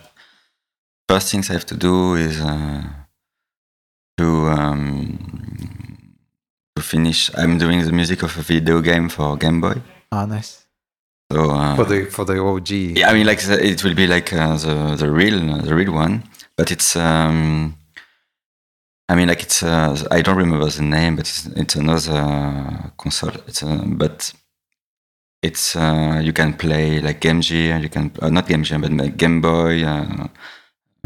First 1.09 1.31
things 1.31 1.49
I 1.49 1.55
have 1.55 1.66
to 1.66 1.77
do 1.77 2.14
is 2.14 2.41
uh, 2.41 2.83
to 4.19 4.27
um, 4.49 5.88
to 6.79 6.85
finish. 6.95 7.31
I'm 7.41 7.59
doing 7.59 7.79
the 7.89 7.93
music 7.93 8.22
of 8.22 8.33
a 8.39 8.43
video 8.43 8.81
game 8.81 9.09
for 9.09 9.37
Game 9.37 9.61
Boy. 9.61 9.76
Ah, 10.12 10.26
nice. 10.26 10.51
So 11.33 11.39
uh, 11.51 11.76
for 11.76 11.85
the 11.85 11.99
for 12.16 12.24
the 12.24 12.37
OG. 12.51 12.70
Yeah, 12.70 13.11
I 13.11 13.12
mean, 13.14 13.26
like 13.26 13.43
it 13.45 13.85
will 13.85 13.95
be 14.03 14.07
like 14.07 14.33
uh, 14.33 14.57
the 14.64 14.74
the 15.03 15.11
real 15.20 15.39
the 15.68 15.74
real 15.74 15.93
one 15.93 16.14
but 16.59 16.72
it's 16.72 16.97
um, 16.97 17.76
I 19.09 19.14
mean, 19.14 19.29
like 19.29 19.43
it's 19.45 19.62
uh, 19.62 19.97
I 20.11 20.20
don't 20.20 20.37
remember 20.37 20.68
the 20.68 20.83
name, 20.83 21.16
but 21.16 21.26
it's, 21.26 21.47
it's 21.47 21.76
another 21.76 22.93
console. 22.99 23.37
It's 23.47 23.62
a, 23.62 23.85
but 23.87 24.35
it's 25.41 25.76
uh, 25.76 26.20
you 26.22 26.33
can 26.33 26.55
play 26.55 27.01
like 27.01 27.20
Game 27.20 27.41
Gear, 27.41 27.79
you 27.79 27.89
can 27.89 28.11
uh, 28.20 28.29
not 28.29 28.49
Game 28.49 28.62
Gear, 28.62 28.81
but 28.81 28.93
like 28.93 29.16
Game 29.16 29.41
Boy 29.41 29.85
uh, 29.85 30.26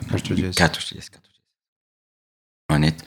cartridges. 0.09 0.57
cartridges, 0.57 1.09
cartridges 1.11 1.41
on 2.71 2.85
it. 2.85 3.03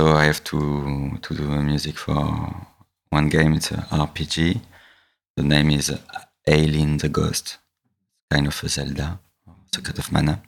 So 0.00 0.16
I 0.16 0.24
have 0.24 0.42
to 0.44 1.18
to 1.20 1.34
do 1.34 1.46
music 1.72 1.98
for 1.98 2.20
one 3.10 3.28
game. 3.28 3.52
It's 3.58 3.70
an 3.70 3.82
RPG. 4.06 4.58
The 5.36 5.42
name 5.42 5.70
is 5.78 5.92
Ailyn 6.48 6.98
the 6.98 7.10
Ghost, 7.10 7.58
kind 8.30 8.46
of 8.46 8.64
a 8.64 8.68
Zelda, 8.68 9.18
Secret 9.74 9.98
of 9.98 10.10
Mana. 10.10 10.40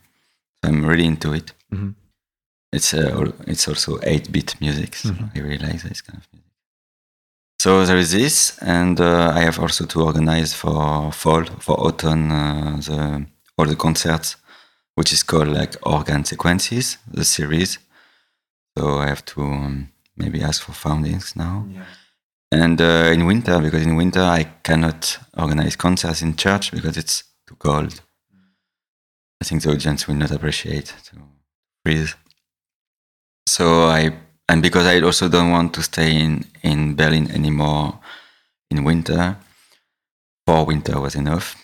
I'm 0.62 0.86
really 0.86 1.05
into 1.05 1.34
it. 1.34 1.53
Mm-hmm. 1.70 1.90
It's 2.72 2.94
uh, 2.94 3.30
it's 3.46 3.68
also 3.68 3.98
eight 4.05 4.32
bit 4.32 4.59
music, 4.59 4.96
so 4.96 5.11
mm-hmm. 5.11 5.36
I 5.36 5.40
really 5.42 5.66
like 5.66 5.82
this 5.82 6.00
kind 6.00 6.18
of 6.22 6.26
music. 6.32 6.53
So 7.61 7.84
there 7.84 7.98
is 7.98 8.12
this, 8.12 8.59
and 8.62 8.98
uh, 9.00 9.32
I 9.38 9.40
have 9.40 9.59
also 9.61 9.84
to 9.84 10.03
organize 10.03 10.55
for 10.55 11.12
fall, 11.12 11.44
for 11.64 11.76
autumn, 11.78 12.32
uh, 12.32 12.76
the 12.88 13.26
all 13.59 13.66
the 13.66 13.76
concerts, 13.76 14.36
which 14.94 15.12
is 15.12 15.22
called 15.22 15.48
like 15.48 15.76
organ 15.82 16.24
sequences, 16.24 16.96
the 17.07 17.24
series. 17.24 17.78
So 18.76 18.98
I 18.98 19.08
have 19.08 19.24
to 19.26 19.42
um, 19.42 19.92
maybe 20.16 20.42
ask 20.42 20.62
for 20.62 20.72
fundings 20.72 21.36
now. 21.36 21.66
Yeah. 21.70 21.84
And 22.50 22.80
uh, 22.80 23.10
in 23.12 23.26
winter, 23.26 23.58
because 23.60 23.82
in 23.82 23.96
winter 23.96 24.20
I 24.20 24.44
cannot 24.62 25.18
organize 25.36 25.76
concerts 25.76 26.22
in 26.22 26.36
church 26.36 26.70
because 26.70 26.96
it's 26.96 27.24
too 27.46 27.56
cold. 27.56 28.00
I 29.40 29.44
think 29.44 29.62
the 29.62 29.72
audience 29.72 30.06
will 30.06 30.14
not 30.14 30.30
appreciate 30.30 30.94
to 31.06 31.16
freeze. 31.84 32.14
So 33.46 33.86
I 33.86 34.12
and 34.48 34.62
because 34.62 34.86
I 34.86 35.00
also 35.00 35.28
don't 35.28 35.50
want 35.50 35.74
to 35.74 35.82
stay 35.82 36.14
in 36.14 36.44
in 36.62 36.94
Berlin 36.94 37.30
anymore 37.30 37.98
in 38.70 38.84
winter. 38.84 39.36
For 40.46 40.64
winter 40.64 41.00
was 41.00 41.14
enough. 41.14 41.56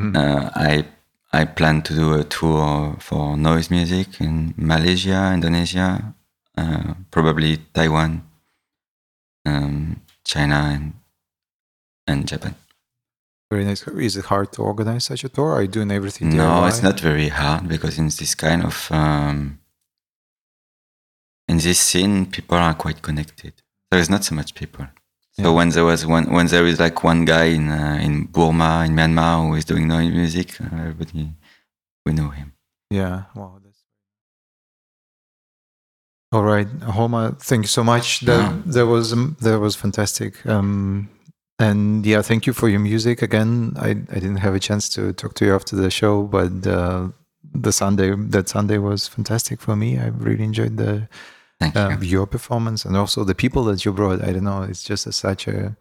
Mm. 0.00 0.16
Uh, 0.16 0.50
I 0.54 0.84
I 1.32 1.44
plan 1.44 1.82
to 1.82 1.94
do 1.94 2.14
a 2.14 2.24
tour 2.24 2.96
for 3.00 3.36
noise 3.36 3.70
music 3.70 4.20
in 4.20 4.54
Malaysia, 4.56 5.30
Indonesia, 5.34 6.14
uh, 6.58 6.94
probably 7.10 7.58
Taiwan, 7.72 8.22
um, 9.46 10.00
China, 10.24 10.58
and 10.74 10.92
and 12.06 12.26
Japan. 12.26 12.54
Very 13.50 13.64
nice. 13.64 13.86
Is 13.86 14.16
it 14.16 14.26
hard 14.26 14.52
to 14.54 14.62
organize 14.62 15.04
such 15.04 15.24
a 15.24 15.28
tour? 15.28 15.50
Are 15.52 15.62
you 15.62 15.72
doing 15.78 15.90
everything? 15.90 16.28
No, 16.30 16.48
DIY? 16.48 16.68
it's 16.68 16.82
not 16.82 17.00
very 17.00 17.28
hard 17.28 17.68
because 17.68 17.98
in 17.98 18.06
this 18.06 18.34
kind 18.34 18.62
of 18.62 18.76
um, 18.90 19.58
in 21.48 21.56
this 21.58 21.80
scene, 21.80 22.26
people 22.26 22.58
are 22.58 22.74
quite 22.74 23.00
connected. 23.02 23.54
There 23.90 24.00
is 24.00 24.10
not 24.10 24.24
so 24.24 24.34
much 24.34 24.54
people. 24.54 24.86
So 25.32 25.44
yeah. 25.44 25.56
when 25.58 25.68
there 25.70 25.84
was 25.84 26.04
one, 26.04 26.26
when 26.36 26.46
there 26.48 26.66
is 26.66 26.78
like 26.80 27.04
one 27.04 27.24
guy 27.24 27.46
in 27.58 27.68
uh, 27.70 27.98
in 28.06 28.24
Burma, 28.24 28.84
in 28.86 28.92
Myanmar, 28.98 29.46
who 29.46 29.54
is 29.54 29.64
doing 29.64 29.86
noise 29.88 30.10
music, 30.10 30.60
uh, 30.60 30.66
everybody 30.88 31.30
we 32.04 32.12
know 32.12 32.30
him. 32.30 32.52
Yeah. 32.90 33.24
Wow. 33.34 33.60
All 36.30 36.44
right, 36.44 36.68
Homa. 36.82 37.36
Thank 37.40 37.64
you 37.64 37.68
so 37.68 37.82
much. 37.82 38.20
That 38.20 38.38
yeah. 38.38 38.62
that 38.66 38.86
was 38.86 39.12
um, 39.12 39.36
that 39.40 39.58
was 39.58 39.74
fantastic. 39.74 40.44
Um, 40.46 41.08
and 41.58 42.04
yeah, 42.06 42.22
thank 42.22 42.46
you 42.46 42.52
for 42.52 42.68
your 42.68 42.80
music 42.80 43.22
again. 43.22 43.72
I, 43.76 43.90
I 43.90 44.20
didn't 44.20 44.36
have 44.36 44.54
a 44.54 44.60
chance 44.60 44.88
to 44.90 45.12
talk 45.12 45.34
to 45.34 45.46
you 45.46 45.54
after 45.54 45.74
the 45.74 45.90
show, 45.90 46.22
but 46.22 46.66
uh, 46.66 47.08
the 47.54 47.72
Sunday 47.72 48.14
that 48.14 48.48
Sunday 48.48 48.78
was 48.78 49.08
fantastic 49.08 49.60
for 49.60 49.74
me. 49.74 49.98
I 49.98 50.08
really 50.08 50.44
enjoyed 50.44 50.76
the 50.76 51.08
uh, 51.60 51.96
you. 52.00 52.08
your 52.08 52.26
performance 52.26 52.84
and 52.84 52.96
also 52.96 53.24
the 53.24 53.34
people 53.34 53.64
that 53.64 53.84
you 53.84 53.92
brought. 53.92 54.22
I 54.22 54.32
don't 54.32 54.44
know, 54.44 54.62
it's 54.62 54.84
just 54.84 55.06
a, 55.06 55.12
such 55.12 55.48
a 55.48 55.76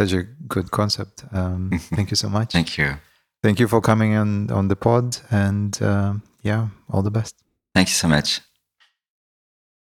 such 0.00 0.12
a 0.12 0.24
good 0.48 0.70
concept. 0.70 1.24
Um, 1.32 1.70
thank 1.94 2.10
you 2.10 2.16
so 2.16 2.28
much. 2.28 2.52
thank 2.52 2.76
you. 2.76 2.96
Thank 3.42 3.60
you 3.60 3.68
for 3.68 3.80
coming 3.80 4.16
on 4.16 4.50
on 4.50 4.68
the 4.68 4.76
pod, 4.76 5.18
and 5.30 5.80
uh, 5.80 6.14
yeah, 6.42 6.68
all 6.90 7.02
the 7.02 7.10
best. 7.10 7.36
Thank 7.74 7.88
you 7.88 7.94
so 7.94 8.08
much. 8.08 8.40